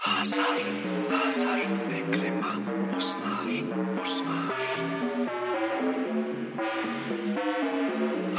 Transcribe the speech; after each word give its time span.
Hasar, 0.00 0.60
hasar, 1.12 1.58
með 1.90 2.06
grimma 2.14 2.52
og 2.96 3.02
snar 3.04 3.50
og 4.00 4.06
snar. 4.08 4.62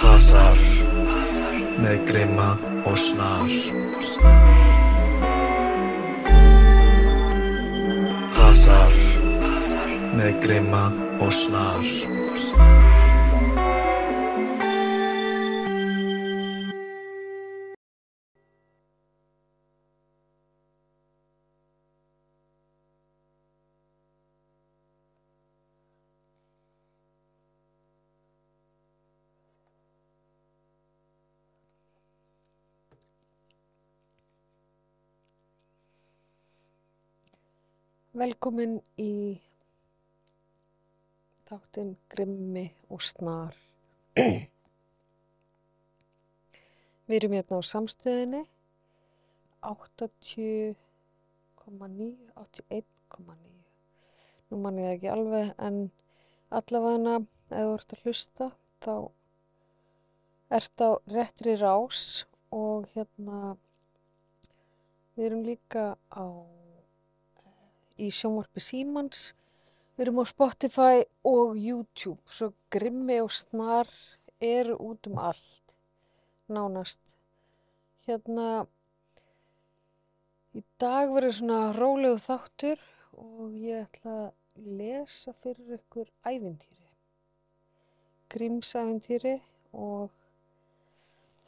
Hasar, 0.02 0.64
hasar, 1.12 1.60
með 1.84 2.08
grimma 2.08 2.48
og 2.90 2.98
snar 2.98 3.54
og 3.94 4.02
snar. 4.10 4.64
Hasar, 8.40 8.98
hasar, 9.46 9.94
með 10.18 10.42
grimma 10.42 10.84
og 11.22 11.30
snar 11.30 11.94
og 12.26 12.42
snar. 12.48 13.01
Velkomin 38.22 38.76
í 39.02 39.42
þáttinn 41.50 41.96
Grimmi 42.14 42.68
og 42.94 43.02
Snar. 43.02 43.56
Við 47.08 47.16
erum 47.18 47.34
hérna 47.34 47.58
á 47.58 47.62
samstöðinni 47.66 48.44
80,9, 49.66 50.76
81,9. 52.44 53.58
Nú 54.54 54.62
mann 54.68 54.78
ég 54.84 55.00
ekki 55.00 55.10
alveg 55.16 55.58
en 55.58 55.82
allavega 56.62 57.18
ef 57.18 57.26
þú 57.50 57.74
ert 57.74 57.98
að 57.98 58.06
hlusta 58.06 58.54
þá 58.86 58.96
ert 60.62 60.78
á 60.86 60.90
réttri 61.18 61.58
rás 61.58 62.06
og 62.54 62.86
hérna 62.94 63.58
við 65.18 65.32
erum 65.32 65.48
líka 65.50 65.96
á 66.14 66.61
í 68.02 68.10
sjónvarpi 68.14 68.64
Símans. 68.64 69.32
Við 69.96 70.06
erum 70.08 70.22
á 70.24 70.26
Spotify 70.26 71.04
og 71.28 71.58
YouTube, 71.60 72.22
svo 72.26 72.52
grimmi 72.74 73.20
og 73.22 73.32
snar 73.36 73.90
eru 74.42 74.78
út 74.82 75.10
um 75.12 75.20
allt, 75.22 75.76
nánast. 76.50 77.02
Hérna, 78.08 78.66
í 80.58 80.64
dag 80.82 81.12
verður 81.14 81.38
svona 81.38 81.60
rólegu 81.78 82.18
þáttur 82.24 82.82
og 83.22 83.54
ég 83.54 83.86
ætla 83.86 84.16
að 84.24 84.72
lesa 84.80 85.36
fyrir 85.38 85.78
ykkur 85.78 86.10
ævintýri. 86.26 86.90
Grímsævintýri 88.32 89.38
og 89.74 90.10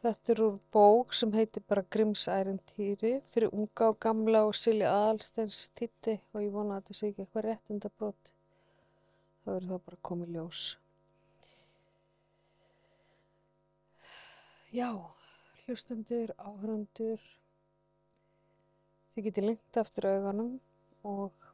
Þetta 0.03 0.33
er 0.33 0.39
úr 0.43 0.55
bók 0.75 1.13
sem 1.15 1.31
heitir 1.31 1.63
bara 1.63 1.81
Grimsærentýri 1.95 3.11
fyrir 3.31 3.53
unga 3.55 3.85
og 3.93 4.01
gamla 4.03 4.41
og 4.43 4.57
Silja 4.59 4.89
Aðalsteins 4.91 5.61
titti 5.79 6.17
og 6.33 6.41
ég 6.43 6.49
vona 6.51 6.75
að 6.75 6.81
þetta 6.81 6.97
sé 6.97 7.11
ekki 7.11 7.23
eitthvað 7.23 7.45
réttindabrót. 7.45 8.31
Það 9.45 9.53
verður 9.53 9.69
þá 9.69 9.85
bara 9.85 10.01
komið 10.09 10.33
ljós. 10.35 10.65
Já, 14.73 14.89
hlustendur, 15.63 16.35
áhörundur, 16.35 17.25
þið 19.13 19.27
getið 19.29 19.47
lengt 19.47 19.79
aftur 19.85 20.09
augunum 20.09 20.55
og 21.07 21.51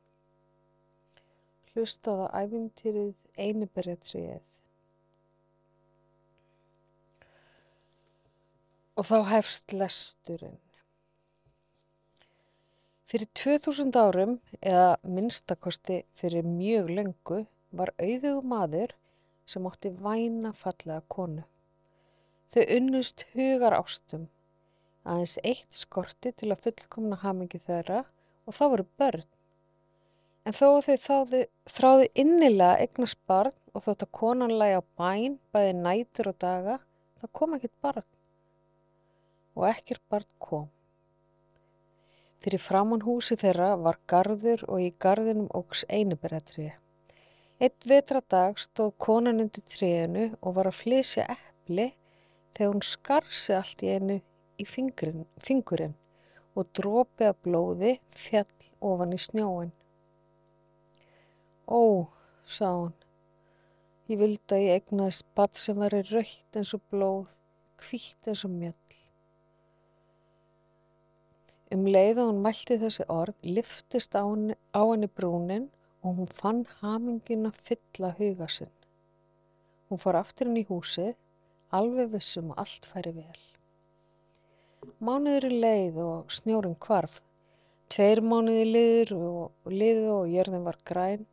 hlustaða 1.76 2.32
æfintýrið 2.42 3.14
einiberjatriðið. 3.46 4.46
Og 9.00 9.06
þá 9.08 9.30
hefst 9.30 9.72
lesturinn. 9.72 10.58
Fyrir 13.08 13.30
2000 13.32 13.96
árum, 13.96 14.34
eða 14.60 14.98
minnstakosti 15.08 16.02
fyrir 16.20 16.44
mjög 16.44 16.90
lengu, 16.98 17.38
var 17.72 17.94
auðugu 17.96 18.42
maður 18.44 18.92
sem 19.48 19.70
ótti 19.72 19.94
væna 20.02 20.52
fallega 20.52 21.00
konu. 21.16 21.46
Þau 22.52 22.66
unnust 22.76 23.24
hugar 23.32 23.78
ástum, 23.80 24.28
aðeins 25.08 25.38
eitt 25.48 25.80
skorti 25.80 26.36
til 26.36 26.52
að 26.52 26.68
fullkomna 26.68 27.24
hamingi 27.24 27.64
þeirra 27.70 28.04
og 28.04 28.60
þá 28.60 28.64
voru 28.68 28.90
börn. 29.00 29.28
En 30.44 30.60
þó 30.60 30.84
þau 30.84 30.96
þáði, 31.08 31.46
þráði 31.72 32.14
innilega 32.20 32.76
eignast 32.84 33.24
barn 33.32 33.56
og 33.72 33.88
þótt 33.88 34.10
að 34.10 34.16
konan 34.20 34.60
lægi 34.60 34.84
á 34.84 34.84
bæn, 35.00 35.40
bæði 35.56 35.76
nætur 35.88 36.34
og 36.36 36.42
daga, 36.44 36.82
það 37.24 37.38
kom 37.40 37.56
ekkert 37.56 37.78
barn 37.80 38.10
og 39.56 39.70
ekkert 39.70 40.04
barn 40.10 40.30
kom. 40.38 40.68
Fyrir 42.40 42.62
framann 42.64 43.04
húsi 43.04 43.36
þeirra 43.40 43.74
var 43.84 44.00
garður 44.08 44.64
og 44.68 44.84
í 44.84 44.94
garðinum 45.04 45.50
ógs 45.56 45.84
einuberatriði. 45.92 46.76
Eitt 47.60 47.84
vetradag 47.84 48.62
stóð 48.64 48.94
konan 49.04 49.42
undir 49.44 49.66
tríðinu 49.68 50.30
og 50.40 50.56
var 50.56 50.70
að 50.70 50.78
flysja 50.80 51.26
eppli 51.34 51.90
þegar 52.56 52.72
hún 52.72 52.86
skarsi 52.88 53.56
allt 53.58 53.84
í 53.84 53.90
einu 53.92 54.22
í 54.60 54.68
fingurinn, 54.68 55.26
fingurinn 55.44 55.98
og 56.56 56.70
drópi 56.76 57.28
að 57.28 57.42
blóði 57.44 57.92
fjall 58.16 58.70
ofan 58.80 59.16
í 59.16 59.20
snjóin. 59.20 59.74
Ó, 61.68 62.08
sá 62.48 62.72
hún, 62.72 62.96
ég 64.10 64.24
vildi 64.24 64.56
að 64.56 64.66
ég 64.66 64.80
egnaðist 64.80 65.28
badd 65.36 65.60
sem 65.60 65.78
var 65.80 65.94
raukt 65.94 66.60
eins 66.60 66.72
og 66.76 66.88
blóð, 66.92 67.36
kvítt 67.84 68.32
eins 68.32 68.48
og 68.48 68.56
mjöll. 68.56 68.89
Um 71.70 71.86
leið 71.86 72.24
og 72.24 72.32
hún 72.32 72.40
mælti 72.42 72.80
þessi 72.82 73.06
orð, 73.14 73.36
liftist 73.46 74.16
á 74.18 74.26
henni, 74.26 74.56
á 74.74 74.82
henni 74.90 75.06
brúnin 75.06 75.68
og 76.02 76.16
hún 76.18 76.30
fann 76.40 76.64
hamingin 76.80 77.46
að 77.46 77.60
fylla 77.68 78.10
huga 78.18 78.48
sinn. 78.50 78.72
Hún 79.90 80.02
fór 80.02 80.18
aftur 80.18 80.50
inn 80.50 80.58
í 80.58 80.66
húsið, 80.66 81.14
alveg 81.70 82.10
vissum 82.16 82.50
að 82.56 82.62
allt 82.64 82.88
færi 82.90 83.14
vel. 83.20 83.42
Mánuður 84.98 85.46
í 85.50 85.60
leið 85.62 86.00
og 86.02 86.34
snjórum 86.34 86.74
kvarf. 86.82 87.20
Tveir 87.90 88.22
mánuði 88.26 88.66
liður 88.70 89.14
og 89.20 89.74
liðu 89.74 90.10
og 90.16 90.34
jörðin 90.34 90.66
var 90.66 90.80
græn. 90.90 91.28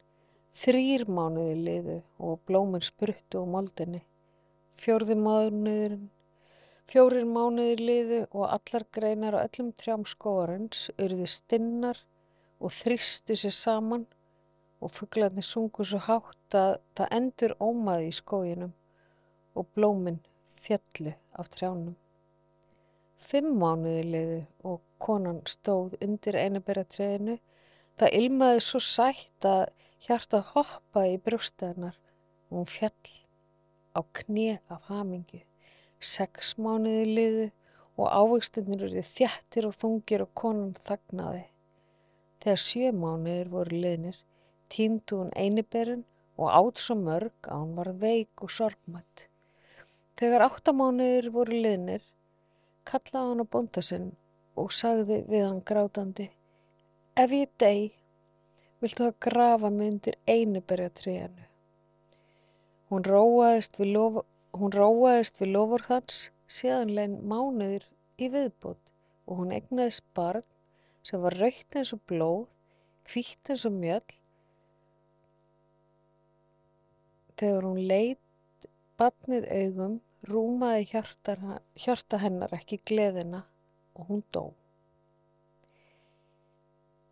Þrýr 0.56 1.06
mánuði 1.08 1.56
liðu 1.62 1.96
og 2.20 2.42
blóminn 2.48 2.84
spruttu 2.84 3.40
á 3.40 3.44
moldinni. 3.48 4.02
Fjörði 4.76 5.16
mánuðurinn 5.16 6.10
Fjórir 6.86 7.24
mánuðir 7.26 7.80
liðu 7.82 8.18
og 8.30 8.44
allar 8.46 8.84
greinar 8.94 9.34
á 9.34 9.42
öllum 9.42 9.72
trjám 9.74 10.04
skóarins 10.06 10.84
urðu 11.02 11.26
stinnar 11.26 11.98
og 12.62 12.70
þrýstu 12.76 13.34
sér 13.40 13.54
saman 13.54 14.04
og 14.78 14.92
fugglarnir 14.94 15.46
sungu 15.46 15.82
svo 15.82 15.98
hátt 16.06 16.54
að 16.54 16.76
það 16.94 17.14
endur 17.18 17.54
ómaði 17.58 18.10
í 18.12 18.16
skóginum 18.20 18.74
og 19.58 19.66
blóminn 19.74 20.20
fjallu 20.62 21.16
af 21.34 21.50
trjánum. 21.56 21.96
Fimm 23.18 23.56
mánuðir 23.58 24.08
liðu 24.12 24.40
og 24.70 24.80
konan 25.02 25.42
stóð 25.50 25.96
undir 26.04 26.38
einaberatriðinu. 26.38 27.38
Það 27.98 28.16
ilmaði 28.20 28.62
svo 28.62 28.82
sætt 28.84 29.48
að 29.48 29.64
hjartað 30.06 30.52
hoppaði 30.52 31.16
í 31.16 31.20
brjóstaðnar 31.26 31.98
og 32.50 32.60
hún 32.60 32.70
fjall 32.70 33.14
á 33.96 34.00
knie 34.20 34.58
af 34.70 34.90
hamingu. 34.92 35.45
Sex 36.02 36.56
mánuði 36.60 37.04
liðu 37.18 37.46
og 37.96 38.10
ávegstunir 38.12 38.84
eru 38.88 39.02
þjættir 39.02 39.68
og 39.68 39.76
þungir 39.80 40.26
og 40.26 40.34
konan 40.36 40.74
þagnaði. 40.86 41.46
Þegar 42.42 42.60
sjö 42.60 42.90
mánuðir 42.92 43.48
voru 43.50 43.80
liðnir, 43.80 44.18
tíndu 44.68 45.22
hún 45.22 45.32
einiberinn 45.36 46.04
og 46.36 46.52
átt 46.52 46.82
svo 46.82 46.98
mörg 47.00 47.48
að 47.48 47.62
hún 47.62 47.74
var 47.78 47.90
veik 48.02 48.44
og 48.44 48.52
sorgmætt. 48.52 49.26
Þegar 50.16 50.46
áttamánuðir 50.46 51.30
voru 51.32 51.58
liðnir, 51.64 52.04
kallaði 52.88 53.32
hann 53.32 53.44
á 53.44 53.52
bonda 53.52 53.82
sinn 53.84 54.10
og 54.56 54.72
sagði 54.72 55.22
við 55.28 55.44
hann 55.44 55.64
grátandi, 55.68 56.30
ef 57.16 57.32
ég 57.36 57.50
deg, 57.60 57.96
viltu 58.80 59.04
það 59.04 59.18
grafa 59.26 59.72
mig 59.72 59.92
undir 59.94 60.16
einiberjatríðanu. 60.28 61.44
Hún 62.88 63.04
róaðist 63.04 63.80
við 63.80 63.92
lofa 63.96 64.22
Hún 64.56 64.72
róaðist 64.72 65.40
við 65.40 65.52
lofur 65.52 65.82
hans 65.90 66.20
síðan 66.48 66.92
leginn 66.96 67.16
mánuður 67.28 67.84
í 68.16 68.28
viðbútt 68.32 68.92
og 69.26 69.40
hún 69.42 69.52
egnaðist 69.52 70.04
barn 70.16 70.46
sem 71.06 71.20
var 71.22 71.36
raukt 71.38 71.76
eins 71.76 71.92
og 71.94 72.00
blóð, 72.08 72.46
kvítt 73.06 73.50
eins 73.52 73.66
og 73.68 73.74
mjöll. 73.76 74.16
Þegar 77.36 77.68
hún 77.68 77.82
leitt 77.90 78.68
barnið 78.96 79.48
augum 79.60 79.98
rúmaði 80.26 80.86
hjarta, 80.92 81.36
hjarta 81.76 82.22
hennar 82.22 82.54
ekki 82.56 82.80
gleðina 82.88 83.44
og 83.94 84.08
hún 84.08 84.24
dó. 84.32 84.46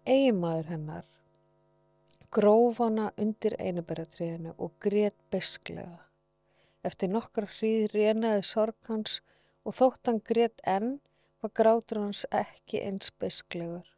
Eigimaður 0.08 0.72
hennar 0.72 1.10
gróf 2.34 2.80
hana 2.82 3.12
undir 3.20 3.54
einubæratriðinu 3.62 4.56
og 4.58 4.74
grét 4.82 5.16
besklega. 5.30 6.03
Eftir 6.84 7.08
nokkra 7.12 7.48
hríð 7.48 7.94
rénaði 7.94 8.44
sorg 8.44 8.90
hans 8.90 9.20
og 9.64 9.76
þótt 9.78 10.10
hann 10.10 10.20
grét 10.30 10.60
enn 10.68 10.98
var 11.40 11.52
grátur 11.60 12.02
hans 12.02 12.24
ekki 12.42 12.82
eins 12.84 13.12
besklegur 13.20 13.88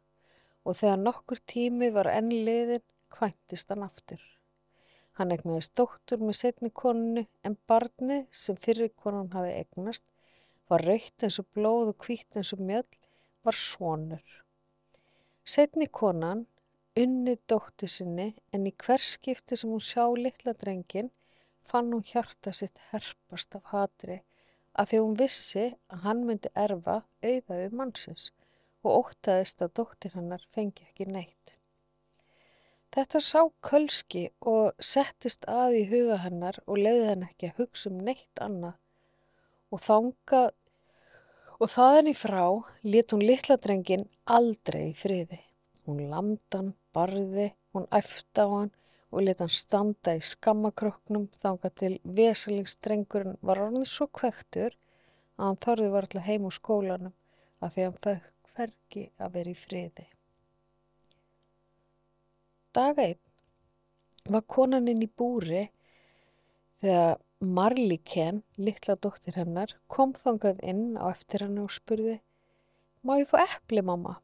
og 0.67 0.75
þegar 0.79 0.99
nokkur 1.01 1.39
tími 1.51 1.89
var 1.95 2.09
enn 2.11 2.31
liðin 2.47 2.83
kvæntist 3.13 3.69
hann 3.71 3.85
aftur. 3.85 4.19
Hann 5.17 5.31
egnaðist 5.33 5.73
dóttur 5.79 6.21
með 6.21 6.35
setni 6.41 6.69
konunu 6.81 7.23
en 7.47 7.55
barni 7.71 8.19
sem 8.31 8.57
fyrir 8.59 8.91
konan 9.03 9.31
hafi 9.35 9.53
egnast 9.63 10.03
var 10.69 10.83
raukt 10.83 11.23
eins 11.23 11.39
og 11.41 11.47
blóð 11.55 11.93
og 11.93 12.05
hvít 12.05 12.37
eins 12.37 12.51
og 12.55 12.63
mjöll 12.67 12.99
var 13.47 13.57
svonur. 13.57 14.25
Setni 15.47 15.87
konan 15.87 16.45
unni 16.99 17.37
dóttu 17.49 17.87
sinni 17.91 18.33
en 18.53 18.67
í 18.67 18.73
hverskipti 18.83 19.57
sem 19.59 19.71
hún 19.71 19.83
sjá 19.83 20.03
litla 20.19 20.53
drengin 20.57 21.11
fann 21.67 21.91
hún 21.93 22.05
hjarta 22.07 22.53
sitt 22.55 22.79
herpast 22.91 23.55
af 23.59 23.71
hatri 23.73 24.21
að 24.77 24.91
því 24.91 25.03
hún 25.03 25.19
vissi 25.19 25.67
að 25.93 26.03
hann 26.05 26.25
myndi 26.27 26.51
erfa 26.65 26.97
auða 27.23 27.59
við 27.61 27.77
mannsins 27.81 28.31
og 28.85 28.91
óttaðist 29.01 29.63
að 29.65 29.73
dóttir 29.79 30.13
hannar 30.15 30.43
fengi 30.55 30.85
ekki 30.87 31.07
neitt. 31.09 31.55
Þetta 32.93 33.19
sá 33.21 33.41
Kölski 33.67 34.27
og 34.47 34.77
settist 34.79 35.43
að 35.51 35.81
í 35.81 35.83
huga 35.89 36.21
hennar 36.23 36.61
og 36.65 36.79
leiði 36.79 37.09
henn 37.09 37.25
ekki 37.27 37.49
að 37.49 37.59
hugsa 37.63 37.89
um 37.91 37.99
neitt 38.07 38.41
annað 38.43 38.77
og 39.75 39.83
þangað 39.83 40.53
og 41.57 41.73
þaðan 41.73 42.11
í 42.13 42.15
frá 42.15 42.43
lit 42.87 43.13
hún 43.13 43.25
litla 43.25 43.57
drengin 43.59 44.07
aldrei 44.37 44.91
í 44.91 44.95
friði. 44.95 45.41
Hún 45.87 46.03
lamdan, 46.11 46.73
barði, 46.95 47.51
hún 47.73 47.87
æfta 47.95 48.45
á 48.45 48.49
hann 48.53 48.73
og 49.11 49.23
lit 49.23 49.39
hann 49.43 49.53
standa 49.53 50.15
í 50.17 50.23
skammakröknum 50.23 51.29
þangað 51.41 51.75
til 51.81 51.93
veselingsdrengurinn 52.17 53.37
var 53.41 53.61
orðin 53.63 53.87
svo 53.87 54.09
kvektur 54.11 54.75
að 55.37 55.45
hann 55.45 55.61
þorði 55.63 55.93
var 55.93 56.07
alltaf 56.07 56.27
heim 56.27 56.47
úr 56.49 56.57
skólanum 56.57 57.15
að 57.63 57.73
því 57.73 57.87
hann 57.87 58.01
fekk 58.03 58.53
hverki 58.57 59.03
að 59.21 59.33
vera 59.37 59.53
í 59.53 59.57
friði. 59.57 60.05
Dag 62.73 62.99
einn 63.01 64.33
var 64.33 64.43
konan 64.49 64.89
inn 64.91 65.05
í 65.05 65.09
búri 65.09 65.67
þegar 66.81 67.17
Marliken, 67.37 68.41
litla 68.57 68.95
dóttir 68.97 69.35
hennar, 69.37 69.75
kom 69.85 70.15
þangað 70.17 70.57
inn 70.65 70.97
á 70.97 71.05
eftir 71.11 71.45
henni 71.45 71.61
og 71.61 71.73
spurði 71.75 72.17
Má 73.05 73.19
ég 73.21 73.29
fá 73.29 73.43
eppli, 73.43 73.83
mamma? 73.85 74.17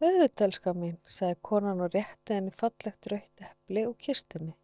Öðvitelska 0.00 0.72
mín, 0.72 0.96
sagði 1.04 1.36
konan 1.44 1.82
og 1.84 1.92
rétti 1.94 2.36
henni 2.36 2.54
fallegt 2.56 3.10
raukt 3.12 3.44
eppli 3.44 3.84
og 3.88 3.98
kistunni. 4.00 4.54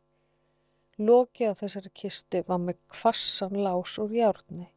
Loki 0.96 1.44
á 1.44 1.52
þessari 1.52 1.92
kistu 1.92 2.40
var 2.46 2.62
með 2.62 2.78
kvassan 2.92 3.58
lás 3.60 3.98
úr 4.00 4.14
hjárni. 4.16 4.70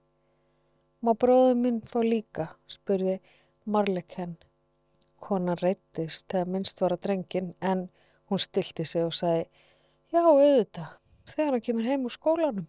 Má 1.00 1.14
bróðu 1.16 1.56
minn 1.56 1.80
fá 1.88 2.02
líka, 2.04 2.50
spurði 2.68 3.22
Marliken. 3.64 4.36
Konan 5.24 5.60
reytist 5.62 6.28
þegar 6.28 6.52
minnst 6.52 6.84
var 6.84 6.96
að 6.96 7.06
drengin 7.08 7.54
en 7.64 7.88
Hún 8.30 8.38
stilti 8.38 8.86
sig 8.86 9.02
og 9.02 9.16
sagði, 9.18 9.48
já 10.14 10.20
auðvitað, 10.22 10.90
þegar 11.32 11.56
hann 11.56 11.64
kemur 11.66 11.88
heim 11.90 12.04
úr 12.06 12.14
skólanum. 12.14 12.68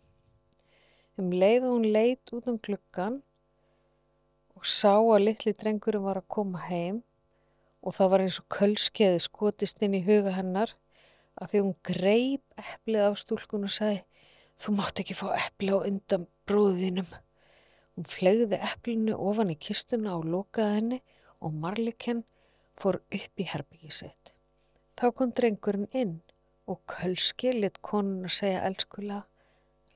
Um 1.21 1.35
leið 1.37 1.67
og 1.69 1.75
hún 1.75 1.89
leit 1.93 2.33
út 2.33 2.47
um 2.49 2.57
gluggan 2.57 3.19
og 4.57 4.65
sá 4.65 4.95
að 4.97 5.27
litli 5.27 5.53
drengurinn 5.53 6.07
var 6.07 6.23
að 6.23 6.31
koma 6.33 6.63
heim 6.65 7.03
og 7.81 7.97
það 7.97 8.13
var 8.13 8.25
eins 8.25 8.39
og 8.41 8.49
kölskeiði 8.53 9.21
skotist 9.25 9.81
inn 9.85 9.97
í 9.97 10.05
huga 10.05 10.35
hennar 10.37 10.75
að 11.41 11.53
því 11.53 11.63
hún 11.65 11.77
greip 11.87 12.61
eplið 12.61 13.07
af 13.07 13.19
stúlkun 13.21 13.67
og 13.69 13.73
sagði, 13.73 14.03
þú 14.61 14.75
mátt 14.77 15.01
ekki 15.01 15.17
fá 15.17 15.29
epli 15.39 15.73
á 15.73 15.79
undan 15.79 16.27
bróðinum. 16.49 17.09
Hún 17.97 18.09
flegði 18.09 18.61
eplinu 18.61 19.17
ofan 19.17 19.53
í 19.55 19.57
kistuna 19.57 20.19
og 20.19 20.29
lokaði 20.29 20.77
henni 20.77 21.01
og 21.41 21.57
Marliken 21.57 22.25
fór 22.77 23.01
upp 23.01 23.41
í 23.41 23.49
herbyggisett. 23.49 24.35
Þá 25.01 25.07
kom 25.17 25.33
drengurinn 25.33 25.89
inn 25.97 26.19
og 26.71 26.83
kölski 26.91 27.55
lit 27.57 27.81
konun 27.85 28.29
að 28.29 28.37
segja 28.37 28.67
elskulega, 28.69 29.25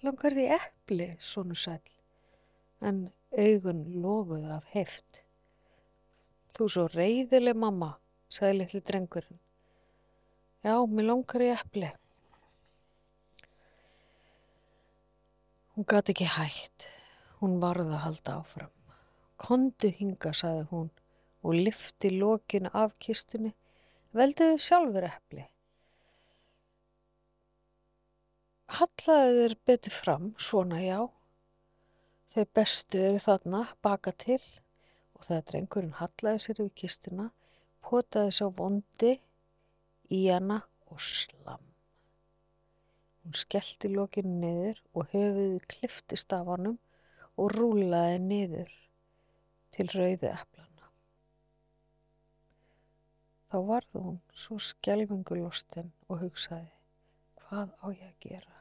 langar 0.04 0.36
því 0.36 0.46
eppli, 0.56 1.10
svonu 1.20 1.56
sæl, 1.58 1.82
en 2.80 3.06
augun 3.36 3.84
loguð 4.00 4.48
af 4.56 4.66
heft. 4.72 5.23
Þú 6.54 6.68
svo 6.70 6.84
reyðileg 6.92 7.58
mamma, 7.58 7.94
sagði 8.30 8.60
litli 8.60 8.80
drengurinn. 8.86 9.40
Já, 10.64 10.76
mér 10.86 11.08
langar 11.10 11.42
í 11.44 11.50
eppli. 11.52 11.90
Hún 15.74 15.88
gati 15.90 16.14
ekki 16.14 16.28
hægt, 16.36 16.86
hún 17.40 17.58
varða 17.62 17.96
að 17.96 18.04
halda 18.06 18.38
áfram. 18.38 18.72
Kondu 19.42 19.90
hinga, 19.90 20.30
sagði 20.30 20.68
hún 20.70 20.92
og 21.44 21.58
lifti 21.58 22.14
lokinu 22.14 22.70
af 22.72 22.94
kistunni 23.02 23.50
Velduðu 24.14 24.58
sjálfur 24.62 25.04
eppli. 25.08 25.44
Hallaðu 28.78 29.40
þér 29.40 29.54
betur 29.66 29.94
fram, 29.94 30.28
svona 30.38 30.78
já. 30.78 31.00
Þau 32.30 32.44
bestu 32.54 33.00
eru 33.08 33.22
þarna, 33.24 33.64
baka 33.82 34.14
til 34.14 34.38
það 35.28 35.44
drengurinn 35.50 35.96
hallaði 36.00 36.42
sér 36.44 36.60
við 36.62 36.72
kistuna, 36.82 37.28
potaði 37.84 38.34
sá 38.38 38.44
vondi 38.60 39.14
í 40.12 40.20
hana 40.28 40.60
og 40.90 41.00
slam. 41.02 41.62
Hún 43.24 43.38
skellti 43.40 43.88
lokinu 43.92 44.34
niður 44.42 44.82
og 44.92 45.08
höfuði 45.14 45.62
kliftist 45.74 46.32
af 46.36 46.50
hannum 46.52 46.76
og 47.40 47.54
rúlaði 47.56 48.20
niður 48.24 48.76
til 49.74 49.88
rauðu 49.94 50.30
eppla. 50.30 50.64
Þá 53.54 53.60
varð 53.68 53.98
hún 54.02 54.16
svo 54.34 54.56
skjelvingulostinn 54.58 55.92
og 56.10 56.24
hugsaði, 56.24 56.72
hvað 57.44 57.68
á 57.78 57.86
ég 57.94 58.08
að 58.08 58.24
gera? 58.24 58.56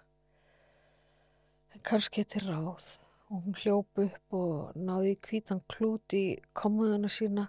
En 1.73 1.81
kannski 1.81 2.21
þetta 2.21 2.37
er 2.43 2.45
ráð 2.51 2.91
og 3.33 3.41
hún 3.41 3.55
hljóp 3.57 3.97
upp 3.97 4.35
og 4.37 4.75
náði 4.77 5.15
kvítan 5.25 5.63
klút 5.71 6.13
í 6.13 6.37
komuðuna 6.53 7.09
sína, 7.09 7.47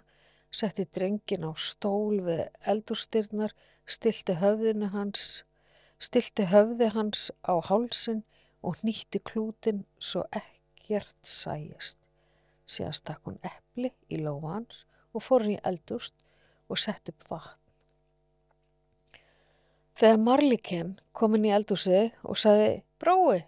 setti 0.49 0.87
drengin 0.97 1.45
á 1.45 1.53
stól 1.53 2.23
við 2.25 2.47
eldurstyrnar, 2.65 3.53
stilti 3.85 4.33
höfðinu 4.41 4.89
hans, 4.95 5.43
stilti 6.01 6.47
höfði 6.49 6.89
hans 6.95 7.29
á 7.45 7.53
hálsin 7.69 8.23
og 8.65 8.81
nýtti 8.81 9.21
klútin 9.21 9.83
svo 10.01 10.25
ekkert 10.33 11.19
sæjast. 11.21 12.01
Síðan 12.65 12.97
stakk 12.97 13.29
hún 13.29 13.37
eppli 13.45 13.93
í 14.09 14.23
lóa 14.25 14.55
hans 14.55 14.81
og 15.13 15.21
fór 15.21 15.45
í 15.45 15.59
eldurst 15.61 16.17
og 16.65 16.81
sett 16.81 17.13
upp 17.13 17.29
vatn. 17.29 17.61
Þegar 19.95 20.17
Marliken 20.19 20.95
kom 21.15 21.37
inn 21.37 21.45
í 21.47 21.53
eldúsið 21.55 22.09
og 22.25 22.41
saði 22.41 22.81
Brói, 22.99 23.45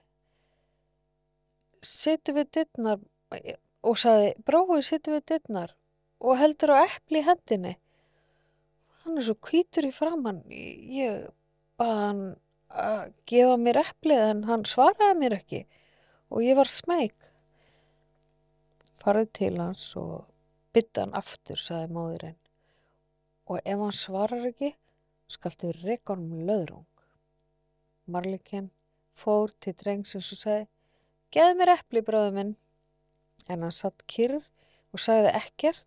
sittu 1.86 2.34
við 2.38 2.52
dittnar 2.58 3.02
og 3.86 4.00
saði 4.00 4.34
Brói, 4.46 4.82
sittu 4.86 5.14
við 5.16 5.26
dittnar 5.34 5.76
og 6.20 6.40
heldur 6.40 6.74
á 6.74 6.86
eppli 6.86 7.22
í 7.22 7.28
hendinni. 7.28 7.76
Hann 9.04 9.20
er 9.20 9.28
svo 9.28 9.38
kvítur 9.48 9.88
í 9.88 9.94
framann. 9.94 10.42
Ég 10.50 11.30
baði 11.80 12.00
hann 12.04 12.24
að 12.68 13.14
gefa 13.30 13.60
mér 13.62 13.82
epplið 13.84 14.24
en 14.32 14.44
hann 14.50 14.66
svaraði 14.68 15.20
mér 15.22 15.38
ekki 15.38 15.62
og 16.34 16.44
ég 16.44 16.58
var 16.60 16.72
smeg. 16.72 17.14
Farið 18.98 19.32
til 19.40 19.54
hans 19.62 19.86
og 20.00 20.26
bytta 20.76 21.06
hann 21.06 21.16
aftur, 21.16 21.60
saði 21.60 21.94
móðurinn 21.94 22.40
og 23.48 23.62
ef 23.64 23.80
hann 23.80 23.96
svarar 23.96 24.50
ekki 24.50 24.74
skaltu 25.32 25.72
reyka 25.84 26.16
honum 26.16 26.44
löðrung. 26.48 26.88
Marlikinn 28.08 28.70
fór 29.18 29.52
til 29.64 29.76
drengsins 29.80 30.32
og 30.36 30.42
sagði 30.42 30.68
Geð 31.34 31.54
mér 31.60 31.74
eppli 31.76 32.04
bróðu 32.06 32.34
minn 32.36 32.54
en 33.48 33.64
hann 33.66 33.76
satt 33.76 34.06
kyrr 34.12 34.40
og 34.96 35.04
sagði 35.04 35.34
ekkert 35.40 35.86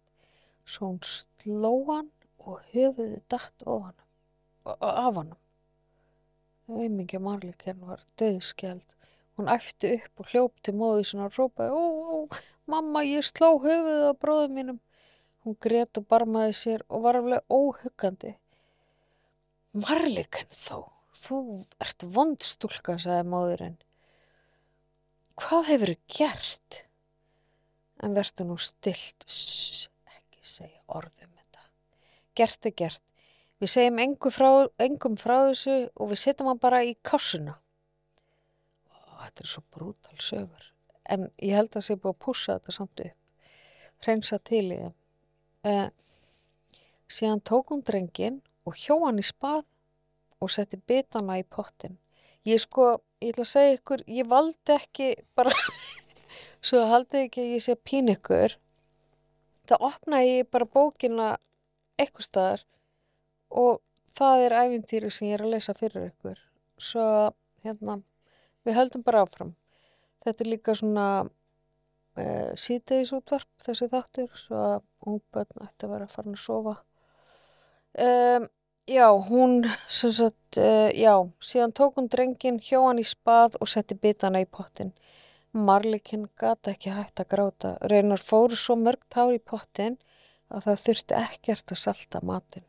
svo 0.68 0.90
hún 0.90 1.00
sló 1.06 1.72
hann 1.88 2.10
og 2.44 2.60
höfuði 2.72 3.20
dætt 3.32 3.64
af 3.66 5.14
hann. 5.16 5.32
Auðmingja 6.70 7.18
Marlikinn 7.22 7.80
var 7.82 8.04
döðskjald. 8.20 8.86
Hún 9.36 9.50
æfti 9.50 9.94
upp 9.96 10.22
og 10.22 10.30
hljópti 10.30 10.74
móðu 10.76 11.08
sinna 11.08 11.26
og 11.30 11.36
rópaði 11.38 11.72
Ó, 11.74 11.82
ó, 12.14 12.18
mamma 12.70 13.02
ég 13.08 13.24
sló 13.26 13.56
höfuðið 13.62 14.10
á 14.12 14.14
bróðu 14.20 14.52
mínum 14.54 14.80
Hún 15.40 15.56
gret 15.56 15.96
og 15.96 16.04
barmaði 16.12 16.52
sér 16.56 16.82
og 16.92 17.06
var 17.06 17.16
alveg 17.16 17.46
óhuggandi. 17.48 18.34
Marlikan 19.72 20.50
þó, 20.52 20.90
þú 21.16 21.38
ert 21.80 22.04
vondstúlka, 22.16 22.98
sagði 23.00 23.24
móðurinn. 23.32 23.78
Hvað 25.40 25.68
hefur 25.70 25.94
þið 25.94 26.16
gert? 26.18 26.80
En 28.00 28.16
verður 28.16 28.48
nú 28.48 28.56
stilt, 28.60 29.24
Sss, 29.28 29.88
ekki 30.08 30.40
segja 30.44 30.80
orðum 30.88 31.32
þetta. 31.36 31.64
Gert 32.36 32.68
er 32.68 32.76
gert, 32.76 33.04
Við 33.60 33.68
segjum 33.68 33.98
engum 34.00 34.32
frá, 34.32 34.50
engum 34.80 35.16
frá 35.20 35.34
þessu 35.50 35.74
og 36.00 36.08
við 36.14 36.20
setjum 36.22 36.48
hann 36.48 36.60
bara 36.62 36.78
í 36.88 36.94
kassuna. 37.04 37.58
Ó, 38.88 38.96
þetta 39.26 39.44
er 39.44 39.50
svo 39.50 39.62
brútal 39.68 40.16
sögur. 40.16 40.70
En 41.04 41.26
ég 41.36 41.58
held 41.58 41.68
að 41.68 41.76
það 41.76 41.84
sé 41.84 41.96
búið 41.98 42.14
að 42.14 42.22
pússa 42.24 42.56
þetta 42.56 42.76
samt 42.76 43.02
upp. 43.04 43.50
Hreinsa 44.00 44.38
til 44.48 44.62
í 44.64 44.78
þeim. 44.78 44.94
Uh, 45.60 45.90
síðan 47.12 47.44
tók 47.44 47.74
hún 47.74 47.84
drengin 47.84 48.40
og 48.64 48.80
hjó 48.80 48.96
hann 49.02 49.20
í 49.20 49.26
spað 49.28 49.66
og 50.40 50.54
setti 50.54 50.80
bitana 50.80 51.36
í 51.36 51.44
pottin. 51.44 51.98
Ég 52.48 52.62
sko, 52.64 53.02
ég 53.20 53.34
ætla 53.34 53.44
að 53.44 53.52
segja 53.52 53.76
ykkur, 53.76 54.02
ég 54.08 54.28
valdi 54.30 54.74
ekki 54.74 55.10
bara, 55.38 55.52
svo 56.66 56.82
haldið 56.88 57.26
ekki 57.26 57.44
að 57.44 57.54
ég 57.54 57.64
sé 57.64 57.76
pín 57.76 58.10
ykkur. 58.12 58.56
Það 59.68 59.86
opnaði 59.90 60.36
ég 60.40 60.50
bara 60.50 60.66
bókina 60.66 61.30
eitthvað 62.00 62.26
staðar 62.26 62.62
og 63.50 63.82
það 64.16 64.44
er 64.46 64.56
æfintýri 64.62 65.10
sem 65.12 65.28
ég 65.30 65.38
er 65.38 65.44
að 65.44 65.54
lesa 65.54 65.74
fyrir 65.76 66.08
ykkur. 66.08 66.40
Svo, 66.80 67.04
hérna, 67.64 68.00
við 68.66 68.78
höldum 68.78 69.04
bara 69.06 69.24
áfram. 69.26 69.52
Þetta 70.24 70.44
er 70.44 70.50
líka 70.50 70.76
svona 70.76 71.06
uh, 71.24 72.52
síðdegisútvarp 72.60 73.50
þessi 73.64 73.90
þáttur, 73.92 74.30
svo 74.36 74.62
að 74.64 74.80
ungbönn 75.10 75.66
ætti 75.66 75.86
að 75.86 75.94
vera 75.94 76.08
fara 76.10 76.32
að 76.32 76.40
sofa. 76.40 76.74
Um, 78.00 78.48
já, 78.90 79.06
hún, 79.28 79.62
sem 79.88 80.12
sagt, 80.12 80.58
uh, 80.58 80.90
já, 80.90 81.14
síðan 81.38 81.72
tók 81.72 81.94
hún 81.98 82.08
drengin, 82.10 82.58
hjó 82.58 82.82
hann 82.88 82.98
í 82.98 83.06
spað 83.06 83.54
og 83.62 83.70
setti 83.70 83.94
bitana 83.94 84.42
í 84.42 84.48
pottin. 84.50 84.90
Marlikinn 85.52 86.28
gata 86.38 86.70
ekki 86.74 86.92
hægt 86.94 87.22
að 87.22 87.30
gráta. 87.32 87.70
Reynar 87.90 88.22
fóru 88.22 88.58
svo 88.58 88.76
mörg 88.78 89.02
tár 89.10 89.32
í 89.34 89.38
pottin 89.38 89.96
að 90.50 90.66
það 90.66 90.82
þurfti 90.84 91.16
ekkert 91.18 91.74
að 91.74 91.80
salta 91.84 92.20
matinn. 92.22 92.66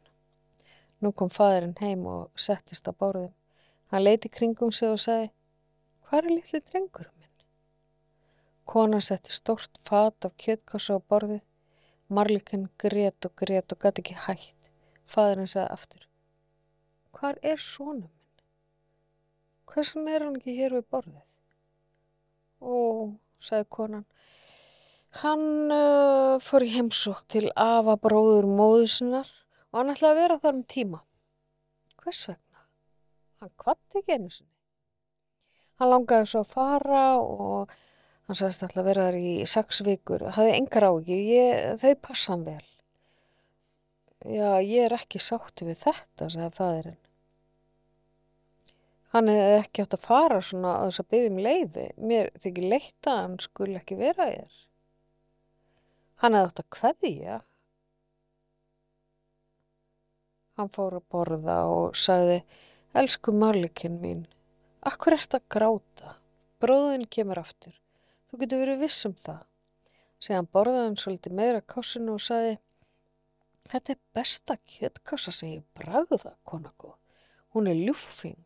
Nú 1.01 1.11
kom 1.17 1.29
fadurinn 1.33 1.77
heim 1.81 2.05
og 2.09 2.29
settist 2.37 2.89
á 2.89 2.93
bórðum. 2.93 3.33
Hann 3.89 4.05
leiti 4.05 4.29
kringum 4.29 4.71
sig 4.71 4.89
og 4.89 5.01
sagði, 5.01 5.31
hvað 6.05 6.23
er 6.23 6.35
litli 6.35 6.61
drengurum 6.69 7.15
minn? 7.17 7.45
Kona 8.65 9.01
setti 9.01 9.33
stórt 9.33 9.81
fat 9.85 10.29
af 10.29 10.37
kjötkassa 10.37 10.97
á 10.97 10.99
borðið. 11.01 11.41
Marlikinn 12.09 12.69
grét 12.81 13.25
og 13.25 13.33
grét 13.37 13.73
og 13.73 13.81
gæti 13.81 14.05
ekki 14.05 14.17
hægt. 14.27 14.71
Fadurinn 15.05 15.49
sagði 15.49 15.73
aftur, 15.73 16.07
hvað 17.21 17.37
er 17.45 17.61
svona 17.61 17.99
minn? 18.01 18.17
Hversan 19.69 20.07
er 20.09 20.25
hann 20.25 20.39
ekki 20.39 20.55
hér 20.57 20.73
við 20.79 20.87
borðið? 20.91 21.27
Ó, 22.61 22.73
sagði 23.41 23.67
konan, 23.71 24.07
hann 25.21 25.73
uh, 25.73 26.41
fór 26.41 26.65
í 26.65 26.71
heimsók 26.73 27.21
til 27.31 27.45
afa 27.53 27.95
bróður 28.01 28.49
móðusinnar 28.49 29.29
og 29.71 29.79
hann 29.79 29.93
ætlaði 29.93 30.11
að 30.11 30.21
vera 30.21 30.39
þar 30.41 30.57
um 30.57 30.65
tíma. 30.75 31.03
Hvers 32.01 32.23
vegna? 32.31 32.65
Hann 33.41 33.53
kvatti 33.61 34.01
ekki 34.01 34.17
einu 34.17 34.33
sinni. 34.33 34.51
Hann 35.81 35.93
langaði 35.93 36.29
svo 36.29 36.43
að 36.43 36.51
fara 36.51 37.05
og 37.21 37.71
hann 38.27 38.37
sagðist 38.37 38.65
alltaf 38.65 38.81
að 38.81 38.89
vera 38.91 39.07
þar 39.07 39.19
í 39.21 39.35
sex 39.49 39.81
vikur. 39.85 40.25
Það 40.27 40.41
hefði 40.41 40.57
engar 40.57 40.87
ágjur, 40.89 41.79
þau 41.81 41.93
passa 42.09 42.33
hann 42.33 42.47
vel. 42.49 42.65
Já, 44.21 44.49
ég 44.61 44.85
er 44.85 44.97
ekki 44.99 45.21
sátti 45.21 45.65
við 45.69 45.79
þetta, 45.85 46.27
sagði 46.29 46.51
fæðirinn. 46.59 47.00
Hann 49.11 49.27
hefði 49.27 49.55
ekki 49.59 49.83
átt 49.83 49.95
að 49.97 50.05
fara 50.07 50.39
svona 50.39 50.73
að 50.79 50.89
þess 50.89 51.01
að 51.03 51.07
byggja 51.11 51.29
um 51.31 51.39
leiði. 51.45 51.85
Mér 51.99 52.29
þykir 52.39 52.67
leitt 52.71 53.07
að 53.11 53.17
hann 53.21 53.39
skul 53.43 53.71
ekki 53.75 53.97
vera 53.99 54.27
þér. 54.29 54.59
Hann 56.21 56.37
hefði 56.37 56.51
átt 56.51 56.61
að 56.61 56.69
kveðja. 56.77 57.37
Hann 60.59 60.71
fór 60.71 60.95
að 60.99 61.07
borða 61.11 61.57
og 61.71 61.97
sagði, 61.97 62.41
elsku 63.01 63.33
marlikinn 63.35 63.97
mín, 64.01 64.25
akkur 64.87 65.15
ert 65.15 65.35
að 65.35 65.47
gráta? 65.55 66.15
Bróðin 66.61 67.07
kemur 67.09 67.41
aftur. 67.41 67.73
Þú 68.29 68.39
getur 68.43 68.61
verið 68.61 68.83
viss 68.85 69.07
um 69.09 69.15
það. 69.17 69.41
Segðan 70.21 70.49
borðaði 70.53 70.85
hann 70.85 70.99
svolítið 71.01 71.35
meira 71.39 71.63
kássinu 71.73 72.13
og 72.15 72.21
sagði, 72.21 72.53
þetta 73.71 73.95
er 73.95 73.99
besta 74.15 74.57
kjöttkassa 74.69 75.33
sem 75.35 75.55
ég 75.55 75.65
bragða, 75.75 76.35
konako. 76.47 76.93
Hún 77.55 77.67
er 77.67 77.79
ljúfing. 77.79 78.37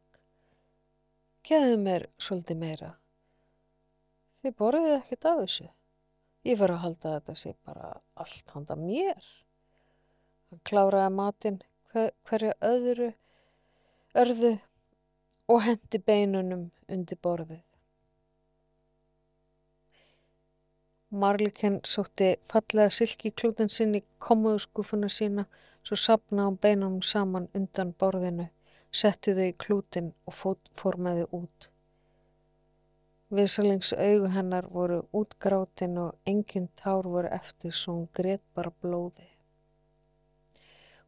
Geðu 1.45 1.75
mér 1.77 2.07
svolítið 2.17 2.57
meira. 2.57 2.87
Þið 4.41 4.53
borðið 4.57 4.93
ekkert 4.95 5.25
af 5.29 5.41
þessu. 5.43 5.65
Ég 6.45 6.57
verður 6.57 6.73
að 6.75 6.81
halda 6.85 7.09
að 7.09 7.13
þetta 7.15 7.35
sé 7.41 7.51
bara 7.67 7.91
allt 8.23 8.53
handa 8.55 8.77
mér. 8.79 9.27
Hann 10.49 10.63
kláraði 10.65 11.11
matinn 11.13 11.59
hver, 11.91 12.09
hverja 12.25 12.55
öðru, 12.65 13.11
örðu 14.17 14.51
og 15.53 15.61
hendi 15.67 16.01
beinunum 16.01 16.65
undir 16.89 17.21
borðið. 17.21 17.61
Marliken 21.13 21.77
sótti 21.85 22.33
fallega 22.49 22.89
silki 22.89 23.29
klútin 23.29 23.69
sinn 23.69 23.93
í 23.93 24.01
komuðskúfuna 24.17 25.13
sína 25.13 25.45
svo 25.85 25.93
sapna 25.93 26.49
á 26.49 26.51
beinunum 26.57 27.05
saman 27.05 27.51
undan 27.53 27.93
borðinu 27.93 28.49
setti 28.95 29.35
þau 29.37 29.47
í 29.49 29.55
klútin 29.65 30.11
og 30.25 30.35
fórmaði 30.79 31.25
út. 31.35 31.69
Visalings 33.35 33.91
augu 33.93 34.29
hennar 34.31 34.67
voru 34.71 34.99
útgrátin 35.19 35.97
og 35.97 36.29
enginn 36.29 36.69
tár 36.79 37.07
voru 37.09 37.31
eftir 37.33 37.73
svo 37.73 37.95
hún 37.97 38.09
greitt 38.13 38.43
bara 38.55 38.71
blóði. 38.83 39.27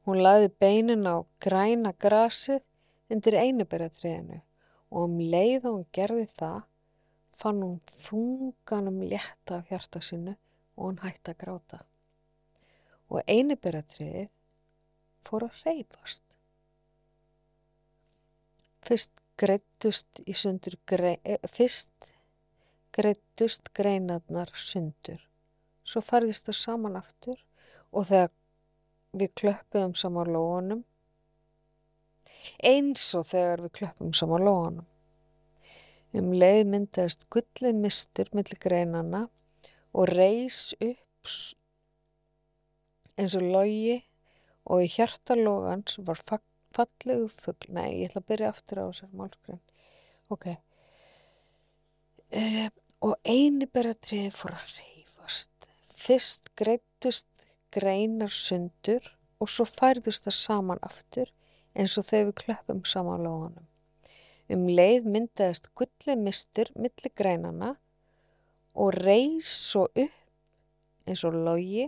Hún 0.08 0.24
laði 0.24 0.50
beinin 0.60 1.06
á 1.08 1.24
græna 1.44 1.94
grasið 1.94 2.64
undir 3.14 3.38
einuberatriðinu 3.40 4.42
og 4.90 5.04
um 5.04 5.20
leið 5.20 5.68
og 5.70 5.78
hún 5.78 5.88
gerði 5.96 6.28
það 6.40 6.60
fann 7.38 7.62
hún 7.64 7.80
þunganum 8.04 9.02
létta 9.12 9.62
af 9.62 9.72
hjarta 9.72 10.02
sinu 10.02 10.34
og 10.76 10.84
hún 10.90 11.02
hætti 11.04 11.34
að 11.34 11.42
gráta. 11.44 11.84
Og 13.08 13.22
einuberatriðið 13.30 14.32
fór 15.28 15.48
að 15.48 15.62
reyfast. 15.68 16.27
Fyrst 18.88 19.12
greittust 19.38 20.22
í 20.26 20.34
sundur 20.38 20.78
grei, 20.90 21.18
e, 21.24 21.38
fyrst 21.52 22.14
greittust 22.96 23.70
greinarnar 23.78 24.54
sundur. 24.56 25.20
Svo 25.84 26.02
farðist 26.02 26.48
það 26.48 26.60
saman 26.62 27.00
aftur 27.00 27.40
og 27.92 28.08
þegar 28.10 28.32
við 29.18 29.34
klöppuðum 29.42 29.96
saman 29.98 30.32
lóanum 30.34 30.86
eins 32.64 33.04
og 33.18 33.28
þegar 33.32 33.64
við 33.66 33.74
klöppum 33.80 34.14
saman 34.16 34.46
lóanum 34.48 34.86
um 36.18 36.32
leið 36.34 36.64
myndaðist 36.72 37.26
gullið 37.34 37.80
mistur 37.84 38.30
millir 38.36 38.60
greinana 38.64 39.26
og 39.94 40.12
reys 40.14 40.72
upp 40.80 41.34
eins 43.18 43.36
og 43.38 43.48
logi 43.56 43.98
og 44.68 44.84
í 44.86 44.92
hjartalógans 44.92 46.00
var 46.08 46.20
fagn 46.24 46.47
fallegu 46.78 47.28
fuggl, 47.34 47.72
nei 47.74 48.02
ég 48.02 48.10
ætla 48.10 48.24
að 48.24 48.30
byrja 48.32 48.52
aftur 48.54 48.82
á 48.82 48.86
þessar 48.88 49.14
málskræn 49.18 49.62
ok. 50.34 50.48
Uh, 52.28 52.68
og 53.08 53.16
eini 53.24 53.68
beratriði 53.72 54.34
fór 54.36 54.58
að 54.58 54.76
reyfast 54.80 55.70
fyrst 55.98 56.52
greittust 56.60 57.28
greinar 57.74 58.34
sundur 58.34 59.14
og 59.42 59.52
svo 59.52 59.68
færðust 59.70 60.28
það 60.28 60.38
saman 60.40 60.84
aftur 60.86 61.32
eins 61.78 61.98
og 62.00 62.08
þegar 62.08 62.30
við 62.30 62.38
klöppum 62.42 62.84
saman 62.90 63.26
lóðanum 63.26 63.68
um 64.54 64.64
leið 64.72 65.10
myndaðist 65.12 65.70
gullið 65.78 66.24
mistur 66.24 66.72
millir 66.76 67.14
greinana 67.20 67.74
og 68.78 68.96
reys 68.96 69.52
svo 69.72 69.88
upp 69.88 71.08
eins 71.08 71.24
og 71.28 71.36
logi 71.48 71.88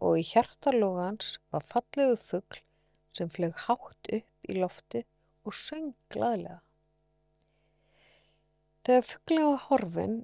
og 0.00 0.18
í 0.20 0.24
hjartalógans 0.32 1.36
var 1.52 1.64
fallegu 1.68 2.16
fuggl 2.20 2.62
sem 3.16 3.30
flög 3.32 3.56
hátt 3.66 4.12
upp 4.16 4.50
í 4.50 4.56
loftið 4.58 5.06
og 5.46 5.56
söng 5.56 5.94
gladlega. 6.12 6.60
Þegar 8.86 9.06
fugglega 9.06 9.56
horfin 9.66 10.16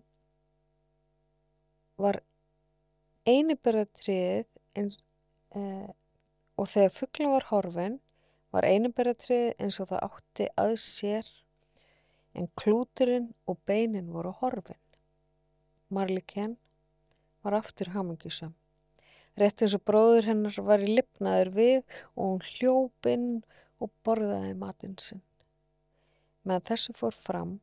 var 2.00 2.21
einiberatriðið 3.28 4.47
eins, 4.78 4.99
eh, 5.55 5.90
og 6.57 6.69
þegar 6.73 6.95
fugglega 6.95 7.35
var 7.37 7.49
horfin 7.50 7.99
var 8.55 8.69
einiberatriðið 8.69 9.61
eins 9.61 9.81
og 9.83 9.90
það 9.90 10.07
átti 10.09 10.49
að 10.57 10.76
sér 10.81 11.33
en 12.37 12.49
klúturinn 12.61 13.33
og 13.49 13.59
beinin 13.69 14.12
voru 14.12 14.33
horfin. 14.40 14.81
Marliken 15.88 16.57
var 17.45 17.59
aftur 17.61 17.93
hamingisam. 17.95 18.55
Rétt 19.37 19.62
eins 19.62 19.76
og 19.76 19.85
bróður 19.88 20.31
hennar 20.31 20.57
var 20.69 20.85
í 20.85 20.95
lipnaður 20.97 21.52
við 21.59 21.78
og 22.14 22.23
hún 22.23 22.43
hljópinn 22.49 23.28
og 23.83 23.93
borðaði 24.07 24.55
matinn 24.62 24.97
sinn. 25.02 25.23
Með 26.47 26.64
þessu 26.71 26.97
fór 26.97 27.16
fram, 27.26 27.55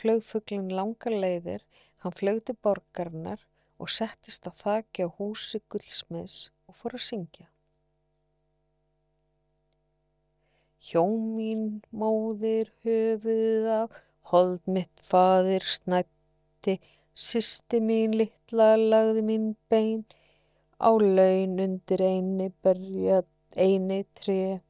flög 0.00 0.24
fugglinn 0.24 0.72
langar 0.72 1.12
leiðir, 1.12 1.64
hann 2.00 2.16
flög 2.16 2.44
til 2.46 2.56
borgarnar 2.64 3.46
og 3.80 3.92
settist 3.92 4.48
að 4.48 4.60
þakja 4.64 5.12
húsi 5.18 5.62
guldsmiðs 5.68 6.42
og 6.70 6.78
fór 6.80 6.96
að 6.96 7.08
syngja. 7.10 7.50
hjón 10.80 11.36
mín 11.36 11.64
móðir 11.92 12.70
höfuð 12.84 13.66
af, 13.68 13.96
hold 14.32 14.64
mitt 14.64 15.02
faðir 15.04 15.64
snætti, 15.68 16.78
sýsti 17.12 17.80
mín 17.84 18.16
litla 18.16 18.72
lagði 18.80 19.24
mín 19.26 19.50
bein, 19.72 20.06
á 20.80 20.90
laun 20.90 21.60
undir 21.66 22.02
eini 22.12 22.48
berja 22.62 23.20
eini 23.56 24.04
tré, 24.16 24.60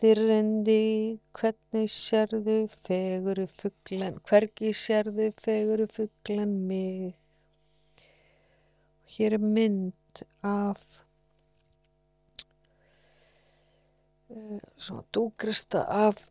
Dyrrendi, 0.00 1.18
hvernig 1.36 1.90
sérðu 1.92 2.54
feguru 2.86 3.44
fugglan, 3.52 4.14
hvergi 4.24 4.70
sérðu 4.72 5.26
feguru 5.36 5.84
fugglan 5.92 6.54
mig. 6.70 7.10
Hér 9.12 9.36
er 9.36 9.44
mynd 9.44 10.22
af 10.40 10.80
uh, 14.32 14.56
svona 14.80 15.04
dúgrista 15.12 15.84
af 15.84 16.24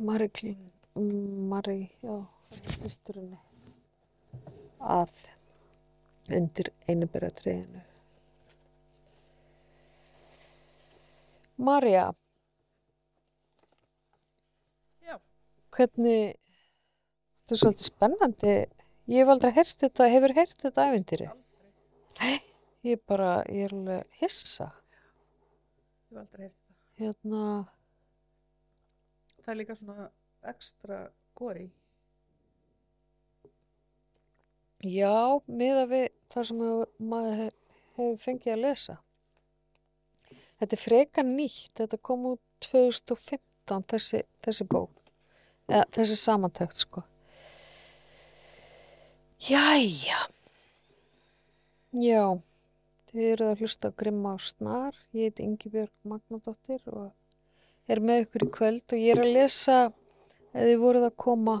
Mari 0.00 0.30
Klín, 0.32 0.72
Mari, 1.52 1.90
já, 2.00 2.22
hlisturinni, 2.78 3.36
að 4.80 5.12
undir 6.32 6.72
einuberatriðinu. 6.88 7.91
Marja, 11.58 12.12
hvernig, 15.72 16.34
þetta 17.42 17.54
er 17.56 17.60
svolítið 17.62 17.86
spennandi, 17.88 18.54
ég 19.12 19.22
hef 19.22 19.30
aldrei 19.32 19.52
heyrt 19.56 19.78
þetta, 19.80 20.08
hefur 20.12 20.34
heyrt 20.36 20.58
þetta 20.60 20.84
ævindýri? 20.90 21.28
Nei, 22.20 22.34
ég 22.84 22.98
er 22.98 23.02
bara, 23.08 23.30
ég 23.48 23.68
er 23.70 23.76
alveg 23.78 24.18
hissa, 24.20 24.68
Ég 26.12 26.18
hef 26.18 26.20
aldrei 26.24 26.42
heyrt 26.48 26.58
það. 26.58 26.74
hérna, 27.00 27.44
Það 29.42 29.52
er 29.54 29.58
líka 29.62 29.74
svona 29.78 30.10
ekstra 30.52 30.98
góri. 31.40 31.70
já, 34.82 35.40
miða 35.46 35.86
við 35.90 36.08
það 36.34 36.44
sem 36.50 36.60
maður 36.98 37.36
he- 37.40 37.50
hefur 37.96 38.16
fengið 38.26 38.52
að 38.56 38.60
lesa. 38.66 38.96
Þetta 40.62 40.76
er 40.76 40.78
freka 40.78 41.22
nýtt, 41.26 41.72
þetta 41.74 41.98
kom 42.06 42.26
út 42.36 42.40
2015, 42.62 43.80
þessi, 43.90 44.18
þessi 44.46 44.66
bók, 44.70 44.92
eða 45.66 45.88
þessi 45.96 46.18
samantækt, 46.20 46.82
sko. 46.84 47.02
Jæja, 49.42 50.20
já, 51.98 52.22
þið 53.10 53.26
eruð 53.32 53.50
að 53.50 53.64
hlusta 53.64 53.90
á 53.90 53.98
Grimma 54.04 54.36
og 54.36 54.44
Snar, 54.46 55.00
ég 55.10 55.32
heiti 55.32 55.48
Ingibjörg 55.48 55.90
Magnadóttir 56.06 56.86
og 56.94 57.10
er 57.90 57.98
með 57.98 58.28
ykkur 58.28 58.46
í 58.46 58.50
kvöld 58.54 58.86
og 58.94 59.02
ég 59.02 59.16
er 59.16 59.24
að 59.24 59.34
lesa, 59.40 59.80
eða 60.54 60.68
þið 60.68 60.80
voruð 60.84 61.08
að 61.08 61.18
koma 61.26 61.56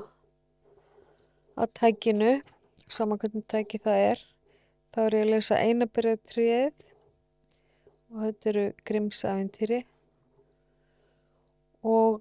að 1.58 1.74
tækinu, 1.82 2.38
saman 2.86 3.18
hvernig 3.18 3.50
tæki 3.50 3.82
það 3.82 4.06
er, 4.12 4.24
þá 4.94 5.04
er 5.08 5.18
ég 5.18 5.26
að 5.26 5.34
lesa 5.34 5.62
einabyrjað 5.66 6.24
tríð 6.30 6.88
og 8.12 8.18
þetta 8.26 8.44
eru 8.52 8.64
Grimsaventýri 8.88 9.80
og 11.88 12.12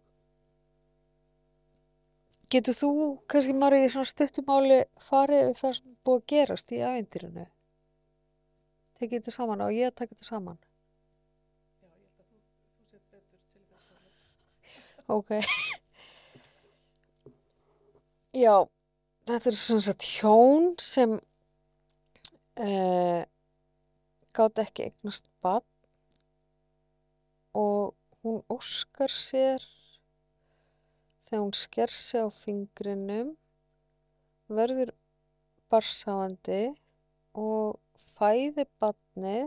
getur 2.51 2.75
þú 2.75 2.89
kannski 3.31 3.53
Mari 3.55 3.86
í 3.86 3.89
svona 3.91 4.10
stuttumáli 4.10 4.79
farið 5.03 5.48
það 5.60 5.71
sem 5.77 5.89
búið 6.05 6.21
að 6.21 6.27
gerast 6.33 6.67
í 6.75 6.77
aventýrinu 6.88 7.45
tekið 9.00 9.17
þetta 9.19 9.33
saman 9.36 9.63
og 9.65 9.71
ég 9.74 9.86
að 9.89 9.98
taka 10.01 10.13
þetta 10.13 10.27
saman? 10.27 10.60
Já, 11.81 11.88
ég 11.88 11.93
held 12.05 12.17
að 12.21 12.27
þú, 12.27 12.36
þú 12.75 12.83
set 12.91 13.03
betur 13.12 13.39
til 13.53 13.63
þess 13.71 13.86
ok. 15.15 15.29
Já 18.44 18.55
þetta 19.31 19.51
er 19.51 19.59
sem 19.59 19.81
sagt 19.85 20.07
hjón 20.18 20.72
sem 20.81 21.11
uh, 22.59 23.22
gátt 24.35 24.63
ekki 24.63 24.89
eignast 24.89 25.29
bad 25.44 25.66
og 27.57 27.94
hún 28.24 28.42
óskar 28.50 29.11
sér. 29.11 29.64
Þegar 31.27 31.44
hún 31.44 31.55
sker 31.55 31.92
sig 31.94 32.22
á 32.22 32.29
fingrinum 32.31 33.35
verður 34.51 34.92
barsáandi 35.72 36.74
og 37.40 37.79
fæði 38.20 38.66
badni 38.83 39.37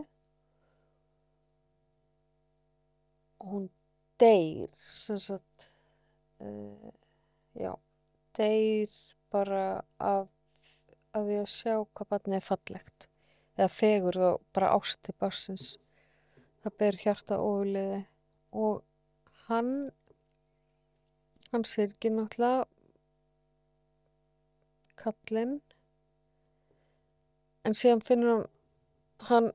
og 3.39 3.49
hún 3.53 3.67
deyr 4.19 4.71
sem 4.89 5.19
sagt 5.21 5.69
uh, 6.41 6.91
já, 7.53 7.73
deyr 8.37 8.89
bara 9.29 9.83
af, 9.99 10.27
af 11.13 11.21
því 11.27 11.39
að 11.43 11.51
sjá 11.53 11.75
hvað 11.77 12.11
badni 12.15 12.39
er 12.39 12.47
fallegt. 12.49 13.09
Eða 13.55 13.71
fegur 13.71 14.17
og 14.19 14.45
bara 14.55 14.73
ásti 14.75 15.13
barsins 15.19 15.75
það 16.65 16.77
ber 16.81 16.97
hjarta 17.03 17.37
ofuliði 17.37 17.99
og 18.57 18.81
hann 19.45 19.71
hann 21.51 21.65
syrgir 21.69 22.11
náttúrulega 22.15 22.65
kallinn. 24.99 25.59
En 27.65 27.77
síðan 27.77 28.01
finnur 28.05 28.33
hann 28.41 28.49
hann 29.29 29.51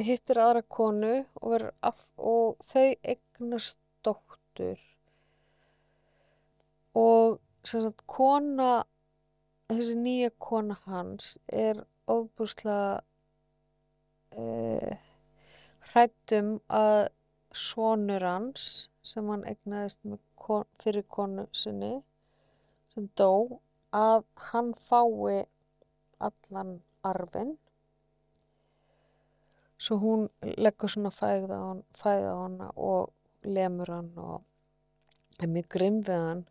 hittir 0.00 0.38
aðra 0.40 0.62
konu 0.62 1.14
og, 1.40 1.66
af, 1.82 2.04
og 2.16 2.60
þau 2.68 2.86
eignast 3.02 3.80
dóttur. 4.04 4.78
Og 6.96 7.38
sagt 7.66 8.04
kona 8.08 8.84
þessi 9.70 9.96
nýja 9.98 10.32
kona 10.42 10.76
hans 10.86 11.36
er 11.46 11.84
ofbúslega 12.10 13.00
uh, 14.36 15.09
hrættum 15.92 16.58
að 16.80 17.08
sonur 17.52 18.24
hans 18.26 18.66
sem 19.02 19.26
hann 19.32 19.46
eignaðist 19.48 19.98
með 20.06 20.20
kon, 20.38 20.68
fyrir 20.82 21.06
konu 21.16 21.46
sinni 21.62 21.96
sem 22.94 23.08
dó 23.18 23.58
að 23.96 24.22
hann 24.50 24.70
fái 24.90 25.46
allan 26.28 26.76
arfin 27.06 27.56
svo 29.80 29.96
hún 30.04 30.28
leggur 30.42 30.92
svona 30.92 31.10
fæða 31.10 31.58
á 31.58 32.36
hana 32.44 32.70
og 32.76 33.10
lemur 33.42 33.90
hann 33.96 34.10
og 34.20 34.42
er 35.42 35.48
mjög 35.48 35.68
grimm 35.74 36.00
við 36.06 36.26
hann 36.28 36.42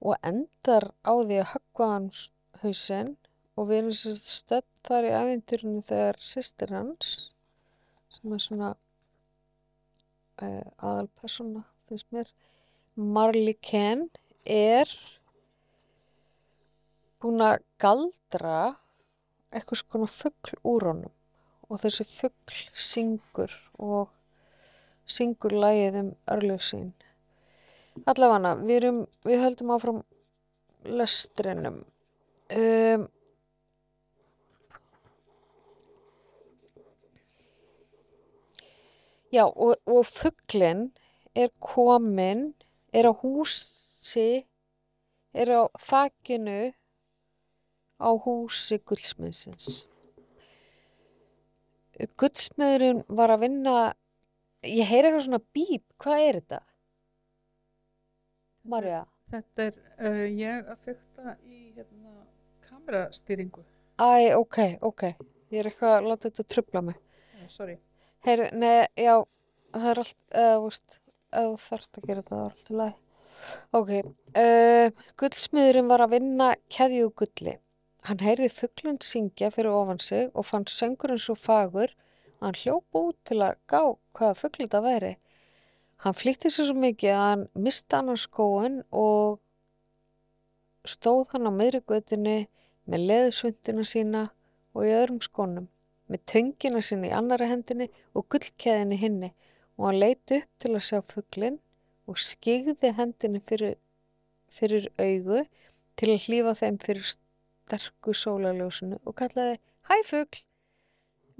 og 0.00 0.16
endar 0.30 0.88
á 1.04 1.12
því 1.14 1.42
að 1.42 1.50
höggva 1.52 1.90
hans 1.94 2.22
hausinn 2.62 3.12
og 3.56 3.68
við 3.68 3.82
erum 3.82 4.16
stödd 4.24 4.70
þar 4.88 5.08
í 5.08 5.12
ævindurinu 5.18 5.82
þegar 5.90 6.18
sýstir 6.30 6.72
hans 6.74 7.12
sem 8.22 8.34
er 8.36 8.42
svona 8.42 8.70
uh, 10.42 10.66
aðalpersona 10.78 11.64
finnst 11.88 12.06
mér. 12.14 12.30
Marley 12.94 13.56
Ken 13.58 14.06
er 14.46 14.90
búin 17.22 17.42
að 17.42 17.64
galdra 17.82 18.76
eitthvað 19.52 19.82
svona 19.82 20.10
fuggl 20.10 20.58
úr 20.68 20.88
honum. 20.90 21.14
Og 21.66 21.80
þessi 21.82 22.06
fuggl 22.06 22.58
syngur 22.76 23.54
og 23.80 24.12
syngur 25.08 25.54
lægið 25.56 25.98
um 26.02 26.12
örlöf 26.34 26.66
sín. 26.68 26.92
Allavega 28.06 28.54
við, 28.62 28.86
við 29.26 29.42
höldum 29.42 29.74
áfram 29.74 30.02
lestrinum. 30.86 31.82
Um, 32.52 33.08
Já, 39.32 39.46
og, 39.48 39.78
og 39.88 40.04
fugglinn 40.04 40.90
er 41.34 41.48
komin, 41.64 42.50
er 42.92 43.08
á 43.08 43.12
húsi, 43.16 44.44
er 45.32 45.48
á 45.48 45.62
þakinu 45.80 46.72
á 47.96 48.10
húsi 48.12 48.76
guldsmiðsins. 48.84 49.86
Guldsmiðurinn 52.20 53.00
var 53.08 53.32
að 53.32 53.46
vinna, 53.46 53.76
ég 54.68 54.90
heyri 54.90 55.08
eitthvað 55.08 55.24
svona 55.26 55.40
bíp, 55.56 55.84
hvað 56.02 56.24
er 56.26 56.38
þetta? 56.40 56.58
Marja? 58.68 59.04
Þetta 59.32 59.64
er 59.64 59.78
uh, 59.96 60.26
ég 60.28 60.68
að 60.74 60.82
fykta 60.90 61.36
í 61.48 61.62
hérna, 61.72 62.26
kamerastýringu. 62.66 63.64
Æ, 63.96 64.36
ok, 64.36 64.60
ok, 64.84 65.06
ég 65.52 65.62
er 65.62 65.70
eitthvað 65.70 65.96
að 65.96 66.10
láta 66.10 66.28
þetta 66.28 66.46
trubla 66.52 66.84
mig. 66.90 67.00
Sorry. 67.48 67.78
Heyri, 68.22 68.48
nei, 68.54 68.86
já, 68.94 69.16
það 69.74 69.88
er 69.92 70.00
allt, 70.02 70.18
eða, 70.30 70.52
þú 70.54 70.66
veist, 70.68 70.98
ef 71.32 71.48
þú 71.48 71.56
þarft 71.64 71.98
að 71.98 72.04
gera 72.08 72.22
þetta, 72.22 72.36
það 72.36 72.42
er 72.42 72.52
allt 72.52 72.70
í 72.70 72.76
lagi. 72.80 72.98
Ok, 73.74 73.90
uh, 74.38 75.08
gullsmiðurinn 75.18 75.90
var 75.90 76.04
að 76.04 76.14
vinna 76.14 76.48
keðjugulli. 76.70 77.56
Hann 78.06 78.22
heyrði 78.22 78.48
fugglund 78.50 79.06
syngja 79.06 79.50
fyrir 79.54 79.74
ofan 79.74 80.00
sig 80.02 80.30
og 80.34 80.46
fann 80.46 80.68
söngurinn 80.70 81.22
svo 81.22 81.34
fagur 81.38 81.90
að 81.90 82.46
hann 82.46 82.60
hljóp 82.60 82.98
út 82.98 83.18
til 83.26 83.40
að 83.42 83.58
gá 83.70 83.80
hvaða 84.18 84.38
fuggl 84.38 84.64
þetta 84.64 84.82
væri. 84.86 85.12
Hann 86.02 86.18
flýtti 86.18 86.50
sér 86.50 86.66
svo 86.70 86.78
mikið 86.82 87.14
að 87.14 87.26
hann 87.26 87.44
mista 87.66 88.00
hann 88.00 88.10
á 88.10 88.16
skóin 88.18 88.80
og 88.90 89.38
stóð 90.86 91.28
hann 91.34 91.46
á 91.46 91.52
miðri 91.54 91.82
göttinni 91.86 92.38
með 92.90 93.06
leðusvundina 93.10 93.86
sína 93.86 94.24
og 94.74 94.88
í 94.88 94.94
öðrum 94.96 95.22
skónum, 95.22 95.68
með 96.12 96.24
töngina 96.32 96.82
sína 96.84 97.08
í 97.08 97.16
annara 97.16 97.48
hendinni 97.50 97.88
og 98.12 98.28
gullkeðinni 98.32 98.98
hinni 99.00 99.32
og 99.78 99.88
hann 99.88 100.00
leit 100.02 100.34
upp 100.36 100.48
til 100.62 100.74
að 100.76 100.86
sjá 100.88 101.00
fugglinn 101.08 101.58
og 102.10 102.20
skigði 102.20 102.92
hendinni 102.98 103.40
fyrir, 103.48 103.76
fyrir 104.52 104.88
augu 105.00 105.44
til 105.98 106.12
að 106.12 106.26
hlýfa 106.26 106.54
þeim 106.60 106.78
fyrir 106.82 107.12
sterku 107.14 108.14
sólaljósinu 108.16 109.00
og 109.06 109.16
kallaði 109.18 109.58
Hæ 109.90 109.96
fuggl, 110.06 110.42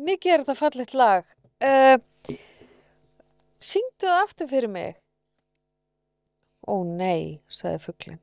mikið 0.03 0.33
er 0.33 0.43
þetta 0.43 0.59
fallegt 0.59 0.95
lag. 0.99 1.29
Uh, 1.63 1.97
syngdu 3.63 4.09
það 4.09 4.23
aftur 4.25 4.51
fyrir 4.51 4.73
mig. 4.73 4.97
Ó 6.67 6.83
nei, 6.87 7.39
sagði 7.47 7.83
fugglinn. 7.85 8.23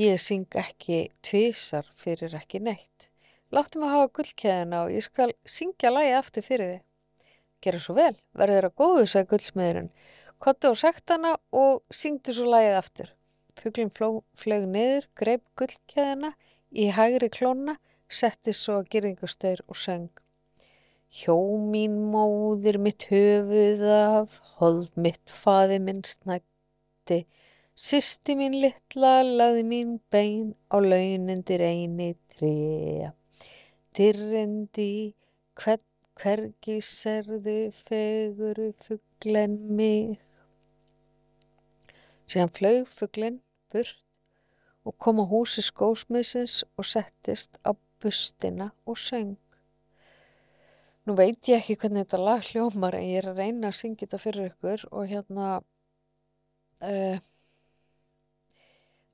Ég 0.00 0.18
syng 0.18 0.56
ekki 0.58 1.10
tvísar 1.22 1.86
fyrir 2.00 2.34
ekki 2.40 2.62
neitt. 2.64 3.10
Láttu 3.54 3.78
mig 3.78 3.92
hafa 3.92 4.08
gullkeðina 4.16 4.80
og 4.84 4.94
ég 4.96 5.04
skal 5.06 5.32
syngja 5.46 5.92
lagi 5.92 6.14
aftur 6.18 6.42
fyrir 6.42 6.70
þig. 6.72 6.80
Gera 7.62 7.80
svo 7.80 7.94
vel, 7.96 8.14
verður 8.34 8.66
að 8.68 8.74
góðu, 8.80 9.04
sagði 9.06 9.30
gullsmiðurinn. 9.30 9.92
Kottu 10.42 10.72
á 10.72 10.74
sektana 10.76 11.36
og 11.54 11.84
syngdu 11.94 12.34
svo 12.34 12.48
lagið 12.50 12.78
aftur. 12.80 13.12
Fugglinn 13.54 13.94
flög 13.94 14.66
niður, 14.74 15.06
greip 15.14 15.44
gullkeðina 15.60 16.34
í 16.74 16.90
hægri 16.96 17.30
klóna, 17.30 17.78
setti 18.10 18.52
svo 18.52 18.80
að 18.80 18.90
gerðingastaur 18.96 19.62
og 19.70 19.78
söng. 19.78 20.10
Hjó 21.14 21.38
mín 21.70 21.94
móðir 22.10 22.80
mitt 22.82 23.06
höfuð 23.06 23.86
af, 23.94 24.40
hold 24.58 24.90
mitt 24.98 25.30
faði 25.30 25.78
minn 25.78 26.02
snætti, 26.02 27.22
Sisti 27.74 28.36
mín 28.38 28.54
litla 28.62 29.16
lagði 29.26 29.62
mín 29.66 29.94
bein 30.14 30.52
á 30.70 30.78
launendir 30.78 31.62
eini 31.62 32.12
trea. 32.30 33.08
Dyrrendi 33.94 35.14
hver, 35.60 35.82
hvergi 36.18 36.80
serðu 36.82 37.58
feguru 37.84 38.72
fugglen 38.84 39.58
mig. 39.78 40.16
Síðan 42.26 42.50
flög 42.56 42.88
fugglen 42.90 43.38
burt 43.70 44.00
og 44.84 44.96
kom 45.00 45.22
á 45.22 45.24
húsi 45.24 45.62
skósmiðsins 45.64 46.62
og 46.76 46.88
settist 46.88 47.56
á 47.64 47.72
bustina 48.02 48.72
og 48.84 48.98
söng. 49.00 49.36
Nú 51.04 51.14
veit 51.16 51.48
ég 51.48 51.60
ekki 51.60 51.76
hvernig 51.80 52.04
þetta 52.04 52.20
lag 52.20 52.44
hljómar 52.48 52.96
en 52.96 53.06
ég 53.06 53.20
er 53.20 53.30
að 53.30 53.40
reyna 53.42 53.70
að 53.70 53.78
syngja 53.80 54.06
þetta 54.06 54.20
fyrir 54.22 54.50
ykkur 54.50 54.84
og 54.90 55.08
hérna... 55.08 55.48
Uh, 56.84 57.16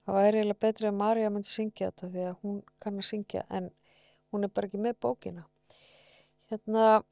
það 0.03 0.17
væri 0.17 0.41
eiginlega 0.41 0.63
betri 0.65 0.89
að 0.89 0.99
Marja 0.99 1.31
myndi 1.31 1.51
syngja 1.51 1.91
þetta 1.91 2.11
því 2.15 2.25
að 2.31 2.39
hún 2.43 2.57
kann 2.83 2.99
að 2.99 3.09
syngja 3.11 3.45
en 3.59 3.69
hún 4.31 4.47
er 4.47 4.53
bara 4.55 4.69
ekki 4.71 4.81
með 4.83 4.99
bókina. 5.05 5.47
Hérna 6.51 7.03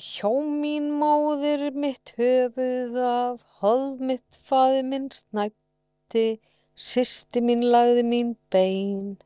hjó 0.00 0.32
mín 0.46 0.88
móðir 1.00 1.68
mitt 1.74 2.14
höfuð 2.18 2.96
af 3.06 3.42
hold 3.60 4.00
mitt 4.00 4.38
faði 4.48 4.82
minn 4.88 5.10
snætti 5.12 6.26
sýsti 6.74 7.42
mín 7.44 7.66
lagði 7.74 8.06
mín 8.08 8.36
bein 8.50 9.18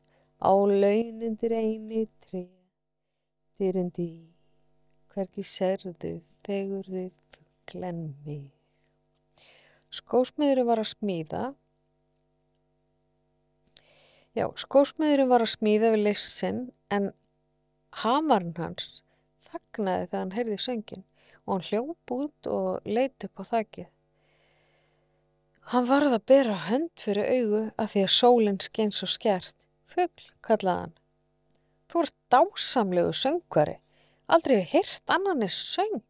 á 0.43 0.51
launundir 0.53 1.55
eini 1.55 2.05
tri 2.25 2.43
dyrindi 3.57 4.09
hverki 5.13 5.45
serðu 5.47 6.17
fegurði 6.45 7.07
fugglen 7.31 8.03
mig. 8.25 8.43
Skósmiðurinn 9.89 10.67
var 10.67 10.83
að 10.83 10.91
smíða 10.91 11.43
Já, 14.37 14.45
skósmiðurinn 14.53 15.31
var 15.31 15.41
að 15.41 15.55
smíða 15.55 15.87
við 15.95 16.03
list 16.05 16.35
sinn 16.37 16.57
en 16.93 17.07
hamarinn 18.03 18.53
hans 18.59 18.99
þagnaði 19.47 20.03
þegar 20.03 20.19
hann 20.19 20.33
heyrði 20.35 20.57
söngin 20.61 21.05
og 21.39 21.53
hann 21.55 21.63
hljóp 21.65 22.13
út 22.13 22.49
og 22.51 22.85
leiti 22.85 23.25
upp 23.25 23.41
á 23.41 23.43
þakkið. 23.49 23.87
Hann 25.71 25.87
varð 25.89 26.13
að 26.19 26.27
bera 26.29 26.59
hönd 26.67 26.93
fyrir 27.01 27.31
augu 27.33 27.63
að 27.81 27.89
því 27.95 28.03
að 28.03 28.13
sólinn 28.13 28.61
skein 28.61 28.93
svo 28.93 29.09
skjert. 29.09 29.57
Fugl, 29.89 30.29
kallaði 30.45 30.83
hann. 30.83 30.93
Þú 31.89 32.03
ert 32.05 32.17
dásamlegu 32.35 33.17
söngvari. 33.17 33.75
Aldrei 34.29 34.61
hirt 34.69 35.15
annan 35.17 35.41
er 35.47 35.55
söng. 35.55 36.05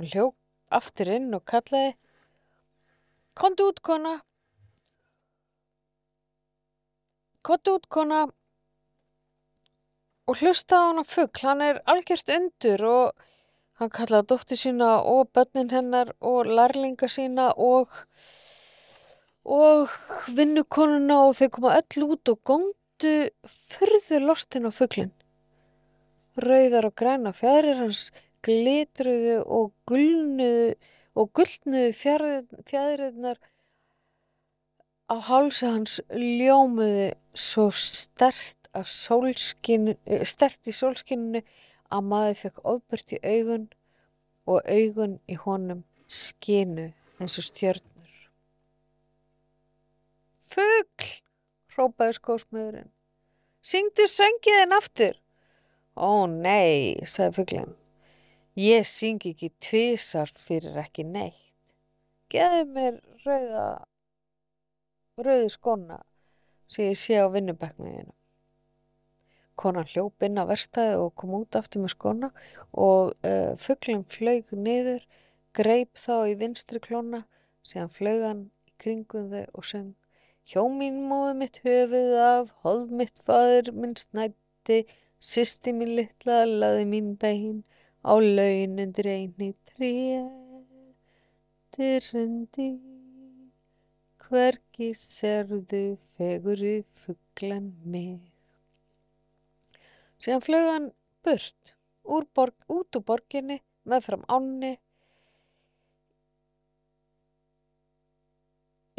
Hann 0.00 0.10
hljóp 0.10 0.36
aftur 0.80 1.14
inn 1.14 1.30
og 1.36 1.46
kallaði 1.46 1.94
Kondu 3.38 3.70
út, 3.70 3.78
kona, 3.86 4.18
Kottu 7.46 7.78
út 7.78 7.86
kona 7.88 8.26
og 10.28 10.38
hlusta 10.38 10.76
á 10.78 10.82
hann 10.90 11.00
að 11.02 11.12
fuggl, 11.14 11.46
hann 11.48 11.62
er 11.64 11.80
algjört 11.90 12.30
undur 12.34 12.84
og 12.86 13.22
hann 13.80 13.92
kallaði 13.94 14.28
dóttir 14.30 14.60
sína 14.60 14.90
og 15.08 15.30
börnin 15.34 15.72
hennar 15.72 16.12
og 16.20 16.50
lærlinga 16.58 17.08
sína 17.08 17.48
og, 17.56 17.88
og 19.42 19.88
vinnukonuna 20.36 21.22
og 21.26 21.38
þau 21.40 21.48
koma 21.56 21.78
öll 21.80 22.06
út 22.06 22.32
og 22.34 22.42
góndu 22.50 23.14
fyrðu 23.72 24.20
lostin 24.26 24.68
á 24.68 24.70
fugglin. 24.70 25.14
Rauðar 26.36 26.90
og 26.90 26.94
græna 27.00 27.32
fjæðrir 27.34 27.80
hans 27.80 28.10
glitruðu 28.46 29.40
og 29.42 29.72
gullnuðu 29.88 30.74
og 31.18 31.32
gullnuðu 31.36 31.96
fjæðrirnar 32.68 33.40
á 35.10 35.14
hálsi 35.26 35.66
hans 35.66 35.98
ljómuði 36.14 37.10
svo 37.34 37.66
stert, 37.74 38.70
stert 40.30 40.70
í 40.70 40.74
sólskinninu 40.74 41.42
að 41.90 42.06
maður 42.06 42.38
fekk 42.44 42.60
ofbört 42.72 43.14
í 43.16 43.18
augun 43.26 43.66
og 44.46 44.62
augun 44.70 45.18
í 45.26 45.38
honum 45.42 45.82
skinu 46.06 46.92
eins 47.18 47.38
og 47.40 47.46
stjörnur. 47.48 48.14
Fugl, 50.50 51.10
hrópaði 51.74 52.16
skósmiðurinn. 52.18 52.88
Syngdu 53.62 54.06
söngiðin 54.10 54.74
aftur. 54.74 55.18
Ó 55.94 56.26
nei, 56.30 56.96
sagði 57.04 57.36
fuglinn. 57.36 57.76
Ég 58.58 58.86
syngi 58.88 59.34
ekki 59.34 59.50
tvísar 59.62 60.30
fyrir 60.38 60.78
ekki 60.80 61.04
neitt. 61.06 61.74
Geðu 62.30 62.64
mér 62.74 62.98
rauða 63.26 63.66
rauðu 65.26 65.52
skona 65.52 66.00
sem 66.70 66.90
ég 66.90 66.98
sé 66.98 67.18
á 67.18 67.26
vinnubekniðinu. 67.32 68.14
Konan 69.60 69.88
hljóp 69.90 70.24
inn 70.24 70.40
á 70.40 70.44
verstaði 70.48 70.98
og 71.02 71.14
kom 71.20 71.34
út 71.36 71.58
aftur 71.58 71.84
með 71.84 71.94
skona 71.96 72.30
og 72.72 73.12
uh, 73.26 73.52
fugglinn 73.60 74.06
flög 74.08 74.52
niður, 74.56 75.02
greip 75.56 75.98
þá 75.98 76.30
í 76.30 76.36
vinstri 76.40 76.80
klóna, 76.80 77.24
síðan 77.66 77.92
flög 77.92 78.22
hann 78.24 78.44
í 78.70 78.76
kringum 78.80 79.32
þau 79.34 79.42
og 79.50 79.66
söng 79.66 79.90
Hjó 80.50 80.64
mín 80.66 80.96
móðu 81.06 81.34
mitt 81.38 81.58
höfuð 81.62 82.14
af, 82.18 82.48
hold 82.64 82.94
mitt 83.00 83.20
fadur 83.26 83.68
minn 83.76 83.92
snætti, 84.00 84.80
sýsti 85.22 85.74
mín 85.76 85.92
litla, 85.98 86.40
laði 86.48 86.88
mín 86.90 87.12
bein, 87.22 87.60
á 88.02 88.18
laun 88.18 88.80
undir 88.82 89.10
einni 89.12 89.52
trér, 89.70 90.26
dyrrandi 91.76 92.70
hvergi 94.30 94.92
serðu 94.94 95.96
feguri 96.16 96.84
fugglan 97.02 97.72
mig. 97.82 98.20
Síðan 100.22 100.44
flög 100.44 100.68
hann 100.70 100.86
burt, 101.26 101.74
borg, 102.36 102.54
út 102.70 102.98
úr 102.98 103.04
borginni, 103.08 103.58
með 103.88 104.06
fram 104.06 104.22
ánni, 104.30 104.76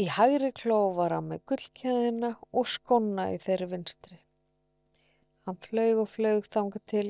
í 0.02 0.08
hægri 0.10 0.50
klófara 0.58 1.22
með 1.24 1.46
gullkjæðina 1.52 2.34
og 2.58 2.68
skonna 2.68 3.30
í 3.36 3.40
þeirri 3.44 3.70
vinstri. 3.76 4.18
Hann 5.46 5.60
flög 5.62 6.04
og 6.04 6.10
flög 6.10 6.50
þanga 6.52 6.82
til, 6.92 7.08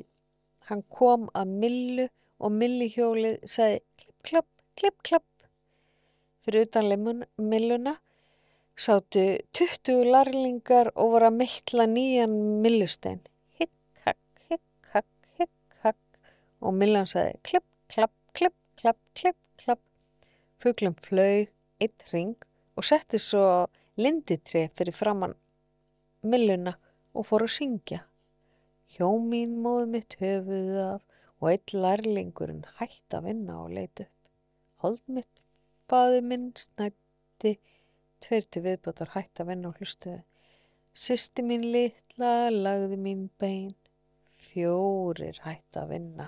hann 0.67 0.83
kom 0.91 1.29
að 1.37 1.57
millu 1.63 2.07
og 2.41 2.53
millihjólið 2.57 3.41
segi 3.49 3.81
klipp, 3.97 4.17
klapp, 4.27 4.49
klipp, 4.77 5.01
klapp. 5.07 5.27
Fyrir 6.45 6.67
utan 6.67 7.23
milluna 7.37 7.97
sátu 8.81 9.23
20 9.53 10.07
larlingar 10.09 10.89
og 10.95 11.13
voru 11.15 11.27
að 11.29 11.37
meitla 11.37 11.85
nýjan 11.89 12.33
millustein. 12.63 13.19
Hikk, 13.59 13.73
hakk, 14.05 14.45
hikk, 14.49 14.63
hakk, 14.95 15.11
hikk, 15.37 15.75
hakk 15.85 16.31
og 16.65 16.73
millan 16.79 17.09
sagði 17.09 17.37
klipp, 17.45 17.67
klapp, 17.93 18.13
klipp, 18.33 18.57
klapp, 18.81 18.97
klipp, 19.17 19.37
klapp. 19.61 19.83
Fuglum 20.61 20.97
flög 21.05 21.51
eitt 21.81 22.07
ring 22.13 22.33
og 22.77 22.87
setti 22.87 23.21
svo 23.21 23.67
linditrei 24.01 24.69
fyrir 24.73 24.97
framann 24.97 25.37
milluna 26.25 26.73
og 27.13 27.27
fór 27.27 27.45
að 27.45 27.55
syngja. 27.59 28.01
Hjó 28.91 29.11
mín 29.21 29.59
móð 29.63 29.85
mitt 29.93 30.17
höfuð 30.21 30.73
af 30.87 31.05
og 31.41 31.51
eitt 31.53 31.73
larlingurinn 31.73 32.65
hætti 32.79 33.17
að 33.17 33.29
vinna 33.29 33.61
og 33.63 33.75
leiti 33.77 34.05
upp. 34.05 34.17
Hold 34.81 35.01
mitt, 35.13 35.29
faði 35.89 36.21
minn, 36.25 36.49
snætti, 36.57 37.59
tveir 38.23 38.45
til 38.47 38.63
viðbótar 38.65 39.13
hætt 39.15 39.41
að 39.41 39.51
vinna 39.51 39.71
og 39.71 39.79
hlustuði. 39.79 40.21
Sisti 40.91 41.43
mín 41.45 41.63
litla, 41.73 42.49
lagði 42.51 42.97
mín 42.99 43.25
bein, 43.39 43.73
fjórir 44.41 45.39
hætt 45.45 45.79
að 45.79 45.93
vinna. 45.95 46.27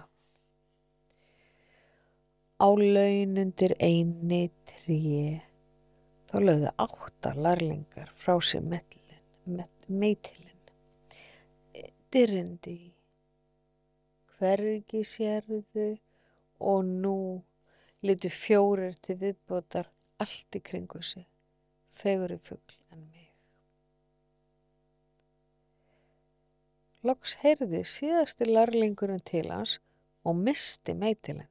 Á 2.64 2.68
laun 2.72 3.40
undir 3.42 3.74
einni 3.84 4.46
tríi, 4.70 5.42
þá 6.32 6.36
lögðu 6.40 6.74
átta 6.86 7.34
larlingar 7.36 8.14
frá 8.16 8.38
sér 8.40 8.64
metlin, 8.64 9.20
met, 9.58 9.74
meitilin. 9.88 10.50
Dyrindi, 12.14 12.94
hvergi 14.38 15.02
sérðu 15.08 15.90
og 16.62 16.86
nú 16.86 17.18
litu 18.06 18.30
fjórir 18.32 18.96
til 19.02 19.18
viðbótar 19.22 19.90
allt 20.24 20.58
í 20.58 20.62
kringu 20.64 21.02
sig, 21.04 21.26
feguri 21.94 22.40
fugl 22.42 22.78
en 22.92 23.06
mig. 23.06 23.30
Loks 27.04 27.38
heyrði 27.44 27.84
síðasti 27.88 28.48
larlingurinn 28.50 29.24
til 29.28 29.50
hans 29.52 29.80
og 30.24 30.38
misti 30.40 30.96
meitilinn. 30.96 31.50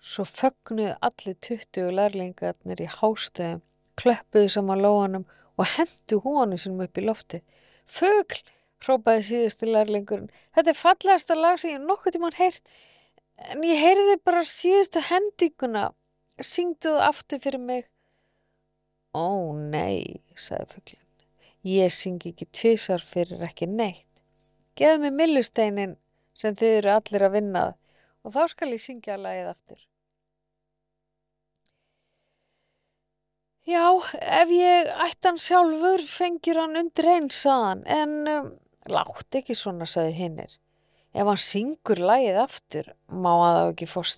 Svo 0.00 0.24
fögnuðu 0.24 0.94
allir 1.04 1.36
tuttugu 1.44 1.92
larlingarnir 1.92 2.80
í 2.80 2.88
hástöðum, 2.88 3.60
klöppuðu 4.00 4.48
saman 4.54 4.80
lóanum 4.80 5.26
og 5.60 5.68
hendu 5.74 6.22
hónu 6.24 6.56
sinum 6.58 6.86
upp 6.86 6.98
í 6.98 7.04
lofti. 7.04 7.42
Fugl! 7.84 8.40
hrópaði 8.80 9.24
síðusti 9.26 9.68
larlingurinn. 9.68 10.30
Þetta 10.56 10.72
er 10.72 10.78
fallegasta 10.78 11.36
lag 11.36 11.58
sem 11.60 11.74
ég 11.74 11.82
nokkuð 11.84 12.16
tímann 12.16 12.38
heyrt, 12.38 12.62
en 13.52 13.64
ég 13.68 13.80
heyrði 13.84 14.16
bara 14.24 14.40
síðustu 14.48 15.02
hendinguna. 15.10 15.90
Syngdu 16.40 16.94
það 16.94 17.06
aftur 17.10 17.42
fyrir 17.44 17.60
mig. 17.60 17.89
Ó 19.16 19.52
nei, 19.56 20.22
sagði 20.38 20.74
fuglinn. 20.74 21.06
Ég 21.66 21.92
syngi 21.92 22.32
ekki 22.32 22.46
tvísar 22.54 23.02
fyrir 23.04 23.42
ekki 23.44 23.68
neitt. 23.68 24.06
Geðu 24.78 25.02
mig 25.04 25.16
millusteinin 25.18 25.98
sem 26.32 26.56
þið 26.56 26.76
eru 26.78 26.92
allir 26.94 27.26
að 27.26 27.36
vinnað 27.36 27.72
og 28.24 28.34
þá 28.34 28.42
skal 28.52 28.70
ég 28.72 28.82
syngja 28.84 29.16
að 29.16 29.24
lagið 29.26 29.50
aftur. 29.50 29.80
Já, 33.68 33.84
ef 34.40 34.50
ég 34.50 34.88
ætti 35.04 35.28
hann 35.28 35.38
sjálfur 35.38 36.02
fengir 36.08 36.58
hann 36.58 36.78
undir 36.80 37.06
eins 37.12 37.36
saðan, 37.44 37.82
en 37.86 38.14
um, 38.32 38.48
látt 38.88 39.36
ekki 39.36 39.54
svona, 39.54 39.86
sagði 39.86 40.16
hinnir. 40.16 40.54
Ef 41.12 41.28
hann 41.28 41.42
syngur 41.44 42.00
lagið 42.00 42.40
aftur, 42.40 42.88
má 43.12 43.30
að 43.34 43.58
þá 43.58 43.64
ekki 43.66 43.90
fór 43.90 44.08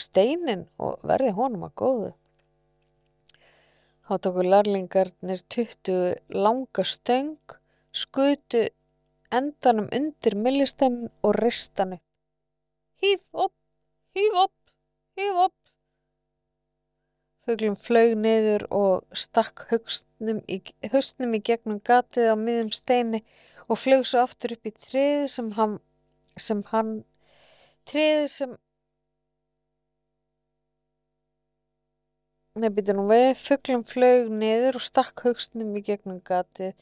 steinin 0.00 0.64
og 0.82 1.04
verði 1.06 1.34
honum 1.36 1.68
að 1.68 1.76
góðu. 1.82 2.10
Þá 4.06 4.18
tóku 4.22 4.42
larlingarnir 4.46 5.40
tuttu 5.50 5.94
langa 6.30 6.82
stöng, 6.86 7.32
skutu 7.90 8.68
endanum 9.34 9.88
undir 9.90 10.36
millisteinin 10.38 11.08
og 11.26 11.34
ristanu. 11.40 11.98
Hýf 13.02 13.24
upp, 13.34 13.54
hýf 14.14 14.36
upp, 14.44 14.54
hýf 15.18 15.40
upp. 15.46 15.56
Fuglum 17.46 17.74
flög 17.78 18.14
niður 18.18 18.68
og 18.74 19.18
stakk 19.24 19.66
hausnum 19.72 20.38
í, 20.46 20.60
í 20.62 21.42
gegnum 21.50 21.82
gatið 21.82 22.30
á 22.30 22.36
miðum 22.38 22.70
steini 22.74 23.24
og 23.66 23.82
flög 23.82 24.06
svo 24.06 24.22
aftur 24.22 24.54
upp 24.54 24.70
í 24.70 24.74
triði 24.74 25.26
sem 25.34 25.50
hann, 25.58 25.76
sem 26.38 26.62
hann, 26.70 26.94
triði 27.90 28.30
sem, 28.30 28.54
nefnir 32.60 32.96
nú 32.96 33.06
við, 33.10 33.30
fuglum 33.38 33.82
flög 33.86 34.30
niður 34.32 34.78
og 34.80 34.84
stakk 34.84 35.24
hausnum 35.26 35.74
í 35.76 35.82
gegnum 35.86 36.20
gatið 36.24 36.74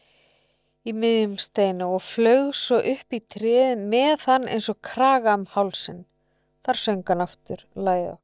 í 0.84 0.92
miðjum 0.92 1.38
steinu 1.40 1.88
og 1.96 2.02
flög 2.04 2.52
svo 2.58 2.80
upp 2.80 3.16
í 3.16 3.20
triði 3.34 3.78
með 3.80 4.26
hann 4.28 4.50
eins 4.50 4.68
og 4.72 4.82
kraga 4.84 5.36
um 5.38 5.46
hálsin. 5.54 6.04
Þar 6.64 6.80
söng 6.80 7.02
hann 7.08 7.24
aftur, 7.24 7.64
lagið 7.76 8.20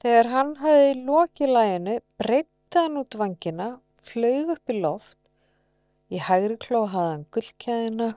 Þegar 0.00 0.30
hann 0.32 0.52
hafi 0.62 0.92
lokið 1.04 1.50
læginu 1.52 1.98
breytti 2.22 2.78
hann 2.78 2.96
út 3.02 3.16
vangina, 3.20 3.68
flög 4.00 4.54
upp 4.54 4.72
í 4.72 4.78
loft, 4.80 5.18
í 6.08 6.22
hægri 6.24 6.56
kló 6.62 6.86
hafði 6.88 7.10
hann 7.10 7.26
gullkæðina, 7.36 8.08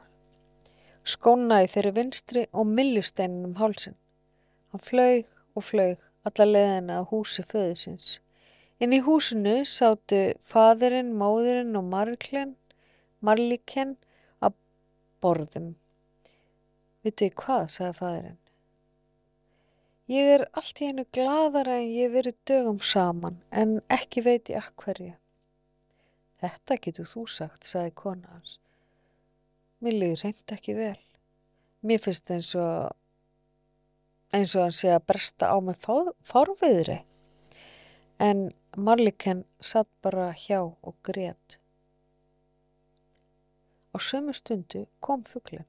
skónaði 1.03 1.73
þeirri 1.73 1.93
vinstri 1.97 2.45
og 2.53 2.71
milljusteinin 2.71 3.49
um 3.49 3.57
hálsin. 3.59 3.97
Hann 4.71 4.85
flög 4.85 5.27
og 5.59 5.67
flög 5.67 6.12
alla 6.27 6.47
leðina 6.47 6.99
á 6.99 7.09
húsi 7.09 7.43
föðusins. 7.47 8.19
Inn 8.81 8.95
í 8.95 9.01
húsinu 9.05 9.61
sátu 9.69 10.21
fadurinn, 10.49 11.13
móðurinn 11.19 11.77
og 11.79 11.87
marlikinn, 11.91 12.55
marlikinn 13.23 13.97
að 14.43 14.57
borðum. 15.23 15.73
Vitið 17.03 17.35
hvað, 17.39 17.67
sagði 17.75 17.99
fadurinn. 17.99 18.39
Ég 20.11 20.33
er 20.33 20.41
allt 20.51 20.81
í 20.83 20.89
hennu 20.89 21.05
gladara 21.15 21.77
en 21.79 21.91
ég 21.95 22.11
verið 22.11 22.35
dögum 22.49 22.79
saman, 22.83 23.39
en 23.51 23.77
ekki 23.91 24.25
veit 24.25 24.51
ég 24.51 24.59
að 24.59 24.73
hverju. 24.83 25.13
Þetta 26.43 26.77
getur 26.83 27.07
þú 27.07 27.23
sagt, 27.31 27.63
sagði 27.63 27.93
kona 28.01 28.33
hans. 28.33 28.57
Mér 29.79 29.95
liður 29.95 30.25
reynd 30.25 30.53
ekki 30.55 30.75
vel. 30.75 30.99
Mér 31.87 32.03
finnst 32.03 32.31
eins 32.35 32.51
og, 32.59 32.91
eins 34.33 34.55
og 34.57 34.65
hann 34.65 34.75
sé 34.75 34.93
að 34.93 35.05
bresta 35.11 35.49
á 35.53 35.57
með 35.61 35.85
fárviðri. 36.25 37.01
En 38.21 38.49
Marliken 38.77 39.43
satt 39.61 39.89
bara 40.05 40.31
hjá 40.37 40.61
og 40.63 40.95
grétt. 41.05 41.59
Á 43.93 43.97
sömu 44.01 44.33
stundu 44.33 44.87
kom 44.99 45.23
fugglinn. 45.27 45.67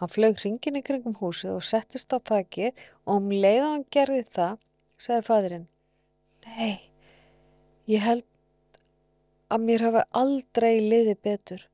Hann 0.00 0.10
flög 0.10 0.40
hringin 0.40 0.78
í 0.80 0.82
kringum 0.82 1.14
húsið 1.18 1.58
og 1.58 1.66
settist 1.66 2.10
á 2.16 2.18
þakki 2.18 2.70
og 3.04 3.18
um 3.18 3.28
leið 3.30 3.60
og 3.66 3.74
hann 3.74 3.84
gerði 3.94 4.22
það, 4.32 4.54
sagði 4.96 5.26
fadurinn. 5.26 5.66
Nei, 6.46 6.88
ég 7.86 8.02
held 8.02 8.24
að 9.52 9.66
mér 9.66 9.86
hafa 9.86 10.06
aldrei 10.22 10.80
liði 10.80 11.14
betur. 11.20 11.66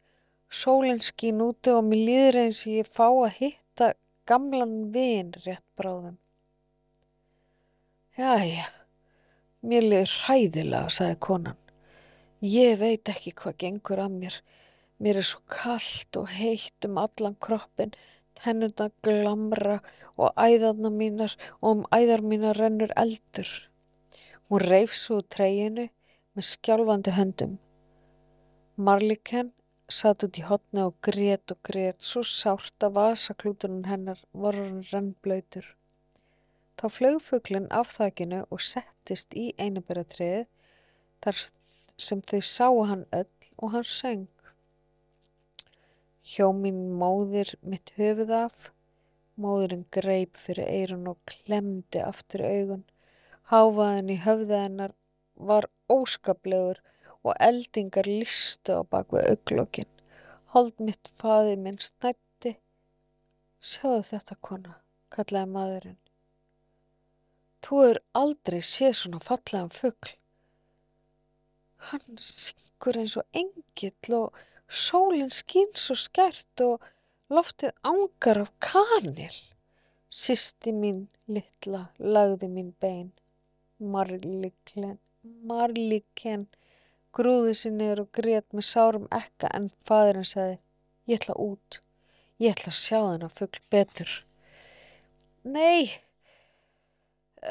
Sólinn 0.51 1.03
skín 1.07 1.41
úti 1.45 1.73
og 1.73 1.87
mér 1.87 2.03
líður 2.11 2.41
eins 2.43 2.67
og 2.67 2.75
ég 2.75 2.93
fá 2.99 3.07
að 3.07 3.35
hitta 3.39 3.93
gamlan 4.27 4.77
vin 4.93 5.33
rétt 5.47 5.65
bráðum. 5.79 6.19
Jæja, 8.17 8.71
mér 9.61 9.85
liður 9.85 10.13
hræðilega, 10.23 10.89
sagði 10.89 11.17
konan. 11.21 11.59
Ég 12.41 12.79
veit 12.81 13.11
ekki 13.13 13.35
hvað 13.37 13.59
gengur 13.61 14.01
að 14.01 14.15
mér. 14.23 14.39
Mér 15.05 15.21
er 15.21 15.27
svo 15.29 15.43
kallt 15.53 16.17
og 16.17 16.31
heitt 16.33 16.89
um 16.89 16.97
allan 17.03 17.37
kroppin 17.37 17.93
Hennuna 18.41 18.89
glamra 19.05 19.77
og 20.17 20.33
æðarna 20.33 20.95
mínar 20.97 21.37
og 21.61 21.69
um 21.75 21.85
æðar 21.93 22.25
mínar 22.25 22.57
rennur 22.57 22.97
eldur. 23.05 23.53
Hún 24.49 24.65
reif 24.65 24.97
svo 24.97 25.21
treyinu 25.21 25.91
með 26.33 26.51
skjálfandi 26.55 27.17
höndum. 27.21 27.57
Marliken 28.81 29.53
satt 29.93 30.25
út 30.25 30.41
í 30.41 30.49
hotna 30.49 30.89
og 30.89 30.97
grét 31.05 31.53
og 31.53 31.61
grét 31.69 32.01
svo 32.01 32.25
sárt 32.25 32.81
að 32.81 32.97
vasaklútunum 32.97 33.85
hennar 33.93 34.25
var 34.33 34.57
hann 34.57 34.85
rennblöytur. 34.89 35.76
Þá 36.77 36.87
flög 36.93 37.21
fuglinn 37.25 37.71
af 37.73 37.95
þakkinu 37.97 38.43
og 38.53 38.61
settist 38.61 39.33
í 39.33 39.47
einaberatriði 39.57 40.45
þar 41.25 41.39
sem 42.07 42.21
þau 42.21 42.41
sáu 42.45 42.83
hann 42.91 43.07
öll 43.17 43.53
og 43.57 43.73
hann 43.73 43.87
söng. 43.89 44.27
Hjó 46.27 46.51
mín 46.53 46.83
móðir 47.01 47.55
mitt 47.63 47.95
höfuð 47.97 48.35
af, 48.35 48.71
móðurinn 49.41 49.87
greip 49.95 50.37
fyrir 50.37 50.69
eirun 50.69 51.09
og 51.13 51.19
klemdi 51.31 52.03
aftur 52.03 52.45
augun. 52.45 52.85
Háfaðin 53.53 54.13
í 54.13 54.21
höfða 54.27 54.63
hennar 54.67 54.97
var 55.51 55.69
óskaplegur 55.93 56.83
og 57.23 57.37
eldingar 57.41 58.09
listu 58.11 58.81
á 58.81 58.83
bakvið 58.85 59.31
auglokkin. 59.33 59.93
Hold 60.53 60.83
mitt 60.83 61.13
faði 61.21 61.57
minn 61.61 61.79
snætti. 61.81 62.57
Sjáðu 63.63 64.03
þetta 64.11 64.37
kona, 64.49 64.81
kallaði 65.15 65.53
maðurinn. 65.55 66.03
Þú 67.67 67.79
er 67.83 67.99
aldrei 68.15 68.61
séð 68.63 68.93
svona 68.95 69.19
fallegan 69.27 69.73
fuggl. 69.75 70.13
Hann 71.89 72.21
syngur 72.23 72.99
eins 73.01 73.17
og 73.19 73.41
engill 73.41 74.15
og 74.21 74.45
Sólinn 74.67 75.31
skýn 75.35 75.73
svo 75.75 75.97
skert 75.99 76.63
og 76.63 76.83
loftið 77.31 77.75
ángar 77.87 78.41
af 78.45 78.53
kanil. 78.63 79.35
Sisti 80.11 80.71
mín 80.75 81.09
litla 81.27 81.89
lagði 81.99 82.51
mín 82.51 82.71
bein. 82.79 83.11
Marliklen, 83.83 85.01
marliken, 85.43 86.47
grúði 87.15 87.55
sér 87.59 87.75
niður 87.75 88.07
og 88.07 88.11
grét 88.15 88.47
með 88.55 88.69
sárum 88.71 89.11
ekka 89.11 89.51
en 89.59 89.69
fadurinn 89.89 90.27
segði, 90.31 90.59
ég 91.11 91.21
ætla 91.21 91.37
út, 91.43 91.81
ég 92.39 92.55
ætla 92.55 92.73
að 92.73 92.81
sjá 92.81 92.99
þennan 93.03 93.35
fuggl 93.37 93.63
betur. 93.75 94.15
Nei, 95.45 96.06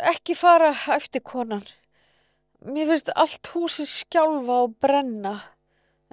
ekki 0.03 0.35
fara 0.35 0.71
eftir 0.95 1.23
konan. 1.23 1.63
Mér 2.65 2.89
finnst 2.91 3.11
allt 3.15 3.51
húsið 3.53 3.89
skjálfa 3.91 4.61
og 4.65 4.77
brenna. 4.81 5.35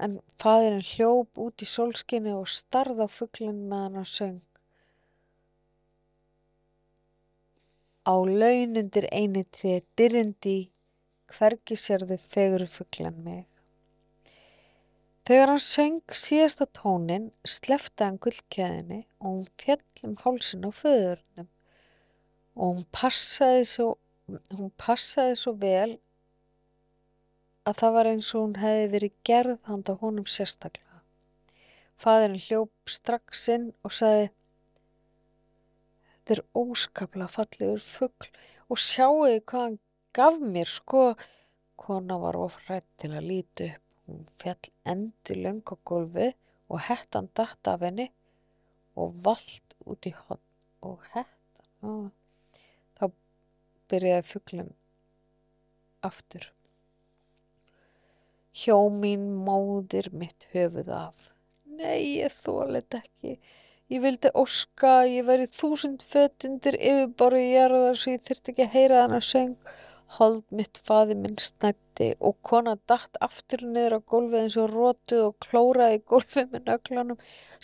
En 0.03 0.19
faðirinn 0.41 0.85
hljóp 0.87 1.39
út 1.41 1.63
í 1.63 1.69
sólskinni 1.69 2.33
og 2.35 2.49
starða 2.51 3.07
á 3.07 3.15
fugglinn 3.15 3.69
meðan 3.71 4.01
hann 4.01 4.09
söng. 4.09 4.41
Á 8.03 8.15
launundir 8.19 9.07
eini 9.15 9.45
trið 9.55 9.85
dyrrindi, 9.97 10.59
hvergi 11.31 11.79
sérðu 11.79 12.19
feguru 12.19 12.67
fugglan 12.67 13.21
mig. 13.23 13.45
Þegar 15.29 15.53
hann 15.53 15.63
söng 15.63 16.17
síðasta 16.19 16.67
tónin, 16.67 17.31
slefti 17.47 18.03
hann 18.03 18.19
gullkeðinni 18.19 19.05
og 19.21 19.29
hún 19.29 19.51
fjall 19.63 20.09
um 20.09 20.17
hálsin 20.25 20.67
á 20.67 20.71
föðurnum 20.75 21.53
og 22.57 22.77
hún 22.77 22.87
passaði 22.95 23.65
svo, 23.69 23.89
hún 24.29 24.73
passaði 24.81 25.37
svo 25.41 25.55
vel 25.61 25.97
að 27.69 27.79
það 27.79 27.97
var 27.97 28.11
eins 28.11 28.31
og 28.35 28.47
hún 28.47 28.57
hefði 28.61 28.87
verið 28.97 29.19
gerð 29.29 29.59
handa 29.71 29.97
honum 30.01 30.29
sérstaklega. 30.29 31.03
Fadurinn 32.03 32.43
hljóp 32.43 32.91
strax 32.91 33.49
inn 33.55 33.69
og 33.87 33.95
sagði 33.95 34.31
Þetta 36.23 36.35
er 36.37 36.43
óskaplega 36.55 37.35
fallegur 37.35 37.81
fuggl 37.83 38.29
og 38.71 38.79
sjáuði 38.79 39.41
hvað 39.43 39.65
hann 39.65 39.79
gaf 40.15 40.37
mér 40.39 40.71
sko. 40.71 41.01
Kona 41.83 42.19
var 42.23 42.39
ofrætt 42.39 42.87
til 43.03 43.11
að 43.11 43.27
líti 43.27 43.67
upp. 43.73 43.81
Hún 44.07 44.23
fjall 44.39 44.71
endi 44.93 45.35
löng 45.39 45.63
á 45.67 45.75
gólfi 45.89 46.29
og 46.71 46.83
hettan 46.87 47.29
datt 47.35 47.71
af 47.71 47.83
henni 47.83 48.09
og 48.99 49.15
vallt 49.27 49.77
út 49.83 50.07
í 50.07 50.15
hotn 50.15 50.47
og 50.87 51.07
hettan. 51.11 51.67
Ó. 51.83 51.91
Byrjaði 53.93 54.29
fugglum 54.29 54.73
aftur. 56.07 56.49
Hjó 58.53 58.79
mín 58.93 59.29
móðir 59.47 60.11
mitt 60.13 60.49
höfuð 60.53 60.91
af. 60.93 61.29
Nei, 61.73 62.19
ég 62.21 62.35
þólet 62.43 62.99
ekki. 62.99 63.39
Ég 63.93 64.03
vildi 64.05 64.31
óska 64.39 64.91
að 65.03 65.15
ég 65.15 65.25
væri 65.29 65.47
þúsund 65.53 66.03
fötundir 66.09 66.77
yfirborðu 66.77 67.41
jarðar 67.45 67.99
svo 68.01 68.13
ég 68.15 68.27
þurfti 68.29 68.53
ekki 68.53 68.67
að 68.67 68.77
heyra 68.77 69.01
hana 69.07 69.21
söng. 69.25 69.57
Hold 70.19 70.45
mitt 70.53 70.81
faði 70.85 71.17
minn 71.17 71.39
snætti 71.41 72.11
og 72.21 72.37
kona 72.45 72.75
dætt 72.91 73.17
aftur 73.25 73.65
niður 73.65 73.97
á 73.97 74.01
gólfið 74.13 74.39
eins 74.43 74.59
og 74.61 74.73
rótuð 74.73 75.23
og 75.27 75.37
klóraði 75.45 76.03
gólfið 76.13 76.51
með 76.53 76.67
nöglunum. 76.69 77.23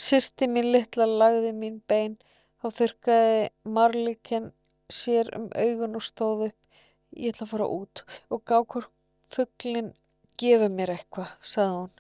Sisti 0.09 0.49
mín 0.49 0.71
litla 0.73 1.09
lagði 1.09 1.53
mín 1.57 1.83
bein. 1.89 2.17
Þá 2.61 2.69
þurkaði 2.81 3.43
marlíkinn 3.77 4.53
sér 4.93 5.31
um 5.37 5.51
augun 5.55 5.99
og 5.99 6.05
stóð 6.05 6.49
upp. 6.49 6.59
Ég 7.17 7.33
ætla 7.33 7.47
að 7.47 7.53
fara 7.53 7.69
út 7.73 8.05
og 8.29 8.43
gá 8.45 8.59
hvort 8.61 8.91
fugglinn 9.33 9.95
gefið 10.41 10.75
mér 10.77 10.97
eitthvað, 10.97 11.37
sagði 11.41 11.79
hún 11.79 11.95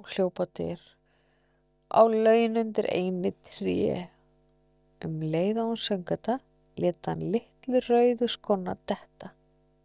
og 0.00 0.14
hljópa 0.14 0.46
dyr 0.58 0.82
á 1.90 2.06
launundir 2.06 2.86
eini 2.86 3.32
tríi. 3.50 4.06
Um 5.04 5.20
leið 5.32 5.58
á 5.58 5.64
hún 5.66 5.80
söngata, 5.80 6.38
leta 6.78 7.14
hann 7.14 7.32
litlu 7.34 7.80
rauðu 7.88 8.28
skona 8.30 8.76
detta, 8.86 9.32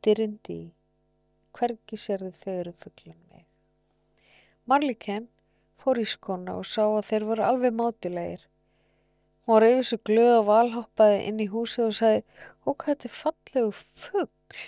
dyrindi 0.04 0.58
í, 0.58 0.66
hvergi 1.56 1.98
sérðu 1.98 2.32
fegri 2.36 2.74
fugglun 2.76 3.18
mig. 3.32 3.46
Marliken 4.70 5.30
fór 5.82 6.02
í 6.02 6.06
skona 6.10 6.58
og 6.60 6.68
sá 6.70 6.84
að 6.86 7.08
þeir 7.10 7.28
voru 7.32 7.48
alveg 7.48 7.78
mátilegir. 7.80 8.46
Hún 9.46 9.62
yfir 9.62 9.86
svo 9.86 10.00
glöð 10.10 10.32
og 10.40 10.48
valhoppaði 10.48 11.18
inn 11.30 11.42
í 11.44 11.46
húsið 11.52 11.84
og 11.86 11.98
sagði, 12.00 12.22
hvað 12.66 12.88
þetta 12.88 13.10
er 13.10 13.14
fallegu 13.14 13.74
fuggl. 14.06 14.64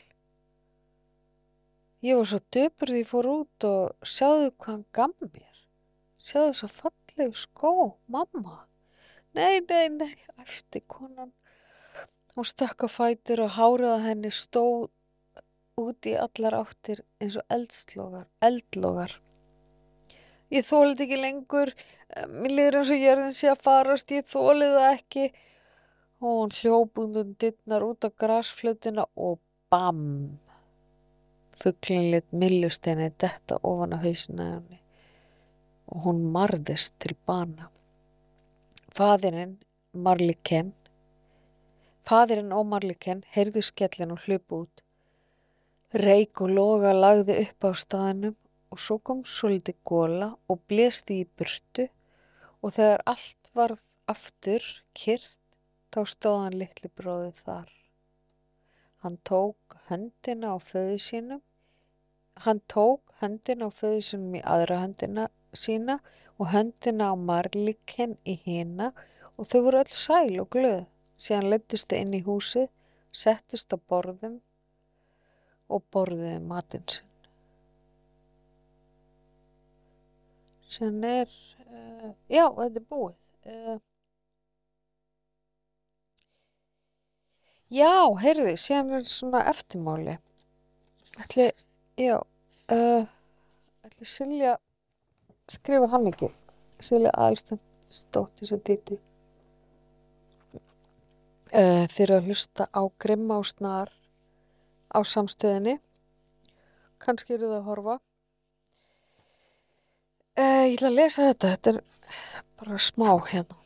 Ég 2.06 2.20
var 2.20 2.30
svo 2.30 2.40
döpur 2.54 2.92
því 2.94 3.02
ég 3.02 3.10
fór 3.10 3.30
út 3.32 3.66
og 3.66 4.06
sjáðu 4.06 4.52
hvað 4.54 4.76
hann 4.76 4.86
gaf 4.94 5.26
mér. 5.26 5.63
Sjáðu 6.22 6.54
svo 6.60 6.70
fallegu 6.76 7.42
skó, 7.42 7.74
mamma. 8.06 8.60
Nei, 9.34 9.63
nei, 9.66 9.90
nei, 9.98 10.13
eftir 10.46 10.86
konan. 10.86 11.34
Hún 12.38 12.46
stökk 12.46 12.86
á 12.86 12.90
fætur 12.94 13.48
og 13.48 13.56
háriða 13.58 13.98
henni 14.06 14.30
stóð 14.30 14.92
út 15.82 16.06
í 16.10 16.13
allar 16.22 16.62
áttir 16.62 17.02
eins 17.18 17.38
og 17.42 17.50
eldslógar, 17.54 19.18
Ég 20.53 20.63
þólið 20.63 21.03
ekki 21.03 21.19
lengur, 21.19 21.73
mér 22.31 22.53
liður 22.53 22.79
eins 22.79 22.91
og 22.93 23.01
jörðin 23.03 23.36
sé 23.36 23.49
að 23.51 23.63
farast, 23.65 24.13
ég 24.15 24.27
þólið 24.31 24.75
það 24.77 24.89
ekki. 24.93 25.27
Og 26.23 26.41
hún 26.41 26.53
hljópundum 26.55 27.33
dittnar 27.41 27.86
út 27.86 28.07
á 28.07 28.10
grasflutina 28.10 29.05
og 29.15 29.39
BAM! 29.69 30.39
Fugglin 31.57 32.12
lit 32.13 32.27
millusteini 32.31 33.10
detta 33.19 33.57
ofan 33.65 33.95
á 33.97 33.99
hausina 34.01 34.51
henni 34.53 34.77
og 35.88 36.03
hún 36.03 36.19
marðist 36.33 36.97
til 36.99 37.15
bana. 37.25 37.69
Fadirinn, 38.91 39.55
Marliken, 39.93 40.73
fadirinn 42.07 42.51
og 42.55 42.65
Marliken 42.67 43.23
heyrðu 43.36 43.63
skellin 43.63 44.12
og 44.15 44.25
hlupu 44.25 44.63
út. 44.65 44.83
Reik 45.95 46.41
og 46.43 46.51
loga 46.51 46.91
lagði 46.93 47.39
upp 47.45 47.67
á 47.67 47.71
staðinum 47.83 48.36
og 48.71 48.82
svo 48.84 48.97
kom 48.99 49.23
svolítið 49.23 49.77
góla 49.88 50.30
og 50.51 50.62
blesti 50.67 51.21
í 51.21 51.27
burtu 51.39 51.88
og 52.62 52.73
þegar 52.75 53.03
allt 53.13 53.51
var 53.58 53.77
aftur 54.12 54.63
kyrrt 54.97 55.34
þá 55.93 55.99
stóð 56.12 56.39
hann 56.43 56.58
litli 56.62 56.89
bróðið 56.99 57.41
þar. 57.45 57.69
Hann 59.03 59.17
tók 59.30 59.77
höndina 59.88 60.53
á 60.53 60.58
föðu 60.60 60.97
sínum, 61.01 61.41
hann 62.43 62.62
tók 62.67 63.15
höndina 63.21 63.69
á 63.69 63.71
föðu 63.71 64.03
sínum 64.10 64.38
í 64.39 64.43
aðra 64.43 64.82
höndina 64.84 65.27
sína 65.53 65.99
og 66.38 66.51
höndina 66.53 67.13
á 67.13 67.15
marliken 67.15 68.17
í 68.25 68.38
hina 68.43 68.91
og 69.38 69.49
þau 69.49 69.60
voru 69.67 69.84
öll 69.84 69.93
sæl 69.93 70.39
og 70.43 70.51
glöð. 70.53 70.86
Síðan 71.17 71.49
leittist 71.49 71.89
þau 71.89 71.99
inn 72.03 72.13
í 72.13 72.23
húsið, 72.25 72.67
settist 73.10 73.73
á 73.73 73.77
borðum 73.80 74.39
og 75.67 75.86
borðiði 75.93 76.39
matinn 76.45 77.07
Síðan 80.67 81.03
er, 81.08 81.36
uh, 81.63 82.10
já, 82.27 82.43
þetta 82.58 82.82
er 82.82 82.88
búið. 82.91 83.15
Uh, 83.47 83.77
já, 87.71 87.93
heyrði, 88.23 88.56
síðan 88.60 88.97
er 88.99 89.08
svona 89.08 89.45
eftirmáli. 89.51 90.17
Ætli, 91.17 91.49
já, 91.97 92.17
uh, 92.19 93.08
ætli 93.88 94.10
Silja 94.12 94.58
skrifa 95.47 95.88
hann 95.93 96.10
ekki. 96.12 96.30
Silja 96.84 97.12
Aðalstóttir 97.15 98.49
sem 98.49 98.63
dýtti. 98.67 98.99
Uh, 101.47 101.88
þeir 101.93 102.03
eru 102.10 102.17
að 102.19 102.27
hlusta 102.27 102.67
á 102.75 102.82
Grimma 102.99 103.39
og 103.39 103.47
Snar 103.47 103.93
á 104.91 104.99
samstöðinni. 104.99 105.77
Kannski 106.99 107.38
eru 107.38 107.47
það 107.53 107.62
að 107.62 107.67
horfa. 107.71 107.97
Uh, 110.38 110.67
ég 110.69 110.76
ætla 110.78 110.91
að 110.91 111.00
lesa 111.00 111.28
þetta. 111.32 111.54
Þetta 111.56 111.71
er 111.73 111.80
bara 112.60 112.78
smá 112.78 113.10
hérna. 113.32 113.58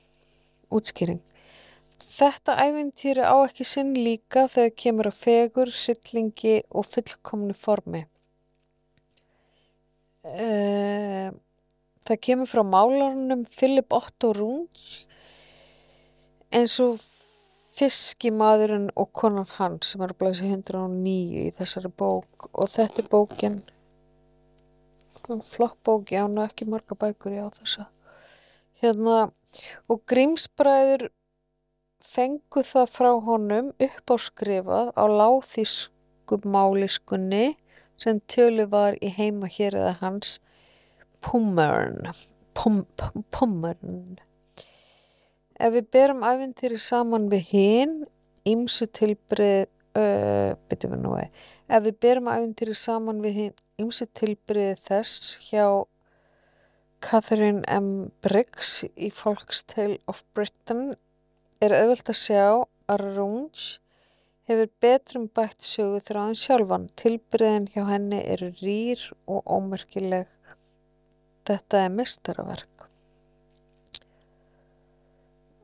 Útskýring. 0.71 1.19
Þetta 2.11 2.55
æfintýri 2.63 3.25
á 3.27 3.35
ekki 3.43 3.65
sinn 3.67 3.91
líka 3.97 4.45
þegar 4.51 4.73
kemur 4.79 5.09
að 5.09 5.19
fegur, 5.19 5.71
hryllingi 5.75 6.57
og 6.71 6.87
fullkomni 6.87 7.55
formi. 7.57 8.05
Uh, 10.21 11.31
það 12.05 12.21
kemur 12.27 12.51
frá 12.51 12.61
málarunum 12.63 13.43
Philip 13.49 13.91
Otto 13.95 14.31
Runge 14.37 15.07
eins 16.53 16.75
og 16.83 17.01
fiskimadurinn 17.75 18.89
og 18.99 19.09
konan 19.17 19.47
hans 19.57 19.93
sem 19.93 20.03
er 20.03 20.13
að 20.13 20.19
blæsa 20.21 20.45
109 20.45 21.45
í 21.45 21.51
þessari 21.57 21.91
bók 21.97 22.49
og 22.51 22.69
þetta 22.69 23.01
er 23.01 23.09
bókin 23.11 23.61
flott 25.39 25.77
bók, 25.87 26.11
já, 26.11 26.25
ná 26.27 26.43
ekki 26.49 26.67
marga 26.67 26.97
bækur 26.99 27.37
já 27.37 27.45
þessa. 27.55 27.87
Hérna, 28.83 29.31
og 29.87 30.03
Grímsbræður 30.11 31.07
fengu 32.03 32.63
það 32.65 32.91
frá 32.91 33.11
honum 33.23 33.71
upp 33.77 34.11
á 34.11 34.15
skrifað 34.19 34.91
á 34.97 35.03
láþísku 35.07 36.41
máliskunni 36.43 37.55
sem 38.01 38.19
tölu 38.27 38.65
var 38.71 38.97
í 38.99 39.11
heima 39.13 39.47
hér 39.47 39.77
eða 39.77 39.93
hans 40.01 40.39
Pummern 41.21 42.09
Pummern 43.31 44.17
Ef 45.61 45.75
við 45.75 45.89
berum 45.93 46.23
æfintýri 46.25 46.79
saman 46.81 47.27
við 47.29 47.51
hinn, 47.51 47.97
ímsu 48.49 48.87
tilbrið, 48.97 49.67
uh, 49.93 50.57
betur 50.71 50.95
við 50.95 51.03
nú 51.03 51.11
að, 51.19 51.43
ef 51.69 51.83
við 51.85 51.99
berum 52.01 52.29
æfintýri 52.33 52.73
saman 52.81 53.19
við 53.21 53.37
hinn, 53.37 53.53
ímsu 53.81 54.07
tilbrið 54.17 54.79
þess 54.87 55.35
hjá 55.49 55.65
Catherine 57.01 57.63
M. 57.67 58.11
Briggs 58.21 58.83
í 58.93 59.09
Folk's 59.09 59.63
Tale 59.65 59.97
of 60.11 60.21
Britain 60.37 60.93
er 61.61 61.73
auðvöld 61.73 62.11
að 62.13 62.19
sjá 62.21 62.43
að 62.91 63.05
Runge 63.15 63.79
hefur 64.49 64.69
betrum 64.83 65.27
bætt 65.33 65.65
sögu 65.65 66.01
þráðin 66.05 66.37
sjálfan. 66.37 66.87
Tilbyrðin 66.99 67.69
hjá 67.73 67.83
henni 67.89 68.21
eru 68.21 68.51
rýr 68.61 69.03
og 69.25 69.41
ómerkileg. 69.49 70.29
Þetta 71.47 71.85
er 71.85 71.93
mistaraverk. 71.95 72.87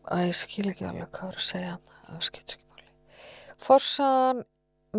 Æ, 0.07 0.29
ég 0.29 0.37
skil 0.39 0.69
ekki 0.71 0.87
alveg 0.87 1.11
hvað 1.13 1.33
er 1.33 1.41
að 1.41 1.49
segja 1.49 1.73
hann. 1.75 1.95
Það 2.07 2.27
skiptir 2.29 2.57
ekki 2.57 2.69
máli. 2.71 2.87
Forsaðan 3.67 4.45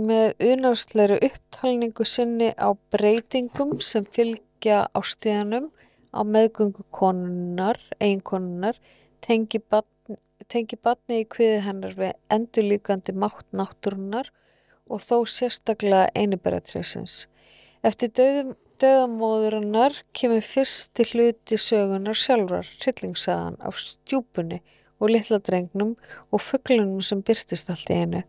með 0.07 0.35
unarsleiri 0.45 1.19
upptalningu 1.29 2.07
sinni 2.07 2.53
á 2.55 2.69
breytingum 2.93 3.79
sem 3.85 4.07
fylgja 4.07 4.87
á 4.89 4.99
stíðanum 5.03 5.71
á 6.15 6.21
meðgöngu 6.25 6.85
konunnar, 6.95 7.81
eiginkonunnar, 8.01 8.79
tengi, 9.25 9.61
batn, 9.61 10.19
tengi 10.49 10.79
batni 10.81 11.23
í 11.23 11.29
kviði 11.29 11.61
hennar 11.67 11.97
við 11.99 12.15
endurlíkandi 12.33 13.15
mátt 13.17 13.47
náttúrunar 13.53 14.31
og 14.89 15.03
þó 15.05 15.27
sérstaklega 15.29 16.09
einibæratrésins. 16.17 17.27
Eftir 17.85 18.13
döðamóðurinnar 18.81 20.01
kemur 20.17 20.43
fyrsti 20.45 21.07
hluti 21.13 21.59
sögunar 21.61 22.17
sjálfar, 22.19 22.67
hryllingssagan 22.81 23.59
af 23.61 23.79
stjúpunni 23.83 24.63
og 24.99 25.13
litla 25.13 25.39
drengnum 25.43 25.95
og 26.33 26.43
fugglunum 26.43 27.03
sem 27.05 27.23
byrtist 27.23 27.71
allt 27.71 27.91
í 27.91 28.01
einu. 28.03 28.25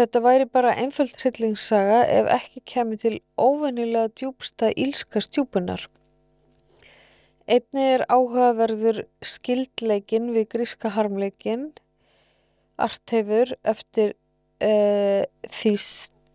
Þetta 0.00 0.20
væri 0.24 0.46
bara 0.48 0.70
einföld 0.80 1.12
hryllingssaga 1.20 1.98
ef 2.08 2.28
ekki 2.32 2.62
kemur 2.72 2.96
til 3.02 3.18
óvennilega 3.36 4.08
djúbsta 4.16 4.70
ílska 4.72 5.20
stjúpunar. 5.20 5.82
Einni 7.44 7.84
er 7.98 8.06
áhugaverður 8.08 9.02
skildleikin 9.20 10.30
við 10.32 10.46
gríska 10.54 10.88
harmleikin, 10.94 11.76
artefur 12.80 13.52
eftir 13.60 14.16
uh, 14.64 15.28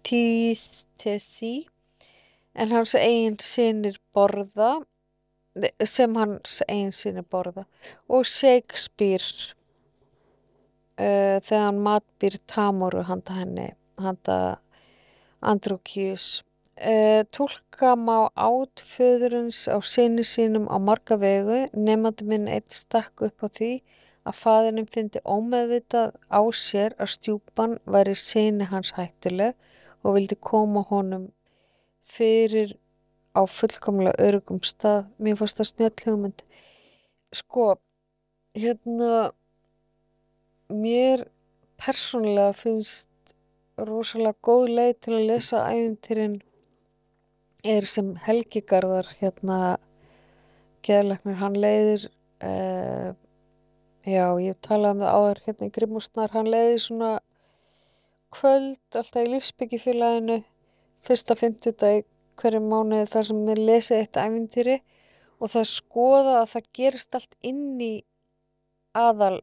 Þýstesi 0.05 1.55
en 2.53 2.69
hans 2.69 2.93
eigin 3.01 3.41
sinir 3.41 3.97
borða 4.13 4.85
sem 5.81 6.13
hans 6.21 6.61
eigin 6.69 6.93
sinir 6.93 7.25
borða 7.25 7.65
og 8.05 8.29
Shakespeare 8.29 9.54
uh, 10.99 11.37
þegar 11.43 11.65
hann 11.67 11.81
matbýr 11.85 12.37
Tamoru 12.47 13.05
handa 13.09 13.39
henni, 13.39 13.69
handa 14.01 14.37
Andrókius. 15.41 16.43
Uh, 16.75 17.23
tólka 17.31 17.93
má 17.95 18.27
át 18.35 18.83
föðurins 18.83 19.63
á 19.71 19.79
sinni 19.79 20.25
sínum 20.27 20.67
á 20.67 20.75
marga 20.75 21.15
vegu, 21.15 21.63
nefnandi 21.71 22.27
minn 22.27 22.49
eitt 22.51 22.75
stakk 22.75 23.23
upp 23.29 23.45
á 23.45 23.47
því 23.47 23.77
að 24.25 24.39
faðurinn 24.41 24.89
fyndi 24.91 25.21
ómeðvitað 25.23 26.17
á 26.27 26.41
sér 26.51 26.95
að 26.99 27.13
stjúpan 27.13 27.77
væri 27.85 28.15
sinni 28.19 28.67
hans 28.67 28.95
hættuleg 28.97 29.55
og 30.03 30.17
vildi 30.17 30.35
koma 30.41 30.83
honum 30.89 31.29
fyrir 32.05 32.75
á 33.35 33.43
fullkomlega 33.47 34.19
örugum 34.27 34.61
stað. 34.63 35.07
Mér 35.19 35.39
fannst 35.39 35.59
það 35.59 35.69
snjöll 35.71 36.05
hugmynd. 36.05 36.43
Sko, 37.35 37.65
hérna 38.55 39.31
mér 40.69 41.27
persónulega 41.81 42.53
finnst 42.55 43.09
rosalega 43.77 44.37
góð 44.45 44.69
leið 44.77 44.93
til 45.03 45.13
að 45.17 45.27
lesa 45.29 45.63
æfintýrin 45.67 46.37
er 47.65 47.87
sem 47.89 48.13
Helgi 48.25 48.61
Garðar 48.61 49.09
hérna 49.19 49.77
geðleiknir, 50.85 51.37
hann 51.41 51.55
leiðir 51.57 52.07
uh, 52.45 53.11
já, 54.05 54.25
ég 54.41 54.57
talaði 54.63 54.95
um 54.95 55.03
það 55.03 55.15
áður 55.19 55.41
hérna 55.47 55.69
í 55.69 55.73
Grimúsnar, 55.77 56.33
hann 56.35 56.51
leiðir 56.51 56.83
svona 56.83 57.13
kvöld 58.35 58.99
alltaf 58.99 59.23
í 59.23 59.31
lífsbyggjufélaginu 59.33 60.41
fyrsta 61.05 61.37
fymtudag 61.39 62.05
hverju 62.39 62.61
mánuði 62.61 63.09
þar 63.11 63.27
sem 63.29 63.41
við 63.47 63.63
lesið 63.69 64.01
eitt 64.01 64.19
æfintýri 64.19 64.77
og 65.39 65.51
það 65.51 65.67
skoða 65.71 66.37
að 66.41 66.49
það 66.53 66.71
gerist 66.79 67.17
allt 67.17 67.35
inn 67.45 67.81
í 67.81 67.93
aðal 68.95 69.39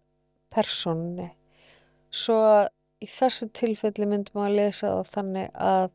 persónni 0.53 1.33
svo 2.13 2.39
í 3.03 3.09
þessu 3.09 3.49
tilfelli 3.57 4.07
myndum 4.09 4.45
að 4.45 4.57
lesa 4.61 4.93
það 4.93 5.13
þannig 5.17 5.61
að 5.69 5.87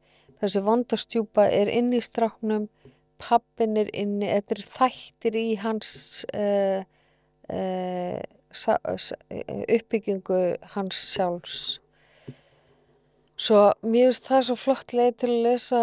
þessi 0.42 0.64
vondastjúpa 0.66 1.48
er 1.54 1.72
inn 1.72 1.94
í 1.96 2.02
stráknum 2.04 2.68
pappin 3.22 3.78
er 3.82 3.90
inni, 3.98 4.28
þetta 4.30 4.56
er 4.56 4.64
þættir 4.68 5.38
í 5.40 5.48
hans 5.62 5.92
uh, 6.38 6.84
uh, 7.50 8.20
uppbyggingu 9.78 10.42
hans 10.74 11.00
sjálfs. 11.14 11.62
Svo 13.38 13.62
mér 13.86 14.10
finnst 14.10 14.30
það 14.30 14.46
svo 14.48 14.58
flott 14.58 14.94
leið 14.98 15.18
til 15.22 15.32
að 15.32 15.44
lesa 15.46 15.82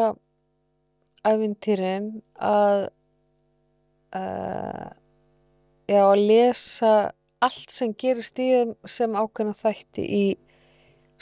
æfintýrin 1.24 2.08
að 2.42 2.80
uh, 4.18 4.88
já 5.90 6.02
að 6.02 6.24
lesa 6.24 6.94
allt 7.44 7.72
sem 7.74 7.92
gerist 8.00 8.40
í 8.40 8.48
þeim 8.52 8.74
sem 8.88 9.16
ákveðna 9.16 9.54
þætti 9.58 10.04
í 10.04 10.24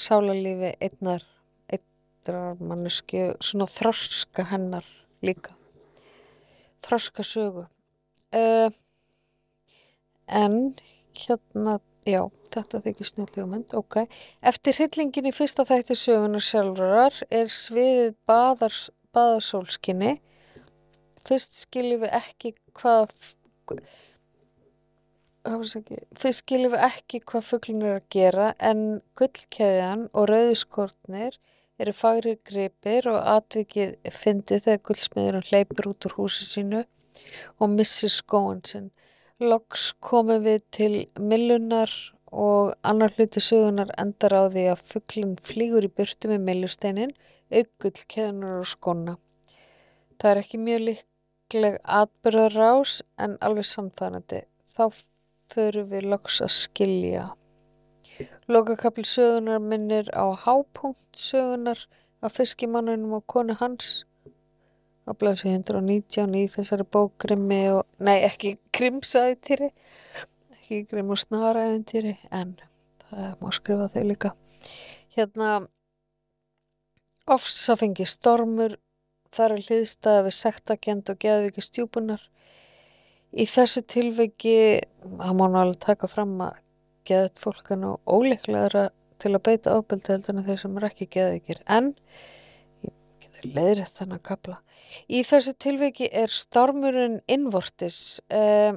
sálarlífi 0.00 0.74
einnar 0.82 1.26
einnar 1.72 2.56
mannesku 2.60 3.32
svona 3.42 3.66
þroska 3.66 4.46
hennar 4.52 4.86
líka. 5.22 5.54
Þroska 6.82 7.24
sögu. 7.26 7.66
Uh, 8.32 8.70
en 10.26 10.72
hérna 11.12 11.78
já, 12.08 12.22
þetta 12.54 12.80
þykir 12.86 13.08
snillið 13.08 13.48
mynd 13.50 13.74
ok, 13.76 14.06
eftir 14.42 14.78
hryllingin 14.78 15.28
í 15.28 15.34
fyrsta 15.36 15.66
þætti 15.68 15.96
sögunar 15.98 16.42
sjálfurar 16.42 17.18
er 17.30 17.50
sviðið 17.52 18.14
baðars, 18.26 18.86
baðarsólskinni 19.14 20.16
fyrst 21.28 21.60
skiljum 21.66 22.02
við 22.06 22.16
ekki 22.18 22.54
hvað 22.78 23.12
Fyrst 25.42 26.44
skiljum 26.44 26.76
við 26.76 26.84
ekki 26.86 27.20
hvað 27.26 27.46
fugglin 27.48 27.82
er 27.82 27.96
að 27.96 28.04
gera 28.14 28.52
en 28.62 28.82
gullkeðjan 29.18 30.04
og 30.14 30.28
rauðiskortnir 30.30 31.38
eru 31.82 31.94
fagri 31.98 32.36
gripir 32.46 33.08
og 33.10 33.18
atvikið 33.32 33.96
fyndi 34.14 34.60
þegar 34.62 34.82
gullsmiðurinn 34.86 35.48
hleypur 35.48 35.90
út 35.90 36.06
úr 36.06 36.16
húsi 36.20 36.46
sínu 36.46 36.84
og 37.58 37.74
missir 37.74 38.12
skóan 38.12 38.62
sinn. 38.68 38.90
Loks 39.42 39.90
komum 39.98 40.44
við 40.46 40.62
til 40.70 40.92
millunar 41.18 41.90
og 42.32 42.72
annar 42.86 43.12
hluti 43.16 43.42
sögunar 43.42 43.90
endar 43.98 44.38
á 44.38 44.42
því 44.46 44.68
að 44.72 44.84
fugglin 44.92 45.36
flýgur 45.42 45.88
í 45.88 45.90
burtu 45.90 46.30
með 46.30 46.46
millusteinin, 46.46 47.16
aukgull 47.50 48.06
keðunar 48.14 48.60
og 48.62 48.68
skona. 48.70 49.18
Það 50.22 50.30
er 50.30 50.40
ekki 50.44 50.62
mjög 50.62 50.84
líkleg 50.86 51.80
atbyrðarás 52.00 53.00
en 53.18 53.36
alveg 53.42 53.66
samfærandi. 53.68 54.44
Þá 54.72 54.84
förum 55.52 55.90
við 55.92 56.08
loks 56.12 56.40
að 56.44 56.52
skilja. 56.56 57.26
Lokakapli 58.50 59.04
sögunar 59.08 59.62
minnir 59.62 60.10
á 60.12 60.32
hápunkt 60.44 61.16
sögunar 61.16 61.86
af 62.22 62.36
fiskimannunum 62.38 63.18
og 63.18 63.26
konu 63.26 63.56
hans. 63.60 64.04
Á 65.08 65.10
blæsi 65.18 65.50
119 65.50 66.36
í 66.38 66.44
þessari 66.50 66.84
bók 66.86 67.16
Grimmi 67.24 67.64
og, 67.74 67.86
nei 67.98 68.20
ekki 68.22 68.56
Grimsætýri 68.76 69.72
ekki 70.72 70.86
Grimm 70.88 71.10
og 71.12 71.20
Snarætýri 71.20 72.14
en 72.32 72.54
það 73.10 73.32
má 73.42 73.50
skrifa 73.52 73.88
þau 73.92 74.04
líka. 74.08 74.30
Hérna 75.12 75.48
ofsafengi 77.28 78.06
stormur 78.08 78.78
þar 79.32 79.56
er 79.56 79.64
hlýðstæða 79.66 80.22
við 80.28 80.36
sektakend 80.38 81.12
og 81.12 81.20
geðviki 81.20 81.64
stjúpunar 81.64 82.24
Í 83.32 83.46
þessu 83.48 83.80
tilviki, 83.88 84.82
það 85.02 85.38
má 85.38 85.46
náttúrulega 85.46 85.80
taka 85.86 86.08
fram 86.10 86.34
að 86.44 86.58
geðt 87.08 87.40
fólkan 87.40 87.86
og 87.88 88.00
óleiklegra 88.04 88.90
til 89.22 89.32
að 89.32 89.44
beita 89.46 89.76
ábyldi 89.78 90.12
heldur 90.12 90.36
en 90.36 90.46
þeir 90.46 90.60
sem 90.60 90.76
er 90.78 90.86
ekki 90.88 91.08
geðvikir. 91.16 91.62
En, 91.66 91.92
ég 92.84 92.92
getur 93.24 93.50
leiðrið 93.56 93.92
þannig 93.98 94.20
að 94.20 94.26
kapla, 94.28 94.58
í 95.08 95.22
þessu 95.26 95.54
tilviki 95.64 96.08
er 96.12 96.34
stormurinn 96.34 97.20
innvortis. 97.30 97.98
Eh, 98.28 98.76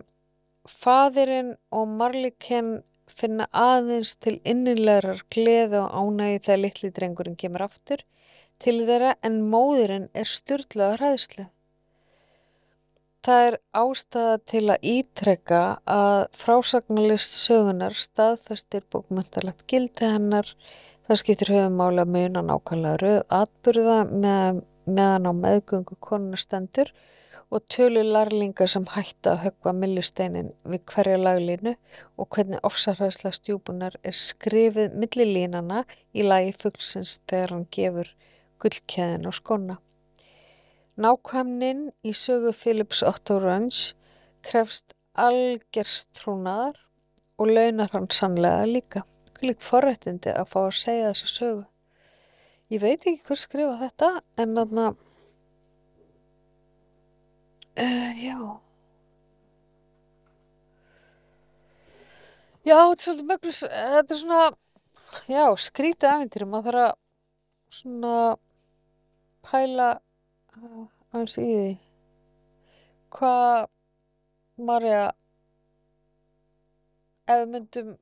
fadirinn 0.66 1.56
og 1.76 1.91
marlikinn 1.99 2.78
finna 3.12 3.45
aðeins 3.53 4.16
til 4.18 4.39
innilegar 4.47 5.22
gleð 5.34 5.76
og 5.82 5.91
ánægi 5.93 6.41
þegar 6.47 6.62
litli 6.64 6.91
drengurinn 6.95 7.38
kemur 7.39 7.68
aftur 7.68 8.01
til 8.64 8.80
þeirra 8.88 9.14
en 9.26 9.41
móðurinn 9.51 10.08
er 10.16 10.30
styrlaður 10.30 11.03
hæðslu. 11.03 11.45
Það 13.26 13.43
er 13.43 13.55
ástæða 13.73 14.34
til 14.45 14.59
að 14.69 14.84
ítrekka 14.86 15.59
að 15.89 16.19
frásagnalist 16.38 17.32
sögunar 17.34 17.95
staðfestir 17.97 18.84
bókmyndalegt 18.93 19.63
gildi 19.71 20.11
hennar. 20.11 20.51
Það 21.07 21.19
skiptir 21.21 21.51
höfumáli 21.55 22.03
að 22.03 22.11
muna 22.13 22.43
nákvæmlega 22.45 22.99
rauð 23.01 23.23
atbyrða 23.39 23.95
með, 24.11 24.59
meðan 24.86 25.26
á 25.26 25.34
meðgöngu 25.39 25.97
konustendur 26.05 26.91
og 27.49 27.65
tölu 27.73 28.03
larlingar 28.05 28.69
sem 28.69 28.86
hætta 28.93 29.34
að 29.34 29.41
höggva 29.47 29.73
millusteinin 29.80 30.51
við 30.61 30.84
hverja 30.93 31.17
laglínu 31.23 31.73
og 32.21 32.30
hvernig 32.30 32.61
ofsarhæðsla 32.69 33.34
stjúpunar 33.39 33.97
er 34.05 34.19
skrifið 34.19 34.93
millilínana 35.01 35.82
í 36.13 36.30
lagi 36.30 36.53
fuglsins 36.61 37.17
þegar 37.26 37.55
hann 37.57 37.65
gefur 37.73 38.13
gullkeðin 38.61 39.26
á 39.26 39.34
skona. 39.34 39.80
Nákvæmnin 40.95 41.89
í 42.07 42.13
sögu 42.15 42.53
Philips 42.55 43.01
Otto 43.03 43.35
Ranch 43.43 43.93
krefst 44.47 44.93
algerst 45.19 46.07
trúnaðar 46.15 46.77
og 47.35 47.51
launar 47.51 47.91
hann 47.91 48.07
sannlega 48.11 48.63
líka. 48.69 49.03
Lík 49.43 49.59
forrættindi 49.59 50.31
að 50.31 50.51
fá 50.53 50.61
að 50.61 50.77
segja 50.79 51.09
þessa 51.09 51.31
sögu. 51.33 51.65
Ég 52.71 52.81
veit 52.81 53.03
ekki 53.03 53.25
hver 53.27 53.41
skrifa 53.41 53.75
þetta 53.81 54.11
en 54.41 54.55
þarna 54.57 54.85
uh, 57.75 58.11
já 58.23 58.37
Já, 62.65 62.79
þetta 62.79 62.95
er 62.95 63.03
svolítið 63.03 63.27
möglis 63.29 63.59
þetta 63.67 64.15
er 64.15 64.21
svona 64.23 64.45
já, 65.29 65.43
skrítið 65.67 66.09
aðvindir 66.09 66.47
maður 66.49 66.79
þarf 66.79 66.87
að 66.87 66.95
svona 67.75 68.15
pæla 69.45 69.89
aðeins 70.56 71.38
í 71.41 71.45
því 71.49 71.68
hvað 73.16 73.68
Marja 74.66 75.03
ef 77.26 77.41
við 77.41 77.51
myndum 77.51 77.93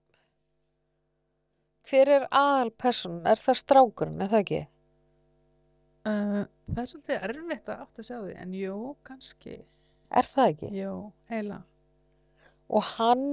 hver 1.90 2.12
er 2.18 2.26
aðal 2.32 2.72
person? 2.80 3.20
Er 3.28 3.42
það 3.42 3.60
strákurinn, 3.60 4.22
er 4.24 4.32
það 4.32 4.44
ekki? 4.44 4.62
Uh, 6.04 6.40
það 6.70 6.82
er 6.84 6.90
svolítið 6.92 7.28
erfitt 7.30 7.70
að 7.72 7.84
átt 7.84 8.02
að 8.02 8.08
sjá 8.08 8.16
því, 8.18 8.34
en 8.44 8.56
jú, 8.58 8.78
kannski. 9.08 9.60
Er 10.14 10.30
það 10.30 10.54
ekki? 10.54 10.72
Jú, 10.78 10.96
heila. 11.32 11.60
Og 12.74 12.90
hann, 12.96 13.28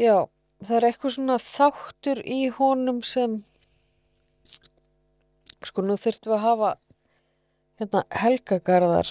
já, 0.00 0.16
það 0.62 0.76
er 0.76 0.88
eitthvað 0.90 1.16
svona 1.16 1.38
þáttur 1.42 2.22
í 2.26 2.40
honum 2.58 3.00
sem, 3.06 3.38
sko, 5.66 5.84
nú 5.86 5.98
þurftum 6.00 6.34
við 6.34 6.38
að 6.38 6.46
hafa, 6.46 6.72
hérna, 7.80 8.02
helgagarðar, 8.12 9.08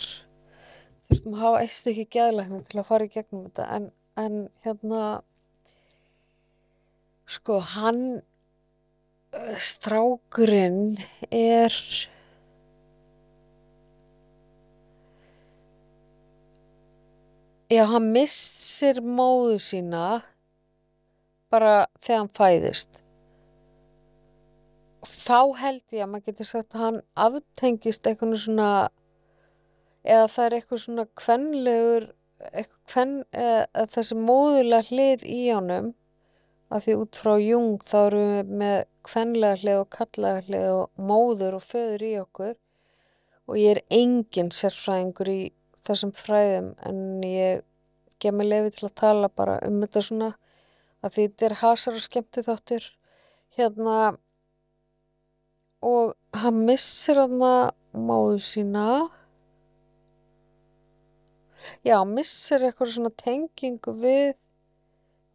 þurftum 1.09 1.35
að 1.35 1.41
hafa 1.41 1.61
eitt 1.63 1.89
ekki 1.89 2.05
geðlækning 2.13 2.67
til 2.69 2.77
að 2.81 2.87
fara 2.91 3.07
í 3.07 3.11
gegnum 3.13 3.47
þetta, 3.47 3.65
en, 3.75 3.87
en 4.21 4.37
hérna, 4.65 5.01
sko, 7.29 7.57
hann, 7.73 8.03
eh, 9.33 9.57
strákurinn 9.57 10.99
er, 11.33 11.73
já, 17.73 17.83
hann 17.89 18.09
missir 18.13 19.01
móðu 19.01 19.57
sína 19.65 20.07
bara 21.49 21.87
þegar 21.97 22.19
hann 22.21 22.35
fæðist. 22.37 22.98
Þá 25.09 25.41
held 25.59 25.95
ég 25.95 26.05
að 26.05 26.11
maður 26.11 26.25
getur 26.29 26.49
sagt 26.49 26.75
að 26.75 26.85
hann 26.85 27.01
aftengist 27.25 28.07
eitthvað 28.07 28.35
svona, 28.43 28.69
eða 30.05 30.27
það 30.33 30.45
er 30.45 30.57
eitthvað 30.57 30.81
svona 30.85 31.05
kvenlegur, 31.21 32.07
eitthvað 32.49 32.81
kven, 32.93 33.15
eða 33.33 33.87
þessi 33.95 34.19
móðulega 34.19 34.87
hlið 34.89 35.25
í 35.27 35.41
honum, 35.49 35.93
að 36.69 36.85
því 36.85 36.97
út 37.01 37.19
frá 37.23 37.31
Jung 37.41 37.85
þá 37.89 37.99
erum 38.01 38.27
við 38.31 38.51
með 38.61 38.79
kvenlega 39.09 39.61
hlið 39.63 39.79
og 39.81 39.87
kallega 39.95 40.43
hlið 40.47 40.67
og 40.73 41.05
móður 41.09 41.57
og 41.57 41.65
föður 41.65 42.05
í 42.05 42.11
okkur. 42.21 42.53
Og 43.49 43.57
ég 43.57 43.71
er 43.73 43.81
engin 43.89 44.51
sérfræðingur 44.53 45.31
í 45.33 45.39
þessum 45.87 46.13
fræðum 46.13 46.73
en 46.85 47.01
ég 47.25 47.63
gef 48.21 48.35
mig 48.35 48.49
lefi 48.49 48.75
til 48.75 48.87
að 48.89 48.97
tala 49.01 49.29
bara 49.31 49.57
um 49.65 49.79
þetta 49.81 50.03
svona 50.05 50.29
að 50.99 51.13
því 51.15 51.25
þetta 51.27 51.47
er 51.47 51.55
hasar 51.63 51.97
og 51.97 52.03
skemmti 52.03 52.43
þáttur 52.45 52.87
hérna 53.57 53.95
og 55.85 56.15
hann 56.41 56.65
missir 56.67 57.19
hann 57.19 57.39
móðu 57.93 58.39
sína. 58.43 58.87
Já, 61.85 61.97
missir 62.03 62.65
eitthvað 62.65 62.93
svona 62.95 63.11
tengingu 63.19 63.93
við 64.01 64.35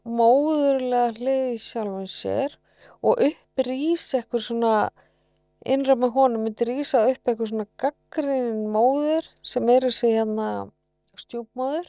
móðurlega 0.05 1.15
hlið 1.17 1.47
í 1.55 1.61
sjálfum 1.65 2.09
sér 2.11 2.59
og 3.01 3.21
upp 3.25 3.65
rís 3.65 4.07
eitthvað 4.17 4.47
svona 4.49 4.75
innra 5.65 5.97
með 5.97 6.13
honum 6.19 6.45
myndi 6.45 6.69
rísa 6.69 7.07
upp 7.09 7.25
eitthvað 7.25 7.51
svona 7.51 7.69
gaggrínin 7.81 8.67
móður 8.73 9.31
sem 9.41 9.69
er 9.73 9.87
þessi 9.89 10.13
hérna 10.13 10.49
stjúpmóður 11.21 11.89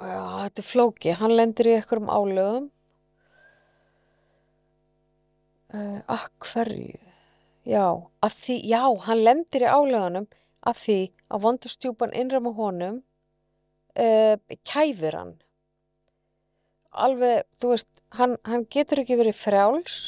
já, 0.00 0.20
þetta 0.44 0.62
er 0.62 0.66
flóki 0.66 1.14
hann 1.20 1.36
lendir 1.36 1.70
í 1.70 1.76
einhverjum 1.78 2.10
álögum. 2.10 2.70
Uh, 5.70 6.00
að 6.10 6.26
hverju? 6.42 6.98
Já, 7.68 7.84
að 8.24 8.36
því, 8.42 8.56
já, 8.66 8.82
hann 9.06 9.22
lendir 9.22 9.66
í 9.66 9.70
álögunum 9.70 10.26
að 10.66 10.80
því 10.84 10.98
að 11.30 11.44
vondastjúpan 11.44 12.16
innra 12.16 12.40
með 12.42 12.56
honum 12.58 12.98
uh, 14.00 14.36
kæfir 14.66 15.16
hann. 15.16 15.34
Alveg, 16.90 17.46
þú 17.60 17.74
veist 17.74 17.90
hann, 18.18 18.36
hann 18.48 18.66
getur 18.72 19.02
ekki 19.02 19.18
verið 19.20 19.38
frjáls 19.38 19.98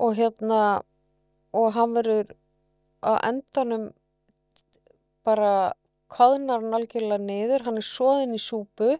og 0.00 0.16
hérna 0.16 0.62
og 1.52 1.72
hann 1.74 1.96
verður 1.96 2.32
á 3.04 3.20
endanum 3.26 3.90
bara 5.26 5.74
kvaðnar 6.10 6.60
hann 6.64 6.76
algjörlega 6.80 7.22
niður 7.22 7.64
hann 7.68 7.78
er 7.80 7.86
svoðin 7.86 8.34
í 8.36 8.40
súpu 8.42 8.90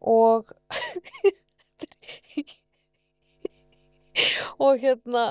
og 0.00 0.52
og 4.58 4.78
hérna 4.82 5.24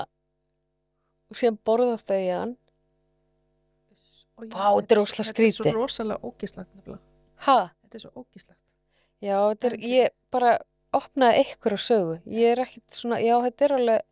síðan 1.36 1.58
borða 1.68 1.98
þau 2.00 2.20
hann. 2.32 2.54
Og 4.38 4.44
ég- 4.46 4.54
Vá, 4.54 4.68
þetta 4.78 4.94
er 4.94 5.00
ógeðslega 5.02 5.28
Þetta 5.28 5.42
er 5.42 5.50
svo 5.50 5.72
rosalega 5.74 6.18
ha, 7.46 7.58
Þetta 7.82 7.94
er 7.96 8.00
svo 8.04 8.12
ógislagt. 8.22 8.60
já, 9.20 9.36
þetta 9.50 9.66
er, 9.72 9.76
ég 9.82 10.08
bara 10.30 10.52
opnaði 10.94 11.40
eitthvað 11.42 11.72
að 11.76 11.82
sögu. 11.84 12.14
Ég 12.26 12.52
er 12.54 12.62
ekkert 12.64 12.90
svona, 12.94 13.18
já, 13.20 13.34
þetta 13.44 13.64
er 13.66 13.72
alveg 13.78 14.02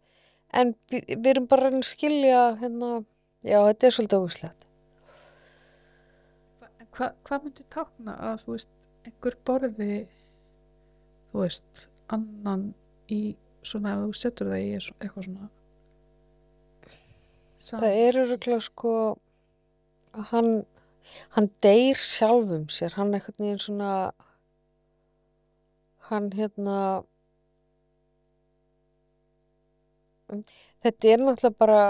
en 0.53 0.75
við, 0.91 1.27
erum 1.31 1.47
bara 1.47 1.71
að 1.71 1.83
skilja 1.87 2.43
hérna, 2.61 2.91
já, 3.43 3.59
þetta 3.71 3.87
er 3.87 3.97
svolítið 3.97 4.19
óguslegt 4.25 4.66
Hva, 6.97 7.11
hvað 7.29 7.45
myndi 7.45 7.67
tákna 7.73 8.15
að 8.31 8.45
þú 8.45 8.55
veist, 8.55 8.71
einhver 9.05 9.37
borði 9.49 9.91
þú 11.33 11.43
veist, 11.43 11.87
annan 12.15 12.71
í 13.13 13.21
svona, 13.67 13.97
ef 13.97 14.07
þú 14.07 14.21
setur 14.23 14.53
það 14.53 14.65
í 14.65 14.71
eitthvað 14.79 15.29
svona? 15.29 15.51
Sam, 17.57 17.83
það 17.83 17.99
er 18.07 18.21
öruglega 18.23 18.63
sko 18.65 18.95
að 20.17 20.31
hann 20.33 20.51
hann 21.37 21.49
deyr 21.63 22.01
sjálfum 22.03 22.67
sér. 22.73 22.97
Hann 22.99 23.15
einhvern 23.15 23.39
veginn 23.39 23.63
svona 23.63 23.91
hann 26.11 26.31
hérna 26.35 26.79
þetta 30.83 31.13
er 31.13 31.23
náttúrulega 31.23 31.59
bara 31.59 31.81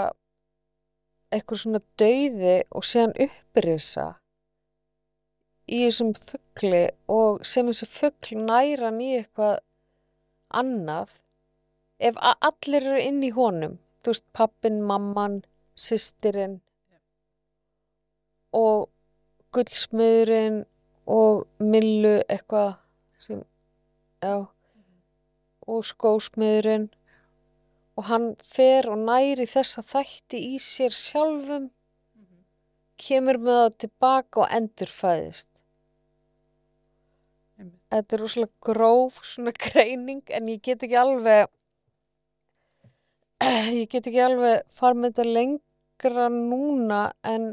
eitthvað 1.33 1.61
svona 1.63 1.81
dauði 1.99 2.55
og 2.71 2.85
síðan 2.87 3.15
upprisa 3.27 4.07
í 5.67 5.81
þessum 5.85 6.13
fuggli 6.15 6.83
og 7.11 7.43
sem 7.45 7.67
þessi 7.71 7.87
fuggl 7.91 8.37
næran 8.47 9.01
í 9.03 9.09
eitthvað 9.19 9.59
annað 10.61 11.17
ef 11.99 12.19
allir 12.23 12.85
eru 12.87 13.01
inn 13.03 13.23
í 13.25 13.33
honum 13.35 13.77
þú 14.03 14.13
veist, 14.13 14.25
pappin, 14.33 14.81
mamman 14.81 15.41
systirinn 15.75 16.59
og 18.55 18.87
gullsmiðurinn 19.55 20.61
og 21.07 21.47
millu 21.59 22.17
eitthvað 22.27 22.77
sem, 23.23 23.41
já 24.23 24.47
og 25.67 25.83
skósmiðurinn 25.83 26.87
og 27.97 28.07
hann 28.11 28.27
fer 28.45 28.87
og 28.91 29.01
næri 29.09 29.47
þessa 29.49 29.83
þætti 29.83 30.39
í 30.53 30.59
sér 30.63 30.93
sjálfum 30.95 31.69
Mhm. 32.15 32.43
kemur 32.97 33.37
með 33.37 33.57
það 33.61 33.77
tilbaka 33.83 34.39
og 34.43 34.51
endurfæðist. 34.59 35.49
Þetta 37.93 38.17
er 38.17 38.23
rosalega 38.23 38.67
gróf 38.67 39.21
svona 39.25 39.53
greining 39.55 40.33
en 40.35 40.51
ég 40.51 40.63
get 40.65 40.83
ekki 40.85 40.99
alveg 40.99 41.47
ég 43.81 43.87
get 43.91 44.09
ekki 44.09 44.23
alveg 44.25 44.67
farið 44.77 45.01
með 45.01 45.15
þetta 45.15 45.35
lengra 45.39 46.27
núna 46.33 47.01
en 47.23 47.49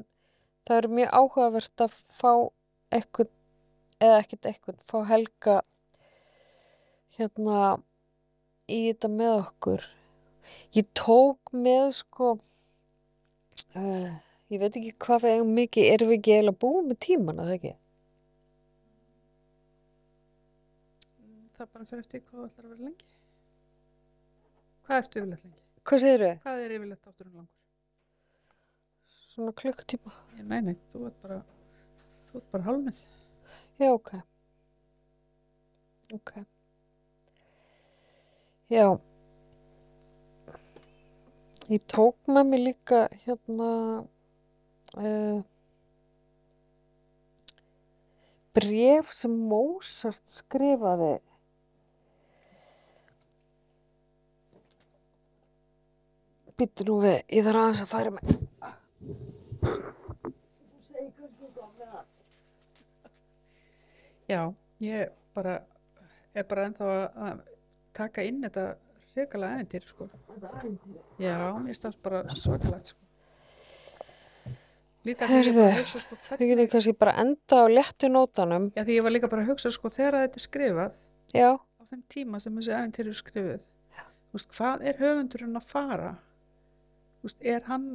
það 0.64 0.80
er 0.80 0.92
mjög 0.98 1.16
áhugavert 1.20 1.86
að 1.86 1.98
fá 2.20 2.32
eitthvað 2.94 3.32
eða 4.04 4.20
ekkert 4.20 4.48
eitthvað, 4.50 4.78
fá 4.84 4.98
helga 5.08 5.58
hérna 7.16 7.60
í 8.68 8.86
þetta 8.90 9.12
með 9.12 9.36
okkur 9.38 9.92
Ég 10.74 10.86
tók 10.96 11.52
með 11.54 11.90
sko, 12.00 12.34
uh, 13.78 14.10
ég 14.52 14.60
veit 14.62 14.76
ekki 14.76 14.92
hvað 15.04 15.28
eigum 15.30 15.54
mikið, 15.56 15.88
erum 15.94 16.10
við 16.10 16.18
ekki 16.18 16.34
eiginlega 16.34 16.60
búið 16.64 16.88
með 16.90 17.00
tíman, 17.06 17.40
að 17.40 17.50
það 17.50 17.56
ekki? 17.58 17.72
Það 21.54 21.68
bara 21.74 21.84
fyrir 21.86 22.02
eftir 22.02 22.22
hvað 22.24 22.38
þú 22.40 22.46
ætlar 22.48 22.64
að 22.64 22.70
vera 22.72 22.86
lengi. 22.88 23.10
Hvað 24.84 25.02
ertu 25.02 25.20
yfirleitt 25.20 25.44
lengi? 25.44 25.60
Hvað 25.84 26.00
segir 26.02 26.24
þau? 26.24 26.38
Hvað 26.44 26.62
er 26.64 26.74
yfirleitt 26.76 27.10
átturinn 27.10 27.36
langur? 27.38 27.52
Svona 29.34 29.54
klukkutíma? 29.60 30.14
Nei, 30.40 30.60
nei, 30.66 30.74
þú 30.92 31.04
ert 31.08 31.20
bara, 31.22 31.38
þú 32.30 32.40
ert 32.40 32.50
bara 32.54 32.66
hálfnið. 32.68 32.98
Já, 33.82 33.88
ok. 33.92 34.10
Ok. 36.18 36.32
Já. 38.74 38.86
Ég 41.72 41.84
tók 41.88 42.18
með 42.28 42.50
mér 42.50 42.64
líka 42.66 43.04
hérna 43.24 43.68
uh, 45.00 45.38
bref 48.54 49.14
sem 49.16 49.38
Mozart 49.48 50.22
skrifaði 50.28 51.14
Býttu 56.54 56.84
nú 56.86 57.00
við, 57.02 57.16
ég 57.34 57.42
þarf 57.46 57.60
aðeins 57.60 57.80
að 57.82 57.88
færa 57.90 58.10
mig. 58.14 58.24
Þú 59.64 60.82
segir 60.86 61.08
kannski 61.16 61.48
eitthvað 61.48 61.70
með 61.74 61.88
það. 61.94 62.04
Já, 64.30 64.40
ég 64.86 65.14
bara, 65.34 65.54
er 66.38 66.46
bara 66.50 66.66
ennþá 66.68 66.90
að, 67.26 67.40
taka 67.98 68.26
inn 68.28 68.38
þetta 68.44 68.66
hrikalega 69.14 69.56
æventýri, 69.58 69.90
sko. 69.90 70.06
Þetta 70.28 70.52
ævintýri. 70.60 71.00
Já, 71.24 71.34
mér 71.64 71.80
það 71.82 71.96
bara 72.06 72.20
svakalegt, 72.38 72.92
sko. 72.94 73.00
Líka 75.04 75.26
því 75.28 75.34
Heyrðu, 75.36 75.56
bara 75.58 75.72
að 75.74 75.80
hugsa, 75.82 76.00
sko, 76.06 76.16
hvernig, 76.28 76.50
getum 76.54 76.68
kannski 76.72 76.94
bara 77.02 77.16
enda 77.20 77.58
á 77.60 77.64
léttu 77.68 78.08
nótanum. 78.08 78.70
já, 78.72 78.82
því 78.86 78.94
ég 79.00 79.04
var 79.04 79.12
líka 79.12 79.28
bara 79.28 79.42
að 79.44 79.50
hugsa, 79.50 79.68
sko, 79.74 79.90
þegar 79.92 80.20
þetta 80.22 80.38
er 80.40 80.44
skrifað, 80.46 80.94
Já, 81.34 81.50
á 81.58 81.82
þeim 81.90 82.02
tíma 82.14 82.38
sem 82.40 82.54
þessi 82.56 82.72
æventýri 82.78 83.10
eru 83.10 83.18
skrifuð, 83.18 83.66
þú 84.30 84.38
veist, 84.38 84.48
hvað 84.54 84.86
er 84.88 85.02
höfundurinn 85.02 85.58
að 85.60 85.66
fara? 85.74 86.14
Veist, 87.24 87.38
er 87.40 87.62
hann, 87.68 87.86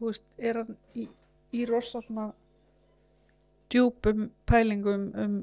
veist, 0.00 0.24
er 0.40 0.62
hann 0.62 0.76
í, 0.96 1.08
í 1.52 1.64
rosa 1.68 2.00
svona 2.04 2.30
djúpum 3.72 4.30
pælingum 4.48 5.08
um, 5.16 5.40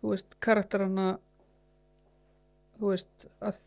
þú 0.00 0.14
veist, 0.14 0.36
karakterana, 0.44 1.10
þú 2.78 2.94
veist, 2.94 3.26
að 3.44 3.60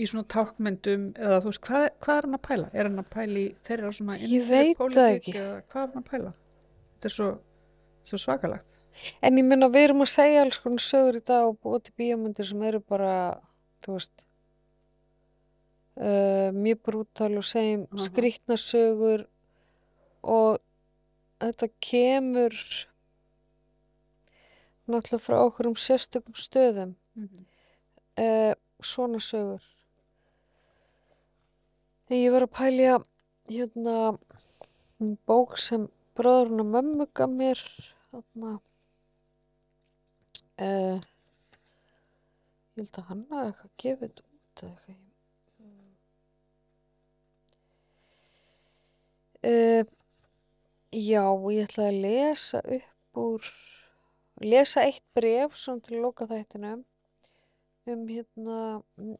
í 0.00 0.08
svona 0.08 0.26
tákmyndum 0.32 1.08
eða 1.20 1.40
þú 1.44 1.52
veist, 1.52 1.62
hvað, 1.66 1.86
hvað 2.04 2.18
er 2.18 2.28
hann 2.28 2.38
að 2.38 2.44
pæla? 2.48 2.68
Er 2.72 2.88
hann 2.88 3.02
að 3.02 3.08
pæla 3.12 3.40
í 3.40 3.46
þeirra 3.68 3.94
svona 3.96 4.18
pólitík 4.18 5.16
ekki. 5.16 5.34
Eða 5.36 5.56
hvað 5.72 5.82
er 5.82 5.90
hann 5.92 6.02
að 6.02 6.10
pæla? 6.10 6.34
Þetta 6.92 7.10
er 7.10 7.16
svo, 7.16 7.30
svo 8.08 8.20
svakalegt. 8.20 8.68
en 9.24 9.40
ég 9.40 9.48
minna 9.48 9.68
við 9.72 9.88
erum 9.88 10.04
að 10.04 10.12
segja 10.12 10.44
alls 10.44 10.60
konar 10.60 10.84
sögur 10.84 11.18
í 11.18 11.24
dag 11.32 11.48
og 11.48 11.58
búið 11.64 11.86
til 11.86 11.94
bíómyndir 12.00 12.48
sem 12.48 12.64
eru 12.68 12.82
bara, 12.92 13.14
þú 13.84 13.96
veist, 13.96 14.26
uh, 15.96 16.50
mjög 16.54 16.80
brútal 16.86 17.36
og 17.40 17.46
segjum 17.46 17.86
Aha. 17.90 18.04
skrýtna 18.06 18.56
sögur 18.60 19.26
og 20.22 20.60
þetta 21.42 21.68
kemur 21.82 22.56
náttúrulega 24.86 25.22
frá 25.22 25.38
okkur 25.42 25.70
um 25.70 25.78
sérstökum 25.78 26.36
stöðum, 26.36 26.94
uh, 28.18 28.54
svona 28.82 29.20
sögur. 29.22 29.62
Þegar 32.08 32.22
ég 32.22 32.34
var 32.34 32.46
að 32.46 32.54
pælja 32.58 32.98
hérna 33.50 33.96
bók 35.26 35.56
sem 35.58 35.88
bróðurinn 36.16 36.62
og 36.62 36.68
mömmu 36.74 37.06
gaf 37.16 37.30
mér 37.32 37.62
þarna 38.10 38.52
uh, 40.60 40.98
ég 42.76 42.82
held 42.82 43.00
að 43.00 43.08
hann 43.08 43.24
hafi 43.30 43.48
eitthvað 43.48 43.72
gefið 43.84 44.22
út 44.22 44.62
eða 44.62 44.70
eitthvað 44.72 45.11
uh, 49.48 49.84
já, 50.92 51.24
ég 51.52 51.66
ætla 51.66 51.88
að 51.90 52.00
lesa 52.06 52.62
upp 52.62 53.22
úr 53.22 53.52
lesa 54.42 54.86
eitt 54.86 55.04
bref 55.14 55.56
svona 55.58 55.84
til 55.84 55.98
að 55.98 56.04
loka 56.06 56.26
þættinum 56.30 56.82
um 57.92 58.02
hérna 58.08 58.58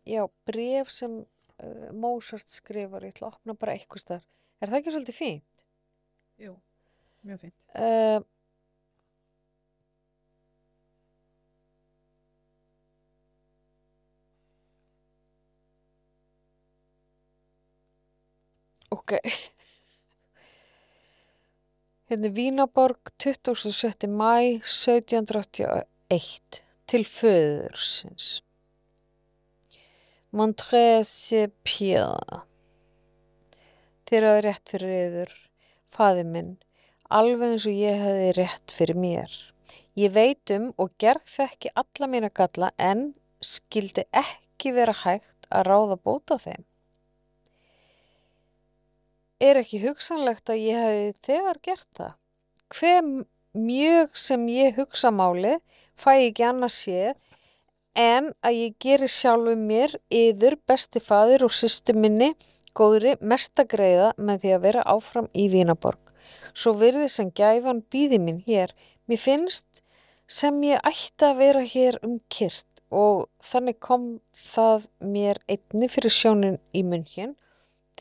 já, 0.06 0.26
bref 0.46 0.90
sem 0.94 1.22
uh, 1.22 1.88
Mozart 1.94 2.50
skrifar, 2.50 3.04
ég 3.06 3.14
ætla 3.16 3.30
að 3.30 3.38
opna 3.38 3.58
bara 3.58 3.76
eitthvað 3.76 4.06
þar 4.12 4.28
er 4.62 4.70
það 4.70 4.78
ekki 4.78 4.94
svolítið 4.94 5.18
fínt? 5.18 5.48
Jú, 6.42 6.54
mjög 7.26 7.42
fínt. 7.42 7.56
Uh, 7.74 8.22
ok. 18.90 19.18
Hérna 22.12 22.28
Vínaborg 22.28 22.98
27. 23.18 24.06
mæ 24.06 24.60
1781 24.60 26.62
til 26.86 27.04
föðursins. 27.08 28.42
Montrese 30.30 31.48
Pierre. 31.64 32.42
Þér 34.04 34.26
hafi 34.28 34.42
rétt 34.44 34.74
fyrir 34.74 34.92
yður, 34.98 35.32
faði 35.88 36.24
minn, 36.34 36.52
alveg 37.08 37.54
eins 37.54 37.68
og 37.70 37.80
ég 37.80 38.04
hefði 38.04 38.28
rétt 38.42 38.68
fyrir 38.76 39.00
mér. 39.06 39.32
Ég 39.96 40.12
veit 40.12 40.52
um 40.52 40.68
og 40.76 40.92
gerð 41.00 41.24
þekki 41.38 41.72
alla 41.72 42.12
mína 42.12 42.28
galla 42.28 42.74
en 42.76 43.16
skildi 43.40 44.04
ekki 44.12 44.76
vera 44.76 44.92
hægt 45.06 45.48
að 45.48 45.64
ráða 45.72 45.96
bóta 45.96 46.36
þeim. 46.44 46.68
Er 49.42 49.58
ekki 49.58 49.80
hugsanlegt 49.82 50.50
að 50.52 50.60
ég 50.62 50.76
hefði 50.78 51.06
þegar 51.26 51.56
gert 51.66 51.88
það? 51.98 52.10
Hver 52.70 53.06
mjög 53.58 54.12
sem 54.14 54.44
ég 54.52 54.76
hugsa 54.78 55.10
máli 55.10 55.56
fæ 55.98 56.12
ég 56.12 56.28
ekki 56.28 56.44
annars 56.46 56.76
séð 56.84 57.16
en 57.98 58.28
að 58.46 58.58
ég 58.60 58.76
geri 58.86 59.08
sjálfu 59.10 59.56
mér 59.58 59.96
yður 60.14 60.60
besti 60.70 61.02
faðir 61.02 61.42
og 61.48 61.56
sýstu 61.58 61.96
minni 61.98 62.30
góðri 62.78 63.16
mesta 63.18 63.66
greiða 63.66 64.12
með 64.14 64.44
því 64.44 64.54
að 64.54 64.64
vera 64.68 64.86
áfram 64.94 65.28
í 65.34 65.48
Vínaborg. 65.50 65.98
Svo 66.54 66.76
virði 66.78 67.10
sem 67.10 67.34
gæfan 67.34 67.82
býði 67.90 68.22
mín 68.22 68.40
hér. 68.46 68.70
Mér 69.10 69.20
finnst 69.26 69.82
sem 70.30 70.62
ég 70.70 70.78
ætti 70.86 71.26
að 71.26 71.42
vera 71.42 71.66
hér 71.74 71.98
um 72.06 72.20
kyrt 72.30 72.86
og 72.94 73.26
þannig 73.42 73.82
kom 73.82 74.10
það 74.38 74.86
mér 75.02 75.42
einni 75.50 75.90
fyrir 75.90 76.14
sjónin 76.14 76.60
í 76.70 76.86
munn 76.86 77.04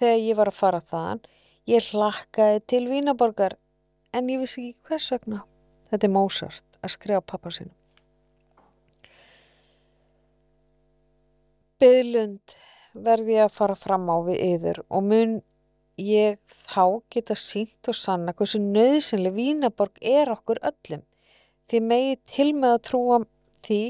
þegar 0.02 0.24
ég 0.26 0.40
var 0.40 0.52
að 0.52 0.58
fara 0.58 0.82
þaðan. 0.92 1.22
Ég 1.70 1.92
hlakkaði 1.94 2.64
til 2.74 2.82
Vínaborgar 2.90 3.58
en 4.18 4.32
ég 4.34 4.42
vissi 4.42 4.72
ekki 4.72 4.90
hvers 4.90 5.12
vegna. 5.14 5.44
Þetta 5.92 6.08
er 6.08 6.14
Mozart 6.16 6.82
að 6.82 6.94
skrifa 6.96 7.22
pappa 7.22 7.54
sinu. 7.54 7.72
Byðlund 11.82 12.58
verði 12.94 13.38
ég 13.38 13.48
að 13.48 13.56
fara 13.56 13.78
fram 13.78 14.10
á 14.10 14.18
við 14.26 14.42
yður 14.46 14.82
og 14.90 15.08
mun 15.08 15.40
ég 16.02 16.38
þá 16.72 17.02
geta 17.14 17.38
sínt 17.38 17.90
og 17.90 17.98
sanna 17.98 18.34
hversu 18.38 18.62
nöðsynlega 18.62 19.38
Vínaborg 19.38 19.98
er 20.02 20.32
okkur 20.34 20.62
öllum. 20.66 21.04
Þið 21.70 21.88
megi 21.88 22.18
til 22.36 22.50
með 22.58 22.76
að 22.76 22.84
trúa 22.90 23.20
því 23.66 23.82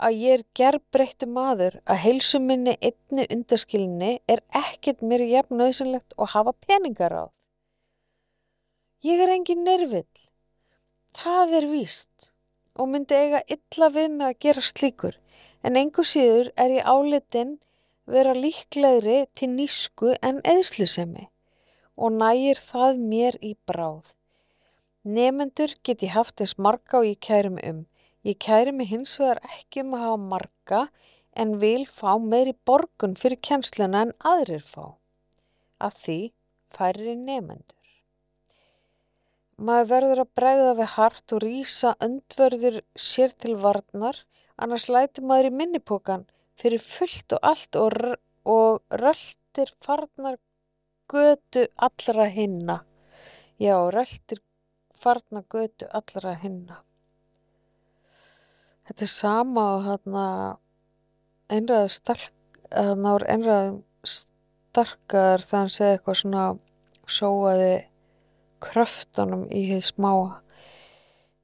að 0.00 0.16
ég 0.24 0.38
er 0.38 0.44
gerbreyttu 0.56 1.28
maður 1.28 1.76
að 1.84 2.02
heilsu 2.04 2.40
minni 2.40 2.76
einni 2.80 3.26
undaskilinni 3.34 4.12
er 4.34 4.42
ekkert 4.62 5.04
mér 5.04 5.24
jafn 5.28 5.60
nöðsynlegt 5.60 6.16
og 6.16 6.32
hafa 6.34 6.54
peningar 6.66 7.14
á. 7.14 7.24
Ég 9.04 9.20
er 9.20 9.32
engin 9.32 9.64
nervill. 9.64 10.28
Það 11.16 11.56
er 11.60 11.66
víst 11.70 12.30
og 12.80 12.88
myndi 12.92 13.16
eiga 13.16 13.42
illa 13.48 13.90
við 13.92 14.08
mig 14.14 14.26
að 14.28 14.38
gera 14.46 14.64
slíkur 14.64 15.18
en 15.66 15.76
engu 15.76 16.04
síður 16.06 16.52
er 16.56 16.78
ég 16.78 16.88
álitin 16.88 17.58
vera 18.10 18.32
líklegri 18.34 19.26
til 19.36 19.50
nýsku 19.52 20.14
en 20.24 20.40
eðslusemi 20.48 21.28
og 22.00 22.16
nægir 22.16 22.60
það 22.64 23.04
mér 23.12 23.36
í 23.44 23.54
bráð. 23.68 24.14
Nefendur 25.04 25.76
get 25.84 26.04
ég 26.04 26.14
haft 26.16 26.40
eins 26.40 26.56
marga 26.58 27.00
og 27.00 27.08
ég 27.08 27.20
kæri 27.20 27.52
mig 27.52 27.68
um. 27.68 27.80
Ég 28.26 28.38
kæri 28.44 28.72
mig 28.76 28.90
hins 28.90 29.16
vegar 29.20 29.40
ekki 29.48 29.84
um 29.84 29.94
að 29.96 30.04
hafa 30.06 30.22
marga 30.32 30.80
en 31.42 31.58
vil 31.62 31.86
fá 31.88 32.18
meiri 32.20 32.52
borgun 32.68 33.16
fyrir 33.16 33.40
kjensluna 33.48 34.06
en 34.06 34.14
aðrir 34.32 34.64
fá. 34.66 34.96
Að 35.80 36.00
því 36.04 36.18
færi 36.76 37.14
nefendur. 37.16 37.76
Maður 39.60 39.88
verður 39.92 40.22
að 40.24 40.34
bregða 40.40 40.74
við 40.80 40.90
hart 40.96 41.36
og 41.36 41.42
rýsa 41.44 41.94
öndverður 42.04 42.80
sér 42.96 43.32
til 43.36 43.56
varnar, 43.60 44.16
annars 44.56 44.88
læti 44.88 45.24
maður 45.24 45.50
í 45.50 45.56
minnipokan 45.60 46.26
fyrir 46.60 46.80
fullt 46.84 47.36
og 47.36 47.48
allt 47.52 47.76
og 47.80 47.96
og 48.44 48.80
röltir 48.90 49.72
farnar 49.84 50.38
götu 51.08 51.66
allra 51.76 52.24
hinna. 52.24 52.84
Já, 53.58 53.76
röltir 53.90 54.40
farnar 54.94 55.44
götu 55.48 55.86
allra 55.92 56.34
hinna. 56.34 56.84
Þetta 58.90 59.06
er 59.06 59.10
sama 59.12 59.64
og 59.76 59.84
þarna 59.86 60.22
einræður 61.54 61.92
stark, 61.94 62.32
þarna 62.72 63.12
voru 63.14 63.26
einræður 63.30 63.76
starkar 64.10 65.44
þannig 65.46 65.68
að 65.68 65.76
segja 65.76 65.90
eitthvað 65.94 66.16
svona 66.18 66.46
sóaði 67.06 67.74
kröftunum 68.66 69.44
í 69.54 69.60
hér 69.68 69.84
smáa. 69.86 70.40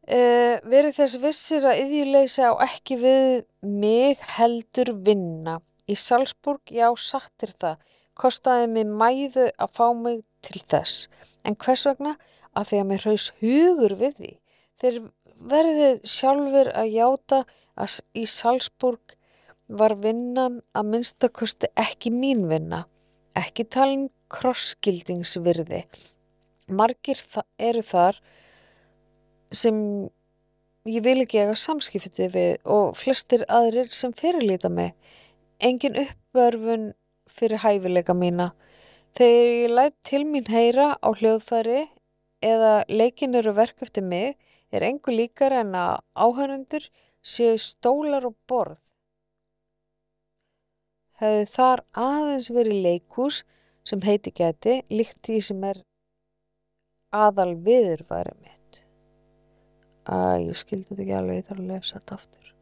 Uh, 0.07 0.59
verið 0.67 0.99
þess 0.99 1.21
vissir 1.23 1.69
að 1.71 1.85
yðjuleysi 1.85 2.43
á 2.51 2.59
ekki 2.67 2.99
við 2.99 3.31
mig 3.63 4.27
heldur 4.35 4.91
vinna. 5.07 5.61
Í 5.87 5.95
Salzburg, 5.95 6.67
já, 6.67 6.89
sattir 6.99 7.55
það. 7.55 7.79
Kostaði 8.19 8.67
mig 8.75 8.91
mæðu 8.91 9.53
að 9.55 9.77
fá 9.79 9.87
mig 9.95 10.25
til 10.43 10.65
þess. 10.67 11.07
En 11.47 11.55
hvers 11.55 11.87
vegna? 11.87 12.17
Að 12.59 12.73
því 12.73 12.83
að 12.83 12.91
mér 12.91 13.07
haus 13.07 13.31
hugur 13.39 13.95
við 14.03 14.19
því. 14.19 14.33
Þeir 14.83 14.99
verðið 15.41 16.03
sjálfur 16.09 16.71
að 16.73 16.93
játa 16.95 17.45
að 17.77 18.01
í 18.17 18.25
Salzburg 18.31 19.17
var 19.67 19.97
vinnan 20.01 20.61
að 20.77 20.91
minnstakosti 20.93 21.71
ekki 21.79 22.13
mín 22.15 22.47
vinna. 22.51 22.85
Ekki 23.37 23.67
talin 23.69 24.09
krosskildingsvirði. 24.33 25.85
Margir 26.73 27.19
þa 27.21 27.43
eru 27.63 27.83
þar 27.87 28.21
sem 29.55 29.77
ég 30.87 31.03
vil 31.05 31.19
ekki 31.23 31.43
eiga 31.43 31.57
samskipti 31.59 32.31
við 32.33 32.53
og 32.71 32.97
flestir 32.99 33.45
aðrir 33.51 33.91
sem 33.95 34.15
fyrirlíta 34.17 34.71
mig. 34.73 34.95
Engin 35.63 35.99
uppvörfun 36.01 36.93
fyrir 37.31 37.63
hæfileika 37.63 38.15
mína. 38.15 38.53
Þegar 39.17 39.53
ég 39.53 39.75
læt 39.75 39.95
til 40.05 40.25
mín 40.29 40.49
heyra 40.51 40.95
á 41.01 41.09
hljóðfæri 41.11 41.87
eða 42.45 42.85
leikin 42.89 43.35
eru 43.35 43.55
verk 43.57 43.83
eftir 43.83 44.05
mig 44.05 44.37
er 44.77 44.87
engu 44.91 45.15
líkar 45.15 45.55
en 45.57 45.75
að 45.79 46.01
áhörundur 46.15 46.89
séu 47.27 47.57
stólar 47.61 48.27
og 48.29 48.37
borð. 48.49 48.81
Hefði 51.17 51.47
þar 51.49 51.83
aðeins 51.97 52.51
verið 52.53 52.83
leikús 52.85 53.43
sem 53.87 54.03
heiti 54.05 54.33
gæti 54.37 54.81
líkt 54.93 55.23
því 55.25 55.39
sem 55.49 55.63
er 55.65 55.81
aðal 57.17 57.55
viðurværi 57.65 58.35
mitt. 58.43 58.83
Æ, 60.07 60.45
ég 60.45 60.59
skildi 60.59 60.91
þetta 60.91 61.03
ekki 61.03 61.17
alveg, 61.19 61.41
ég 61.41 61.49
þarf 61.49 61.63
að 61.63 61.71
lesa 61.73 61.97
þetta 61.97 62.19
aftur. 62.21 62.53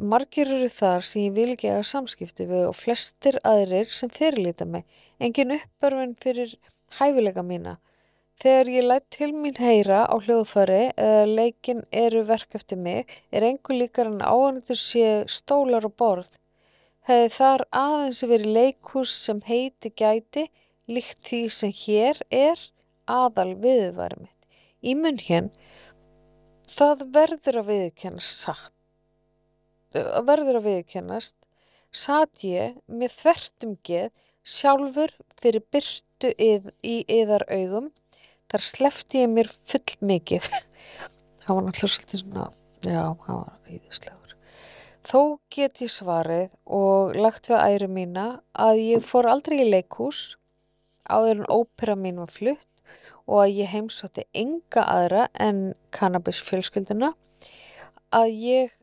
Margir 0.00 0.48
eru 0.48 0.68
þar 0.72 1.04
sem 1.04 1.26
ég 1.26 1.34
vil 1.36 1.50
ekki 1.52 1.68
eiga 1.68 1.84
samskipti 1.84 2.46
við 2.48 2.70
og 2.70 2.76
flestir 2.78 3.36
aðrir 3.44 3.90
sem 3.92 4.08
fyrirlíta 4.12 4.64
mig. 4.64 4.86
Engin 5.20 5.52
uppbörfin 5.58 6.14
fyrir 6.22 6.54
hæfileika 6.96 7.44
mína. 7.44 7.76
Þegar 8.40 8.68
ég 8.72 8.84
læt 8.86 9.04
til 9.12 9.34
mín 9.36 9.58
heyra 9.60 10.06
á 10.08 10.16
hljóðfæri 10.16 10.94
eða 10.96 11.24
leikin 11.28 11.82
eru 11.92 12.22
verk 12.24 12.54
eftir 12.56 12.78
mig 12.80 13.10
er 13.36 13.44
engu 13.44 13.76
líkar 13.76 14.08
en 14.08 14.22
áhörnundur 14.24 14.80
sé 14.80 15.26
stólar 15.28 15.84
og 15.84 15.92
borð. 16.00 16.30
Hefði 17.04 17.28
þar 17.36 17.64
aðeins 17.82 18.24
verið 18.32 18.54
leikhús 18.56 19.18
sem 19.26 19.44
heiti 19.44 19.92
gæti 19.92 20.46
líkt 20.88 21.20
því 21.28 21.42
sem 21.58 21.76
hér 21.82 22.24
er 22.32 22.64
aðal 23.04 23.52
viðurværi 23.60 24.22
mitt. 24.22 24.48
Í 24.80 24.96
munn 24.96 25.20
hér, 25.20 25.52
það 26.64 27.06
verður 27.12 27.60
að 27.60 27.72
viðurkennast 27.74 28.44
satt. 28.48 28.76
Verður 29.92 30.62
að 30.62 30.68
viðurkennast, 30.70 31.36
satt 31.92 32.40
ég 32.46 32.80
með 32.88 33.18
þvertum 33.20 33.80
geð 33.84 34.12
sjálfur 34.40 35.12
fyrir 35.36 35.66
byrtu 35.68 36.32
í 36.40 37.02
yðar 37.04 37.44
augum, 37.52 37.92
þar 38.50 38.66
slefti 38.66 39.24
ég 39.24 39.30
mér 39.32 39.50
full 39.70 39.96
mikið. 40.12 40.48
Það 41.44 41.52
var 41.54 41.66
náttúrulega 41.66 41.94
svolítið 41.94 42.22
svona, 42.24 42.48
já, 42.84 43.04
það 43.26 43.38
var 43.38 43.76
íðislegur. 43.76 44.34
Þó 45.10 45.20
get 45.54 45.80
ég 45.80 45.92
svarið 45.94 46.58
og 46.66 47.16
lagt 47.16 47.48
við 47.50 47.62
æru 47.64 47.88
mína 47.90 48.26
að 48.52 48.82
ég 48.84 49.06
fór 49.06 49.30
aldrei 49.30 49.62
í 49.62 49.70
leikhús 49.70 50.34
áður 51.10 51.40
en 51.40 51.48
ópera 51.50 51.96
mín 51.96 52.20
var 52.20 52.30
flutt 52.30 52.66
og 53.30 53.44
að 53.44 53.56
ég 53.62 53.72
heimsótti 53.72 54.26
enga 54.36 54.84
aðra 54.84 55.26
en 55.38 55.72
cannabis 55.94 56.40
fjölskylduna 56.44 57.14
að 58.14 58.28
ég 58.42 58.76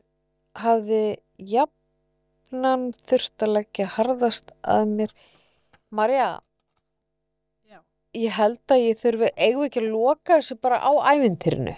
hafði 0.58 1.18
jafnan 1.38 2.90
þurft 3.08 3.44
að 3.44 3.54
leggja 3.58 3.90
harðast 3.98 4.52
að 4.64 4.94
mér 4.96 5.16
Marja. 5.88 6.40
Ég 8.16 8.32
held 8.38 8.62
að 8.72 8.84
ég 8.86 9.00
þurfi 9.02 9.28
eigum 9.36 9.66
ekki 9.66 9.82
að 9.82 9.90
loka 9.92 10.38
þessu 10.38 10.56
bara 10.60 10.78
á 10.80 10.90
ævintýrinu 11.14 11.76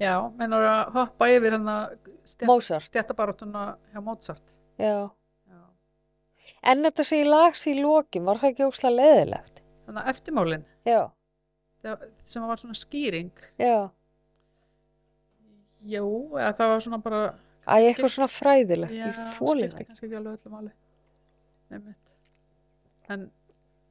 Já, 0.00 0.14
mennar 0.38 0.64
að 0.64 0.92
hoppa 0.96 1.26
yfir 1.28 1.52
Mozart. 2.48 2.86
stjættabaróttuna 2.88 3.76
hjá 3.92 4.00
Mozart. 4.02 4.42
Já. 4.80 5.10
Já. 5.50 5.60
en 6.62 6.82
þetta 6.86 7.04
sé 7.04 7.20
í 7.20 7.28
lags 7.28 7.66
í 7.68 7.74
lokin 7.82 8.24
var 8.24 8.38
það 8.40 8.50
ekki 8.54 8.68
óslega 8.70 8.96
leðilegt 8.96 9.60
Þannig 9.86 10.02
að 10.04 10.10
eftirmálin, 10.14 10.64
já, 10.86 11.00
það- 11.82 12.04
sem 12.24 12.42
var 12.46 12.56
svona 12.56 12.74
skýring, 12.78 13.30
já, 13.58 13.90
eða 16.36 16.52
það 16.56 16.68
var 16.74 16.84
svona 16.84 16.98
bara... 17.02 17.20
Æ, 17.70 17.74
eitthvað 17.90 18.12
svona 18.14 18.28
fræðilegt, 18.30 18.94
Já, 18.94 19.10
það. 19.12 19.32
kannski 19.88 20.06
ekki 20.08 20.16
alveg 20.18 20.38
öllu 20.38 20.52
máli. 20.54 20.70
Einmitt. 21.70 22.14
En, 23.14 23.26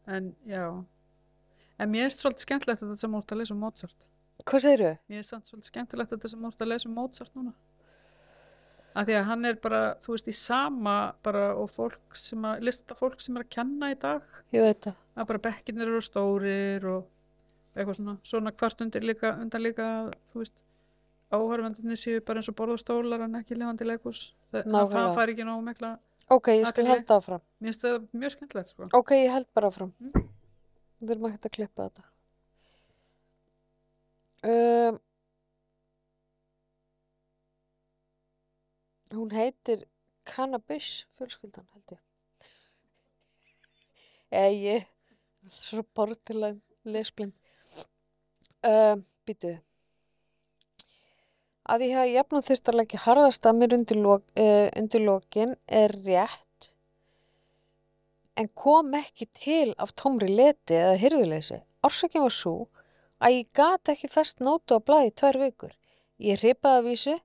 en, 0.07 0.29
já. 0.49 0.63
En 1.79 1.89
mér 1.91 2.07
er 2.09 2.13
svolítið 2.13 2.45
skemmtilegt 2.45 2.81
þetta 2.83 2.97
sem 2.99 3.13
úr 3.15 3.23
að 3.25 3.39
lesa 3.41 3.55
um 3.55 3.61
Mozart. 3.63 4.07
Hvað 4.43 4.63
segirðu? 4.65 4.93
Mér 5.11 5.19
er 5.21 5.27
svolítið 5.29 5.69
skemmtilegt 5.71 6.13
þetta 6.13 6.31
sem 6.33 6.47
úr 6.49 6.55
að 6.59 6.71
lesa 6.73 6.89
um 6.89 6.95
Mozart 6.99 7.35
núna. 7.39 7.53
Af 8.99 9.05
því 9.05 9.15
að 9.19 9.27
hann 9.29 9.45
er 9.45 9.57
bara, 9.61 9.79
þú 10.01 10.15
veist, 10.15 10.27
í 10.27 10.33
sama 10.35 10.95
bara 11.23 11.43
og 11.55 11.69
fólk 11.71 12.17
sem 12.17 12.41
að, 12.49 12.63
lista 12.65 12.95
fólk 12.97 13.21
sem 13.21 13.37
er 13.37 13.45
að 13.45 13.51
kenna 13.53 13.91
í 13.93 13.97
dag, 14.01 14.25
Ég 14.51 14.65
veit 14.65 14.81
það. 14.87 14.95
að 15.15 15.27
bara 15.29 15.41
bekkirnir 15.45 15.91
eru 15.91 16.01
stórir 16.03 16.87
og 16.89 17.05
eitthvað 17.77 17.99
svona, 17.99 18.15
svona 18.25 18.51
hvart 18.59 18.81
undir 18.83 19.05
líka, 19.05 19.35
undan 19.39 19.61
líka, 19.63 19.87
þú 20.33 20.41
veist, 20.41 20.55
áhörfendunni 21.31 21.95
séu 22.01 22.23
bara 22.25 22.41
eins 22.41 22.49
og 22.49 22.57
borðastólar 22.57 23.23
en 23.27 23.37
ekki 23.39 23.55
lifandi 23.55 23.85
leikus. 23.87 24.23
Það, 24.51 24.97
fær 25.15 25.33
ekki 25.35 25.45
nóg 25.47 25.61
mikla, 25.69 25.93
Ok, 26.29 26.47
ég 26.59 26.65
skal 26.69 26.85
halda 26.89 27.15
áfram. 27.21 27.41
mér 27.61 27.71
finnst 27.71 27.85
það 27.85 28.09
mjög 28.13 28.33
skemmtilegt, 28.35 28.73
sko. 28.73 28.89
Ok, 28.93 29.11
ég 29.17 29.31
held 29.33 29.47
bara 29.53 29.69
áfram. 29.71 29.93
Mm. 30.01 30.25
Við 30.99 31.13
erum 31.15 31.29
ekki 31.29 31.47
að 31.47 31.55
klippa 31.55 31.85
þetta. 31.87 32.07
Um, 34.49 34.97
hún 39.15 39.31
heitir 39.35 39.85
Cannabis 40.27 40.89
fjölskyldan, 41.19 41.67
held 41.73 41.95
ég. 41.95 42.01
Eða 44.29 44.51
ég, 44.55 44.89
svo 45.55 45.85
bortilega 45.95 46.59
lesblind. 46.83 47.33
Um, 48.67 49.05
býtu. 49.27 49.55
Að 51.69 51.87
ég 51.87 51.95
hafa 51.95 52.11
jafnum 52.11 52.45
þurft 52.45 52.69
að 52.69 52.79
leggja 52.81 53.01
harðast 53.05 53.47
að 53.47 53.59
mér 53.61 53.79
undir, 53.79 54.03
lok, 54.03 54.27
uh, 54.35 54.67
undir 54.75 55.03
lokin 55.05 55.55
er 55.67 55.95
rétt 56.03 56.48
en 58.39 58.47
kom 58.55 58.93
ekki 58.95 59.27
til 59.35 59.73
af 59.77 59.91
tómri 59.99 60.29
leti 60.31 60.77
eða 60.77 60.95
hyrðuleysi. 61.01 61.59
Orsakinn 61.83 62.23
var 62.23 62.35
svo 62.35 62.55
að 63.19 63.39
ég 63.41 63.51
gat 63.55 63.91
ekki 63.91 64.09
fest 64.11 64.39
nótu 64.43 64.79
á 64.79 64.83
blaði 64.83 65.11
í 65.11 65.15
tvær 65.19 65.39
vikur. 65.41 65.73
Ég 66.23 66.39
hripaði 66.39 66.79
að 66.79 66.87
vísu 66.87 67.15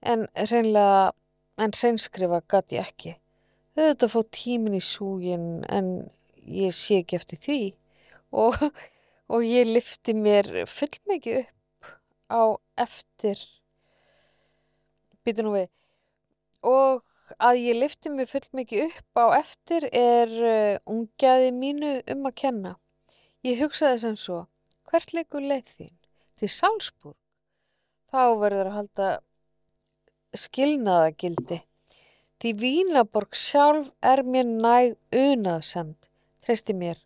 en 0.00 0.26
hreinlega, 0.36 1.12
en 1.60 1.76
hreinskrifa 1.76 2.42
gat 2.48 2.74
ég 2.76 2.88
ekki. 2.88 3.16
Auðvitað 3.78 4.12
fór 4.14 4.26
tímin 4.36 4.76
í 4.76 4.82
súgin 4.84 5.46
en 5.72 5.90
ég 6.44 6.74
sé 6.76 7.00
ekki 7.00 7.20
eftir 7.20 7.40
því 7.40 7.60
og, 8.32 8.56
og 9.32 9.46
ég 9.46 9.68
lifti 9.68 10.14
mér 10.16 10.50
fullmikið 10.68 11.44
upp 11.44 11.92
á 12.30 12.42
eftir 12.84 13.40
býtu 15.24 15.44
nú 15.44 15.54
við 15.56 15.70
og 16.66 17.04
að 17.38 17.62
ég 17.62 17.78
lifti 17.78 18.10
mig 18.12 18.28
fullmikið 18.30 18.86
upp 18.88 19.20
á 19.20 19.26
eftir 19.38 19.86
er 19.92 20.30
uh, 20.30 20.76
ungjaði 20.90 21.50
mínu 21.54 21.92
um 22.14 22.28
að 22.28 22.36
kenna. 22.42 22.76
Ég 23.46 23.60
hugsaði 23.62 24.02
sem 24.02 24.16
svo, 24.20 24.44
hvert 24.90 25.14
leikur 25.16 25.44
leið 25.44 25.74
þín? 25.76 25.96
Til 26.40 26.50
Salzburg? 26.50 27.18
Þá 28.10 28.22
verður 28.40 28.70
að 28.70 28.76
halda 28.78 29.10
skilnaðagildi. 30.36 31.60
Því 32.40 32.50
Vínaborg 32.56 33.36
sjálf 33.36 33.90
er 34.00 34.22
mér 34.24 34.48
næg 34.48 34.96
unaðsend, 35.12 36.08
treysti 36.40 36.74
mér. 36.74 36.98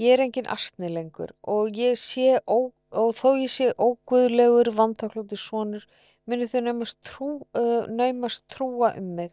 Ég 0.00 0.14
er 0.14 0.22
engin 0.24 0.48
astni 0.48 0.88
lengur 0.88 1.34
og, 1.42 1.74
ég 1.76 1.98
ó, 2.46 2.70
og 2.94 3.10
þó 3.18 3.30
ég 3.36 3.50
sé 3.52 3.72
óguðlegur 3.76 4.70
vantaklóti 4.78 5.36
sonur 5.36 5.84
muni 6.28 6.48
þau 6.50 6.60
naumast, 6.66 6.98
trú, 7.06 7.28
uh, 7.56 7.86
naumast 7.88 8.44
trúa 8.52 8.92
um 9.00 9.14
mig. 9.18 9.32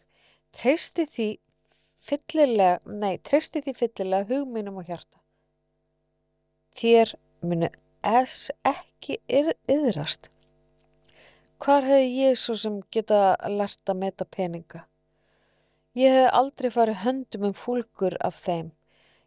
Treysti 0.55 1.05
því 1.11 1.29
fyllilega, 2.05 2.79
nei, 2.87 3.17
treysti 3.19 3.63
því 3.65 3.75
fyllilega 3.79 4.29
hug 4.31 4.47
mínum 4.53 4.79
og 4.79 4.87
hjarta. 4.87 5.19
Þér 6.75 7.15
munu 7.43 7.69
es 8.05 8.49
ekki 8.67 9.19
yðrast. 9.27 10.29
Hvar 11.61 11.85
hefði 11.87 12.09
ég 12.19 12.39
svo 12.39 12.55
sem 12.59 12.81
geta 12.91 13.37
lært 13.49 13.89
að 13.89 14.01
meta 14.01 14.27
peninga? 14.27 14.83
Ég 15.95 16.11
hef 16.11 16.33
aldrei 16.35 16.67
farið 16.75 17.01
höndum 17.05 17.47
um 17.49 17.55
fúlgur 17.55 18.17
af 18.19 18.41
þeim. 18.43 18.73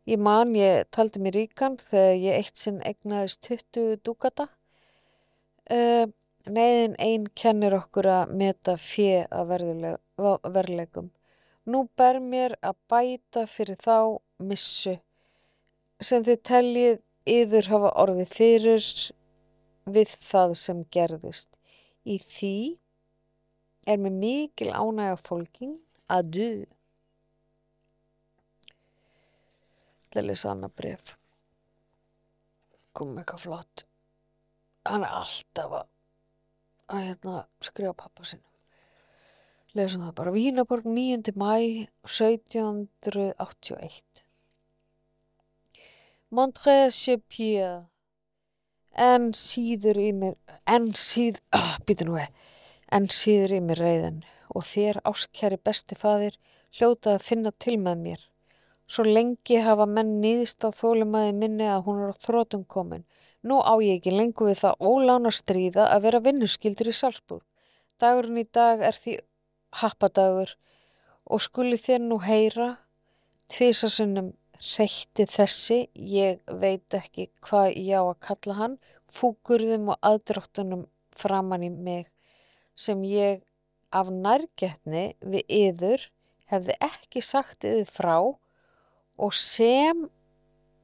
Ég 0.08 0.20
man, 0.20 0.52
ég 0.56 0.86
taldi 0.92 1.20
mér 1.20 1.36
ríkan 1.36 1.78
þegar 1.80 2.14
ég 2.20 2.36
eitt 2.42 2.60
sinn 2.60 2.82
egnaðist 2.84 3.40
20 3.48 3.98
dúkata. 4.04 4.48
Uh, 5.68 6.08
Neiðin 6.46 6.94
einn 7.02 7.26
kennir 7.34 7.74
okkur 7.76 8.06
að 8.06 8.32
meta 8.38 8.76
fjö 8.78 9.26
af 9.34 9.50
verðlegum. 9.50 11.10
Nú 11.68 11.84
ber 11.98 12.20
mér 12.22 12.54
að 12.64 12.78
bæta 12.88 13.44
fyrir 13.50 13.76
þá 13.82 14.22
missu 14.38 14.94
sem 16.00 16.22
þið 16.24 16.42
teljið 16.46 17.00
yður 17.28 17.68
hafa 17.72 17.90
orðið 18.02 18.32
fyrir 18.32 18.88
við 19.88 20.14
það 20.24 20.54
sem 20.62 20.84
gerðist. 20.94 21.50
Í 22.06 22.16
því 22.22 22.56
er 23.88 24.00
mér 24.00 24.14
mikil 24.16 24.70
ánægja 24.72 25.18
fólking 25.26 25.76
að 26.08 26.32
du. 26.36 26.50
Það 30.08 30.22
er 30.22 30.28
lesa 30.30 30.52
annað 30.54 30.74
bref. 30.80 31.14
Kom 32.96 33.16
eitthvað 33.18 33.44
flott. 33.44 33.84
Hann 34.88 35.04
er 35.04 35.18
alltaf 35.18 35.74
að, 35.82 35.88
að 36.88 37.02
hérna, 37.06 37.46
skrifa 37.64 37.92
pappa 37.96 38.24
sinum. 38.24 38.44
Lesum 39.76 40.02
það 40.06 40.14
bara. 40.20 40.30
Vínaborg 40.34 40.84
9. 40.88 41.32
mæ 41.36 41.52
1781. 42.08 44.24
Montré 46.28 46.90
Pierre 47.28 47.86
en 48.98 49.32
síður 49.36 49.98
í 50.02 50.12
mér 50.12 50.34
en 50.66 50.92
síð, 50.96 51.40
oh, 51.54 51.76
býtu 51.86 52.04
nú 52.08 52.16
eða 52.18 52.32
en 52.94 53.08
síður 53.12 53.58
í 53.58 53.60
mér 53.64 53.82
reyðin 53.84 54.22
og 54.56 54.64
þér 54.64 55.00
áskjæri 55.08 55.58
besti 55.64 55.96
fadir 55.98 56.38
hljótað 56.78 57.18
að 57.18 57.26
finna 57.26 57.52
til 57.64 57.76
með 57.84 58.04
mér 58.04 58.24
svo 58.88 59.04
lengi 59.04 59.60
hafa 59.64 59.86
menn 59.86 60.18
nýðist 60.22 60.64
á 60.64 60.72
þólumæði 60.72 61.34
minni 61.36 61.68
að 61.68 61.84
hún 61.88 62.00
er 62.04 62.16
á 62.16 62.22
þrótum 62.24 62.64
komin 62.64 63.04
nú 63.46 63.60
á 63.62 63.74
ég 63.82 63.98
ekki 63.98 64.14
lengur 64.14 64.50
við 64.50 64.62
það 64.64 64.82
ólána 64.90 65.32
stríða 65.34 65.88
að 65.92 66.04
vera 66.06 66.24
vinnuskildur 66.24 66.90
í 66.90 66.96
Salzburg. 66.96 67.44
Dagurinn 67.98 68.42
í 68.42 68.46
dag 68.54 68.82
er 68.82 68.98
því 68.98 69.18
happadagur 69.82 70.54
og 71.28 71.42
skuli 71.44 71.78
þér 71.78 72.04
nú 72.06 72.20
heyra 72.24 72.68
tvísasinnum 73.52 74.32
reytti 74.58 75.26
þessi, 75.30 75.86
ég 75.94 76.40
veit 76.60 76.94
ekki 76.94 77.28
hvað 77.44 77.76
ég 77.76 77.94
á 77.94 78.02
að 78.02 78.20
kalla 78.26 78.56
hann, 78.58 78.78
fúkurðum 79.08 79.92
og 79.94 80.00
aðdróttunum 80.02 80.86
framann 81.16 81.66
í 81.66 81.70
mig 81.70 82.08
sem 82.78 83.02
ég 83.06 83.44
af 83.94 84.10
nærgetni 84.12 85.14
við 85.22 85.46
yður 85.48 86.08
hefði 86.50 86.76
ekki 86.84 87.22
sagt 87.24 87.64
yður 87.64 87.88
frá 87.88 88.16
og 88.18 89.34
sem 89.34 90.06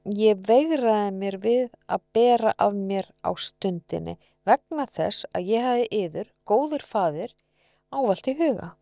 ég 0.05 0.41
veigraði 0.47 1.11
mér 1.17 1.39
við 1.41 1.69
að 1.89 2.07
bera 2.13 2.55
af 2.59 2.75
mér 2.77 3.11
á 3.25 3.31
stundinni 3.41 4.19
vegna 4.45 4.87
þess 4.87 5.25
að 5.33 5.49
ég 5.49 5.65
hefði 5.65 5.87
yður, 6.05 6.33
góður 6.45 6.85
fadir, 6.85 7.37
ávalt 7.89 8.29
í 8.29 8.37
huga. 8.37 8.75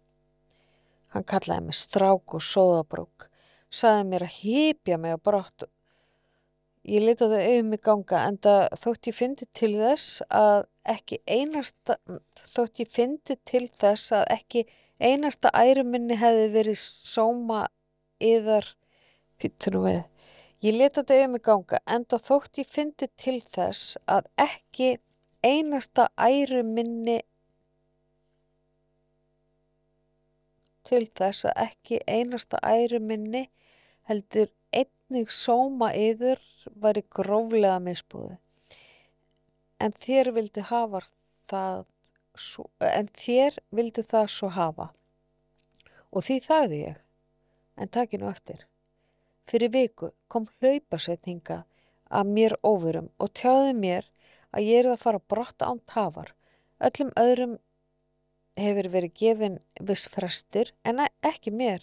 Hann 1.12 1.28
kallaði 1.28 1.68
mig 1.68 1.76
strák 1.76 2.34
og 2.34 2.42
sóðabrúk 2.42 3.28
saði 3.72 4.04
mér 4.08 4.26
að 4.26 4.36
hýpja 4.40 4.98
mig 5.00 5.16
á 5.16 5.18
brott. 5.22 5.64
Ég 6.82 7.04
það 7.14 7.36
auðum 7.38 7.74
í 7.76 7.78
ganga 7.78 8.22
en 8.26 8.38
þótt 8.82 9.08
ég 9.08 9.16
fyndi 9.16 9.46
til 9.54 9.72
þess 9.78 10.22
að 10.28 10.64
ekki 10.92 11.20
einasta, 11.30 11.98
þótt 12.52 12.82
ég 12.82 12.90
fyndi 12.90 13.36
til 13.46 13.68
þess 13.70 14.12
að 14.18 14.24
ekki 14.34 14.64
einasta 14.98 15.52
æruminni 15.54 16.18
hefði 16.18 16.48
verið 16.56 16.80
sóma 16.82 17.68
yðar, 18.18 18.66
pittunum 19.38 19.86
við. 19.86 20.02
Ég 20.62 20.78
á 20.78 20.94
það 20.94 21.10
auðum 21.16 21.34
í 21.34 21.42
ganga 21.42 21.78
en 21.90 22.04
það 22.06 22.20
þótt 22.28 22.58
ég 22.60 22.68
fyndi 22.70 23.06
til 23.18 23.40
þess 23.42 23.96
að 24.06 24.28
ekki 24.44 24.90
einasta 25.42 26.04
æruminni 26.14 27.16
til 30.86 31.02
þess 31.18 31.48
að 31.50 31.64
ekki 31.66 31.98
einasta 32.06 32.62
æruminni 32.62 33.48
heldur 34.06 34.54
einnig 34.70 35.34
sóma 35.34 35.90
yður 35.98 36.38
væri 36.78 37.02
gróflega 37.10 37.82
misbúði. 37.82 38.38
En 39.82 39.90
þér 39.98 40.30
vildi 40.38 40.62
hafa 40.70 41.02
það 41.50 41.86
svo, 42.38 42.70
en 42.78 43.10
þér 43.10 43.58
vildi 43.74 44.06
það 44.06 44.30
svo 44.30 44.54
hafa. 44.54 44.92
Og 46.14 46.22
því 46.22 46.42
þagði 46.46 46.84
ég, 46.86 47.00
en 47.82 47.90
takinu 47.90 48.30
eftir. 48.30 48.68
Fyrir 49.48 49.72
viku 49.74 50.12
kom 50.28 50.46
hlaupasetninga 50.60 51.62
að 52.12 52.32
mér 52.36 52.54
óverum 52.62 53.08
og 53.18 53.32
tjáði 53.38 53.74
mér 53.78 54.08
að 54.52 54.68
ég 54.68 54.82
er 54.82 54.90
að 54.92 55.02
fara 55.04 55.22
brott 55.32 55.64
án 55.64 55.80
tafar. 55.88 56.34
Öllum 56.82 57.12
öðrum 57.18 57.56
hefur 58.58 58.88
verið 58.92 59.16
gefin 59.22 59.58
viss 59.80 60.08
frestur 60.12 60.72
en 60.84 61.02
ekki 61.06 61.52
mér. 61.54 61.82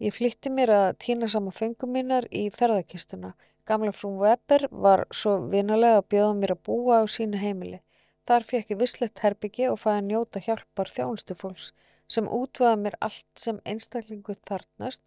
Ég 0.00 0.14
flytti 0.16 0.52
mér 0.52 0.72
að 0.72 0.88
týna 1.04 1.28
saman 1.28 1.56
fengum 1.56 1.92
mínar 1.92 2.28
í 2.32 2.48
ferðarkistuna. 2.54 3.34
Gamla 3.68 3.92
frún 3.92 4.16
Weber 4.20 4.66
var 4.70 5.04
svo 5.12 5.36
vinalega 5.52 6.00
að 6.00 6.08
bjóða 6.14 6.36
mér 6.38 6.54
að 6.54 6.62
búa 6.68 7.02
á 7.02 7.04
sínu 7.04 7.40
heimili. 7.42 7.82
Þar 8.26 8.46
fekk 8.46 8.72
ég 8.72 8.80
visslegt 8.80 9.22
herbyggi 9.24 9.68
og 9.68 9.80
fæði 9.82 10.06
njóta 10.06 10.40
hjálpar 10.44 10.90
þjónustu 10.94 11.36
fólks 11.36 11.72
sem 12.10 12.26
útvaða 12.26 12.78
mér 12.80 12.96
allt 13.06 13.28
sem 13.38 13.60
einstaklingu 13.68 14.34
þarnast 14.48 15.04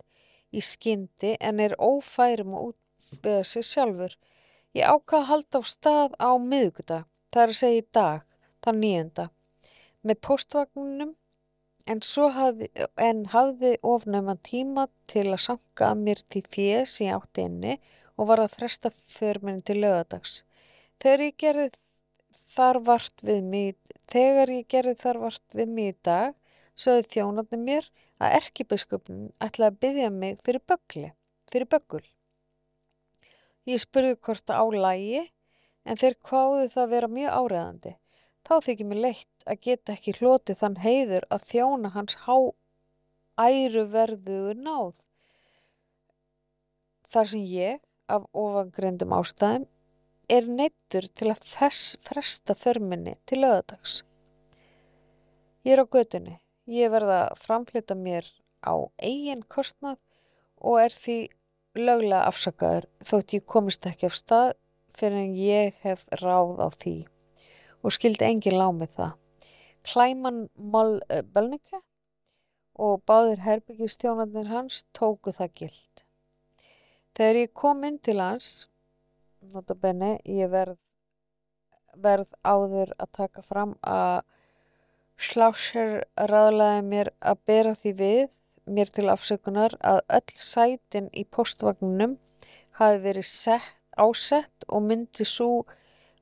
í 0.54 0.62
skyndi 0.62 1.34
en 1.40 1.60
er 1.64 1.76
ófærum 1.82 2.54
að 2.54 2.70
útbyða 2.70 3.44
sig 3.50 3.66
sjálfur. 3.68 4.14
Ég 4.78 4.86
ákvaða 4.90 5.22
að 5.24 5.30
halda 5.32 5.60
á 5.60 5.64
stað 5.70 6.16
á 6.18 6.32
miðugudag, 6.38 7.10
það 7.34 7.44
er 7.44 7.54
að 7.54 7.60
segja 7.60 7.82
í 7.82 7.90
dag, 8.00 8.24
það 8.64 8.80
nýjunda. 8.84 9.28
Með 10.04 10.24
postvagninum 10.28 11.14
En, 11.84 12.00
hafði, 12.32 12.70
en 12.96 13.26
hafði 13.34 13.74
ofnæman 13.84 14.40
tíma 14.48 14.86
til 15.12 15.26
að 15.34 15.42
sanka 15.44 15.90
að 15.92 16.04
mér 16.06 16.22
til 16.32 16.44
fjés 16.48 16.94
í 17.04 17.10
átti 17.12 17.44
inni 17.44 17.74
og 18.16 18.30
var 18.30 18.40
að 18.40 18.56
fresta 18.56 18.92
förminni 19.12 19.66
til 19.68 19.82
lögadags. 19.84 20.44
Ég 21.04 21.04
þegar 21.04 21.20
ég 21.26 21.36
gerði 24.72 24.96
þar 25.02 25.20
vart 25.26 25.44
við 25.58 25.74
mig 25.76 25.92
í 25.92 25.98
dag, 26.08 26.38
sögði 26.80 27.10
þjónandi 27.16 27.60
mér 27.60 27.90
að 28.22 28.38
erkibiskupin 28.40 29.28
ætlaði 29.44 29.70
að 29.70 29.80
byggja 29.86 30.10
mig 30.14 30.40
fyrir 30.46 30.64
böggli, 30.70 31.12
fyrir 31.52 31.70
böggul. 31.70 32.04
Ég 33.70 33.82
spurði 33.82 34.18
hvort 34.20 34.44
það 34.48 34.60
á 34.60 34.66
lægi 34.86 35.22
en 35.84 36.00
þeir 36.00 36.18
kváði 36.24 36.72
það 36.74 36.92
vera 36.96 37.12
mjög 37.12 37.38
áreðandi. 37.40 37.94
Þá 38.44 38.54
þykir 38.66 38.90
mér 38.90 39.02
leitt 39.06 39.48
að 39.48 39.62
geta 39.68 39.96
ekki 39.96 40.16
hlotið 40.18 40.60
þann 40.60 40.82
heiður 40.84 41.28
að 41.32 41.48
þjóna 41.52 41.94
hans 41.94 42.18
há 42.26 42.36
æruverðu 43.40 44.54
náð. 44.60 44.94
Þar 47.08 47.30
sem 47.30 47.46
ég, 47.48 47.80
af 48.12 48.26
ofangrindum 48.36 49.16
ástæðum, 49.16 49.68
er 50.32 50.48
neittur 50.48 51.08
til 51.16 51.30
að 51.32 51.44
fess, 51.48 51.96
fresta 52.04 52.56
förminni 52.58 53.16
til 53.30 53.44
löðadags. 53.44 54.02
Ég 55.64 55.78
er 55.78 55.84
á 55.84 55.88
gödunni. 55.88 56.43
Ég 56.70 56.92
verða 56.94 57.28
að 57.28 57.40
framflita 57.44 57.96
mér 58.00 58.28
á 58.64 58.76
eigin 59.04 59.44
kostnað 59.52 59.98
og 60.64 60.80
er 60.80 60.94
því 60.96 61.18
löglega 61.76 62.28
afsakaður 62.30 62.88
þótt 63.04 63.34
ég 63.36 63.46
komist 63.50 63.88
ekki 63.90 64.08
af 64.08 64.16
stað 64.16 64.54
fyrir 64.96 65.26
en 65.26 65.34
ég 65.36 65.80
hef 65.84 66.06
ráð 66.22 66.62
á 66.64 66.70
því 66.72 66.96
og 67.84 67.96
skildi 67.96 68.30
engin 68.30 68.56
lág 68.56 68.78
með 68.78 68.94
það. 69.00 69.18
Klæman 69.84 70.38
Mál 70.56 71.02
uh, 71.02 71.20
Bölninga 71.34 71.82
og 72.80 73.02
báðir 73.06 73.44
herbyggistjónarnir 73.44 74.48
hans 74.48 74.86
tóku 74.96 75.34
það 75.36 75.52
gild. 75.60 76.04
Þegar 77.14 77.40
ég 77.42 77.52
kom 77.54 77.84
inn 77.84 78.00
til 78.00 78.18
hans, 78.24 78.70
notabenni, 79.54 80.16
ég 80.26 80.50
verð, 80.50 80.80
verð 82.00 82.32
áður 82.42 82.96
að 82.98 83.12
taka 83.20 83.44
fram 83.46 83.76
að 83.84 84.24
Slásser 85.18 86.04
ræðlaði 86.18 86.82
mér 86.88 87.12
að 87.22 87.42
bera 87.48 87.74
því 87.78 87.94
við, 88.00 88.24
mér 88.66 88.92
til 88.96 89.08
afsökunar, 89.12 89.76
að 89.82 90.02
öll 90.18 90.36
sætin 90.40 91.10
í 91.14 91.24
postvagninum 91.26 92.18
hafi 92.80 93.00
verið 93.04 93.30
sett, 93.30 93.74
ásett 93.94 94.66
og 94.74 94.82
myndi 94.88 95.26
svo 95.28 95.66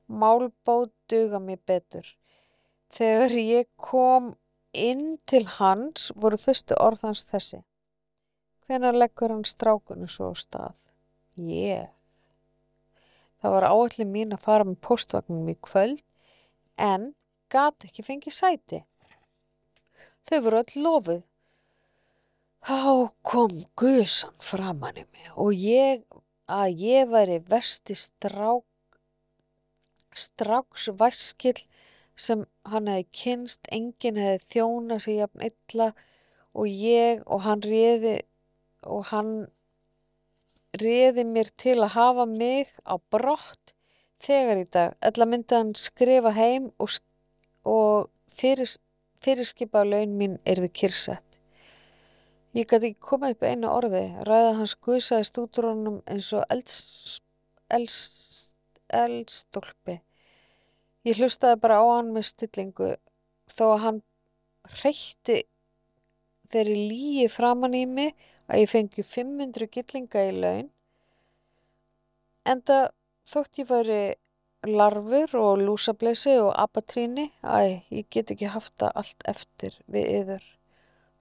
málbót 0.06 0.92
duga 1.08 1.40
mér 1.40 1.60
betur. 1.66 2.04
Þegar 2.92 3.32
ég 3.32 3.68
kom 3.80 4.34
inn 4.76 5.16
til 5.24 5.46
hans 5.58 6.10
voru 6.16 6.36
fyrstu 6.36 6.76
orðans 6.76 7.24
þessi. 7.28 7.62
Hvenær 8.66 8.96
leggur 8.96 9.32
hann 9.32 9.46
strákunum 9.48 10.08
svo 10.08 10.32
á 10.32 10.34
stað? 10.36 10.76
Ég. 11.40 11.88
Það 13.40 13.56
var 13.56 13.68
áallin 13.70 14.12
mín 14.12 14.36
að 14.36 14.44
fara 14.44 14.68
með 14.68 14.78
postvagnum 14.84 15.48
í 15.48 15.56
kvöld 15.64 16.04
en 16.76 17.12
gat 17.52 17.86
ekki 17.86 18.04
fengið 18.06 18.36
sæti. 18.36 18.82
Þau 20.28 20.40
voru 20.46 20.62
öll 20.62 20.82
lofuð. 20.86 21.22
Þá 22.62 23.10
kom 23.26 23.54
gusan 23.78 24.34
framann 24.38 25.00
í 25.02 25.06
mig 25.10 25.32
og 25.34 25.50
ég 25.58 26.04
að 26.46 26.82
ég 26.84 27.08
væri 27.10 27.40
vesti 27.50 27.96
strák, 27.98 28.66
stráksvaskill 30.14 31.58
sem 32.14 32.44
hann 32.68 32.90
hefði 32.90 33.06
kynst, 33.18 33.66
enginn 33.72 34.20
hefði 34.20 34.52
þjóna 34.54 34.98
sig 35.02 35.18
jafn 35.18 35.46
illa 35.48 35.88
og 36.52 36.68
ég 36.68 37.24
og 37.26 37.42
hann 37.46 37.64
réði 37.64 38.20
og 38.82 39.08
hann 39.10 39.32
réði 40.78 41.24
mér 41.28 41.50
til 41.56 41.78
að 41.80 41.94
hafa 41.96 42.26
mig 42.28 42.70
á 42.86 42.94
brott 43.12 43.74
þegar 44.22 44.60
í 44.62 44.66
dag. 44.70 44.94
Ætla 45.02 45.26
myndi 45.28 45.56
hann 45.56 45.74
skrifa 45.78 46.32
heim 46.36 46.70
og, 46.78 46.92
og 47.64 48.10
fyrir, 48.32 48.68
fyrirskipa 49.22 49.84
laun 49.84 50.16
mín 50.18 50.38
erðu 50.46 50.68
kyrsett. 50.72 51.38
Ég 52.52 52.68
gæti 52.68 52.90
ekki 52.90 53.00
koma 53.00 53.30
upp 53.32 53.42
einu 53.48 53.68
orði, 53.72 54.04
ræða 54.28 54.58
hans 54.58 54.74
úr 55.40 55.68
honum 55.70 56.02
eins 56.06 56.32
og 56.36 56.44
eldstólpi. 58.92 60.00
Ég 61.08 61.16
hlustaði 61.16 61.56
bara 61.62 61.80
á 61.80 61.84
hann 61.96 62.12
með 62.12 62.28
stillingu 62.28 62.90
þó 63.50 63.64
að 63.72 63.82
hann 63.86 64.02
reytti 64.82 65.38
þeirri 66.52 66.76
líi 66.76 67.28
framann 67.32 67.74
í 67.74 67.86
mig 67.88 68.12
að 68.46 68.62
ég 68.62 68.70
fengi 68.70 69.02
500 69.02 69.70
gillinga 69.72 70.26
í 70.28 70.32
laun. 70.36 70.68
Enda 72.44 72.92
þótt 73.32 73.62
ég 73.62 73.70
væri 73.70 74.02
larfur 74.68 75.34
og 75.38 75.58
lúsableysi 75.58 76.36
og 76.38 76.52
apatríni, 76.58 77.30
æ, 77.42 77.82
ég 77.90 78.06
get 78.10 78.30
ekki 78.30 78.50
haft 78.52 78.74
það 78.78 78.92
allt 79.02 79.26
eftir 79.26 79.78
við 79.90 80.10
yður. 80.20 80.44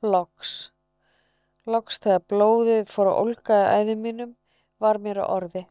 Loks. 0.01 0.71
Loks 1.65 1.99
þegar 2.01 2.25
blóðið 2.29 2.87
fór 2.89 3.11
að 3.11 3.19
olga 3.23 3.59
æði 3.77 3.95
mínum 3.97 4.35
var 4.81 5.01
mér 5.01 5.21
að 5.23 5.33
orði. 5.35 5.63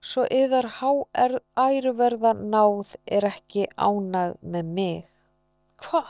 Svo 0.00 0.24
yðar 0.32 0.66
há 0.78 0.90
er 1.12 1.36
æruverða 1.60 2.32
náð 2.38 2.96
er 3.06 3.26
ekki 3.28 3.66
ánað 3.76 4.38
með 4.40 4.74
mig. 4.78 5.10
Hva? 5.82 6.04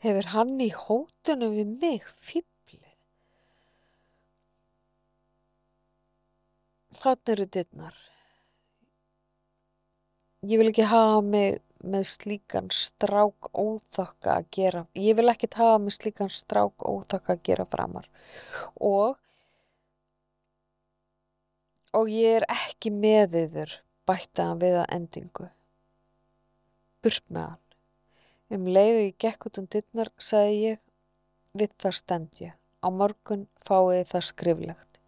Hefur 0.00 0.30
hann 0.32 0.56
í 0.64 0.70
hótunum 0.74 1.54
við 1.54 1.74
mig 1.80 2.06
fýblið? 2.24 2.94
Þannig 7.00 7.34
eru 7.36 7.46
dittnar. 7.46 8.00
Ég 10.40 10.56
vil 10.56 10.70
ekki 10.70 10.86
hafa 10.88 11.20
mig 11.20 11.58
með 11.84 12.04
slíkan 12.08 12.70
strák 12.72 13.50
óþokka 13.52 14.38
að 14.38 14.46
gera 14.56 14.80
ég 14.96 15.16
vil 15.18 15.28
ekki 15.28 15.48
hafa 15.52 15.80
með 15.80 15.94
slíkan 15.98 16.30
strák 16.32 16.80
óþokka 16.80 17.34
að 17.34 17.42
gera 17.44 17.66
framar. 17.68 18.06
Og 18.80 19.18
og 21.92 22.08
ég 22.08 22.38
er 22.38 22.46
ekki 22.54 22.92
með 22.94 23.36
yfir 23.42 23.74
bættaðan 24.08 24.62
við 24.62 24.78
að 24.80 24.94
endingu. 24.96 25.48
Burt 27.04 27.26
með 27.28 27.44
hann. 27.50 27.66
Um 28.50 28.64
leiðu 28.78 29.02
ég 29.02 29.18
gekk 29.20 29.44
út 29.50 29.60
um 29.60 29.66
dittnar 29.68 30.12
sagði 30.16 30.54
ég 30.62 30.80
við 31.52 31.74
það 31.84 31.98
stend 31.98 32.40
ég. 32.46 32.54
Á 32.80 32.88
morgun 32.88 33.44
fáið 33.60 34.08
það 34.14 34.24
skriflegt. 34.30 35.02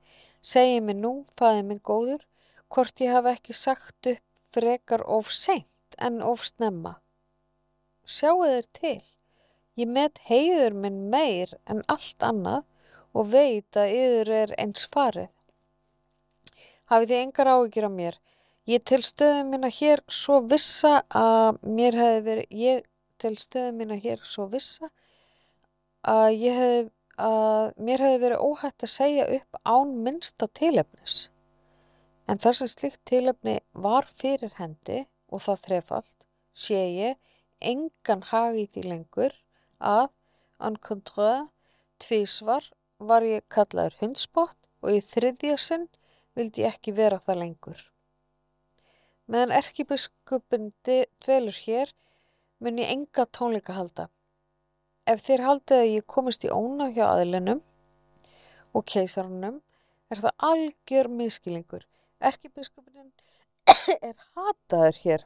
Segi 0.45 0.85
mig 0.85 1.01
nú, 1.01 1.15
fæði 1.41 1.65
minn 1.71 1.81
góður 1.81 2.27
hvort 2.69 3.01
ég 3.01 3.17
hafa 3.17 3.33
ekki 3.33 3.57
sagt 3.57 4.11
upp 4.13 4.27
frekar 4.55 5.03
of 5.07 5.31
seint 5.33 5.97
en 5.99 6.21
of 6.23 6.45
snemma. 6.47 6.99
Sjáu 8.05 8.43
þeir 8.45 8.69
til. 8.79 9.01
Ég 9.79 9.89
met 9.89 10.19
heiður 10.29 10.75
minn 10.77 11.07
meir 11.13 11.55
en 11.71 11.81
allt 11.89 12.25
annað 12.27 12.65
og 13.17 13.31
veit 13.33 13.77
að 13.79 13.95
yður 13.97 14.33
er 14.43 14.55
eins 14.61 14.85
farið. 14.93 15.31
Hafið 16.93 17.13
þið 17.13 17.23
engar 17.23 17.51
áhyggjur 17.55 17.89
á 17.89 17.93
mér. 17.93 18.19
Ég 18.69 18.85
til 18.87 19.01
stöðu 19.03 19.45
mína 19.49 19.71
hér 19.73 20.03
svo 20.13 20.43
vissa 20.47 21.03
að 21.09 21.63
mér 21.67 21.97
hefði 21.99 22.21
verið, 22.27 22.53
ég 22.53 22.85
til 23.19 23.35
stöðu 23.41 23.73
mína 23.79 23.97
hér 23.99 24.23
svo 24.23 24.47
vissa 24.53 24.91
að 26.07 26.29
hefði, 26.45 26.91
að 27.17 27.73
mér 27.81 28.05
hefði 28.07 28.23
verið 28.27 28.45
óhætt 28.45 28.87
að 28.87 28.93
segja 28.93 29.29
upp 29.39 29.61
án 29.65 29.97
minnsta 30.05 30.49
tilefnis. 30.53 31.32
En 32.31 32.39
þar 32.39 32.59
sem 32.59 32.71
slikt 32.71 33.01
tilefni 33.09 33.59
var 33.73 34.07
fyrir 34.21 34.53
hendi 34.59 35.05
og 35.33 35.43
það 35.47 35.65
þrefald 35.67 36.27
sé 36.55 36.79
ég 36.79 37.19
engan 37.73 38.23
hag 38.31 38.59
í 38.59 38.67
því 38.71 38.85
lengur 38.91 39.35
að 39.79 40.11
en 40.63 40.77
kontra 40.89 41.33
tvísvar 42.03 42.69
var 42.99 43.27
ég 43.27 43.47
kallaður 43.51 43.99
hundspott 44.03 44.59
og 44.83 44.95
í 44.95 45.01
þriðja 45.03 45.59
sinn 45.59 45.89
vildi 46.39 46.63
ég 46.65 46.77
ekki 46.77 46.95
vera 46.97 47.19
það 47.23 47.43
lengur. 47.43 47.81
Meðan 49.27 49.55
erkibiskupin 49.59 50.73
dvelur 50.87 51.59
hér 51.67 51.93
mun 52.63 52.79
ég 52.79 52.91
enga 52.95 53.27
tónleika 53.27 53.75
halda. 53.77 54.09
Ef 55.07 55.23
þér 55.27 55.47
haldið 55.47 55.83
að 55.83 55.93
ég 55.93 56.07
komist 56.07 56.45
í 56.47 56.51
óna 56.51 56.91
hjá 56.95 57.05
aðlinum 57.09 57.63
og 58.73 58.87
keisarunum 58.87 59.61
er 60.13 60.23
það 60.23 60.45
algjör 60.51 61.11
miskilingur. 61.11 61.87
Erkibiskupin 62.23 63.11
er 64.09 64.17
hataður 64.37 64.99
hér 65.03 65.25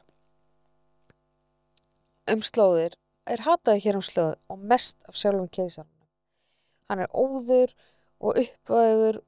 um 2.31 2.41
slóðir, 2.43 2.97
er 3.29 3.43
hataður 3.45 3.83
hér 3.85 3.99
um 3.99 4.05
slóðir 4.05 4.39
og 4.51 4.65
mest 4.71 4.97
af 5.07 5.19
sjálfum 5.19 5.49
keisarnum. 5.53 6.09
Hann 6.89 7.03
er 7.03 7.13
óður 7.13 7.73
og 8.19 8.39
uppvægur 8.41 9.21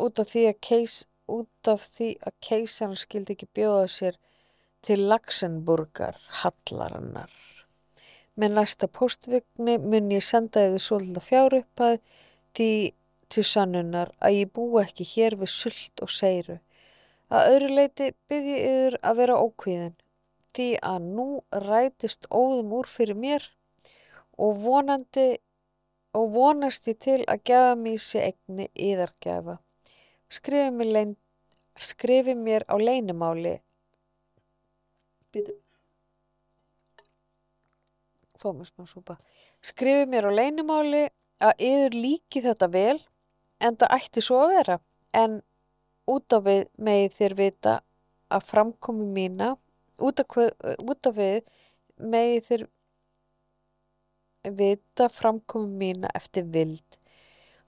út 0.00 0.22
af 0.22 0.30
því 0.32 0.46
að, 0.50 0.58
keis, 0.64 0.96
út 1.28 1.72
af 1.72 1.84
því 1.96 2.10
að 2.26 2.36
keisarn 2.46 2.96
skildi 2.98 3.36
ekki 3.36 3.50
bjóða 3.58 3.90
sér 3.92 4.18
til 4.86 5.02
Laxenburgar 5.10 6.16
hallarinnar. 6.40 7.32
Með 8.40 8.56
næsta 8.56 8.88
postvigni 8.88 9.76
mun 9.82 10.14
ég 10.14 10.24
senda 10.24 10.68
þið 10.70 10.82
svolítið 10.86 11.26
fjárupphað 11.26 11.98
því 12.56 12.72
til 13.30 13.44
sannunar 13.46 14.14
að 14.18 14.38
ég 14.38 14.52
bú 14.56 14.66
ekki 14.80 15.06
hér 15.12 15.36
við 15.42 15.52
sult 15.52 16.02
og 16.04 16.12
seiru 16.14 16.58
Að 17.30 17.52
öðru 17.54 17.70
leiti 17.78 18.10
byrði 18.30 18.56
yfir 18.66 18.98
að 19.06 19.18
vera 19.22 19.38
ókvíðin 19.38 19.96
því 20.56 20.68
að 20.82 21.08
nú 21.14 21.28
rætist 21.64 22.26
óðum 22.34 22.74
úr 22.80 22.90
fyrir 22.90 23.18
mér 23.18 23.46
og 24.40 24.58
vonandi 24.64 25.28
og 26.18 26.32
vonast 26.34 26.88
ég 26.90 26.98
til 26.98 27.20
að 27.30 27.44
gefa 27.46 27.74
mér 27.78 28.02
sér 28.02 28.32
egni 28.32 28.66
yðargefa. 28.74 29.60
Skrifi 30.30 30.70
mér, 30.74 30.90
lein, 30.96 31.16
skrifi 31.78 32.34
mér 32.34 32.66
á 32.66 32.74
leinumáli 32.78 33.60
skrifi 39.62 40.06
mér 40.08 40.26
á 40.26 40.32
leinumáli 40.32 41.04
að 41.40 41.62
yður 41.66 41.96
líki 41.96 42.42
þetta 42.44 42.68
vel 42.72 42.98
en 43.60 43.76
það 43.76 43.94
ætti 43.98 44.24
svo 44.24 44.40
að 44.44 44.54
vera 44.56 44.76
en 45.16 45.40
út 46.14 46.36
af 46.36 46.44
við 46.46 46.62
megið 46.76 47.16
þér 47.18 47.36
vita 47.40 47.74
að 48.30 48.46
framkomi 48.50 49.08
mína 49.14 49.54
út 50.00 50.22
af, 50.22 50.38
út 50.80 51.10
af 51.10 51.16
við 51.16 51.42
megið 52.00 52.46
þér 52.48 52.66
vita 54.60 55.10
framkomi 55.12 55.76
mína 55.84 56.10
eftir 56.16 56.46
vild 56.54 57.00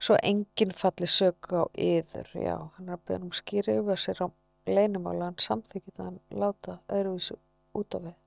svo 0.03 0.17
enginn 0.19 0.73
falli 0.75 1.07
söku 1.07 1.63
á 1.63 1.65
yður. 1.79 2.27
Já, 2.35 2.57
hann 2.75 2.89
er 2.89 2.97
að 2.97 3.05
beða 3.07 3.27
um 3.27 3.35
skýri 3.35 3.77
yfir 3.79 4.01
sér 4.01 4.23
á 4.25 4.27
leinumála 4.67 5.29
hann 5.29 5.39
samþykit 5.39 5.99
að 5.99 6.09
hann 6.09 6.19
láta 6.41 6.79
öðruvísu 6.91 7.37
út 7.79 7.97
af 7.97 8.07
við. 8.07 8.17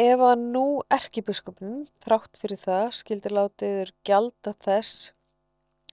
Ef 0.00 0.22
að 0.22 0.42
nú 0.54 0.64
erkibiskupin 0.92 1.80
þrátt 2.04 2.38
fyrir 2.40 2.60
það 2.60 2.90
skildir 3.00 3.34
láta 3.36 3.70
yður 3.70 3.94
gjalda 4.06 4.54
þess 4.64 5.10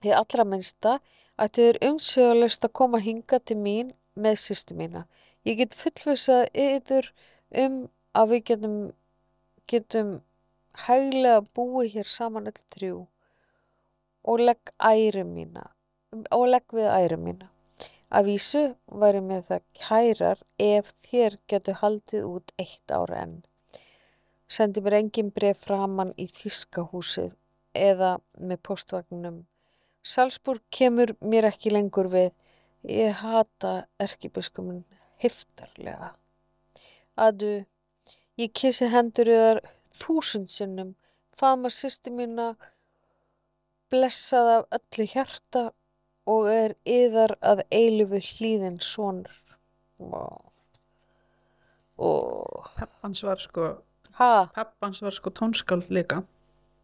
því 0.02 0.12
allra 0.20 0.46
minnsta 0.46 0.98
að 1.38 1.52
þið 1.56 1.68
er 1.70 1.80
umsögulegst 1.88 2.66
að 2.66 2.76
koma 2.80 3.00
hinga 3.02 3.38
til 3.38 3.58
mín 3.62 3.92
með 4.18 4.40
sýstu 4.44 4.76
mína. 4.78 5.04
Ég 5.46 5.60
get 5.60 5.76
fullvisað 5.78 6.48
yfir 6.58 7.12
um 7.64 7.84
að 8.18 8.32
við 8.32 8.44
getum, 8.50 8.78
getum 9.70 10.10
hæglega 10.86 11.44
búið 11.54 11.94
hér 11.98 12.10
saman 12.10 12.50
öll 12.50 12.62
trjú 12.74 12.98
og 14.28 14.42
legg 14.42 14.72
æri 14.78 15.24
mína 15.24 15.68
og 16.34 16.48
legg 16.50 16.74
við 16.74 16.90
æri 16.90 17.18
mína. 17.20 17.50
Að 18.08 18.30
vísu 18.30 18.62
væri 18.88 19.20
með 19.20 19.42
það 19.50 19.64
kærar 19.76 20.38
ef 20.64 20.94
þér 21.04 21.36
getur 21.52 21.80
haldið 21.82 22.24
út 22.24 22.54
eitt 22.56 22.92
ára 22.94 23.22
enn. 23.24 23.42
Sendi 24.48 24.80
mér 24.80 24.96
engin 25.02 25.28
bref 25.36 25.60
framann 25.66 26.14
í 26.16 26.24
Þískahúsið 26.32 27.34
eða 27.76 28.14
með 28.40 28.62
postvagnum. 28.64 29.42
Salzburg 30.02 30.62
kemur 30.70 31.14
mér 31.20 31.48
ekki 31.50 31.72
lengur 31.74 32.08
við. 32.12 32.30
Ég 32.88 33.18
hata 33.22 33.86
erkibiskumin 34.00 34.84
heftarlega. 35.22 36.12
Adu, 37.18 37.64
ég 38.38 38.52
kissi 38.54 38.86
hendur 38.92 39.30
yðar 39.32 39.60
þúsund 39.98 40.50
sinnum, 40.52 40.94
faðma 41.38 41.70
sýsti 41.74 42.12
mína, 42.14 42.52
blessað 43.90 44.52
af 44.54 44.78
öllu 44.78 45.08
hjarta 45.10 45.64
og 46.28 46.48
er 46.52 46.76
yðar 46.86 47.34
að 47.42 47.64
eilifu 47.74 48.20
hlýðin 48.30 48.78
sonur. 48.84 49.34
Vá. 49.98 50.24
Og, 51.98 52.68
Pappans 52.78 53.24
var 53.26 53.42
sko, 53.42 53.70
ha, 54.20 54.32
pappans 54.54 55.02
var 55.02 55.16
sko 55.16 55.32
tónskáld 55.34 55.90
líka. 55.90 56.22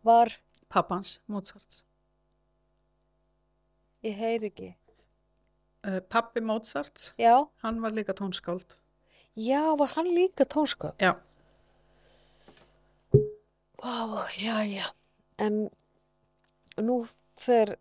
var, 0.02 0.40
Pappans, 0.68 1.20
Mozart. 1.30 1.83
Ég 4.04 4.16
heyri 4.20 4.50
ekki. 4.52 4.70
Uh, 5.84 5.98
pappi 6.08 6.40
Mozart, 6.40 7.10
Já, 7.20 7.34
hann 7.62 7.80
var 7.82 7.92
líka 7.92 8.14
tónskáld. 8.16 8.78
já, 9.36 9.60
var 9.76 9.88
hann 9.96 10.08
líka 10.14 10.44
tónskap? 10.44 10.96
Já, 11.00 11.14
Vá, 13.82 14.26
já, 14.40 14.62
já. 14.64 14.86
En 15.38 15.68
nú 16.80 17.02
fer 17.36 17.74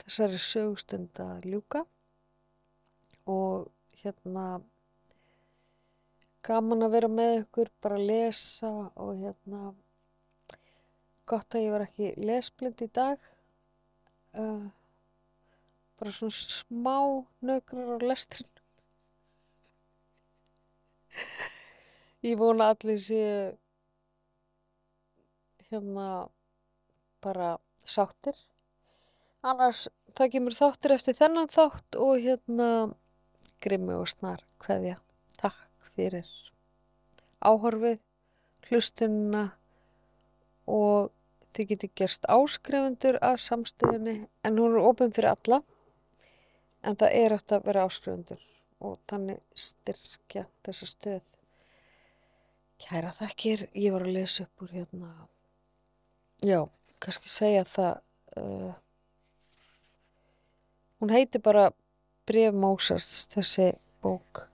þessari 0.00 0.38
sögustund 0.42 1.14
að 1.22 1.44
ljúka 1.52 1.84
og 3.30 3.68
hérna 4.00 4.46
gaman 6.44 6.82
að 6.88 6.94
vera 6.96 7.08
með 7.12 7.36
ykkur, 7.44 7.70
bara 7.80 8.00
að 8.00 8.08
lesa 8.10 8.72
og 8.98 9.14
hérna 9.22 9.60
gott 11.30 11.54
að 11.54 11.62
ég 11.68 11.72
var 11.76 11.86
ekki 11.86 12.10
lesblind 12.20 12.82
í 12.84 12.90
dag. 12.98 13.30
Uh, 14.34 14.66
bara 15.98 16.12
svona 16.12 16.34
smá 16.34 16.98
nökrar 17.44 17.96
á 17.96 17.98
lestrin. 18.02 18.50
Ég 22.24 22.38
vona 22.40 22.70
allir 22.72 22.98
séu 22.98 23.54
hérna 25.68 26.28
bara 27.22 27.58
sáttir. 27.84 28.36
Annars 29.44 29.88
það 30.16 30.32
kemur 30.32 30.56
þáttir 30.56 30.94
eftir 30.96 31.18
þennan 31.18 31.50
þátt 31.52 31.98
og 32.00 32.16
hérna 32.24 32.68
grimmi 33.64 33.96
og 33.96 34.08
snar 34.08 34.40
kveðja. 34.62 34.96
Takk 35.40 35.90
fyrir 35.94 36.28
áhorfið, 37.44 38.00
hlustununa 38.70 39.44
og 40.70 41.12
þið 41.54 41.70
geti 41.70 41.90
gerst 42.00 42.24
áskrifundur 42.30 43.20
af 43.22 43.42
samstöðunni 43.44 44.16
en 44.44 44.58
hún 44.58 44.78
er 44.78 44.88
opinn 44.88 45.12
fyrir 45.14 45.34
alla 45.34 45.60
en 46.84 46.98
það 47.00 47.16
er 47.20 47.34
eftir 47.36 47.58
að 47.58 47.68
vera 47.68 47.84
áskrifundur 47.88 48.42
og 48.84 48.98
þannig 49.08 49.40
styrkja 49.56 50.44
þessa 50.66 50.88
stöð. 50.90 51.28
Kæra 52.84 53.12
þakkir, 53.14 53.68
ég 53.72 53.94
var 53.94 54.04
að 54.04 54.16
lesa 54.18 54.44
upp 54.44 54.64
úr 54.64 54.74
hérna. 54.74 55.12
Já, 56.44 56.60
kannski 57.00 57.30
segja 57.32 57.62
það 57.68 57.94
uh, 58.40 58.74
hún 61.00 61.14
heitir 61.14 61.42
bara 61.44 61.70
Bref 62.28 62.56
Mósarts 62.56 63.28
þessi 63.32 63.70
bók. 64.04 64.44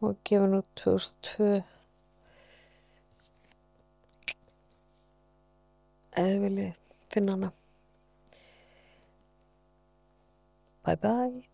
Og 0.00 0.16
gefin 0.24 0.56
út 0.56 0.68
2002 0.80 1.60
eða 6.20 6.38
viljið 6.46 6.94
finna 7.12 7.36
hana 7.36 7.50
Bye 10.90 10.96
bye 10.96 11.49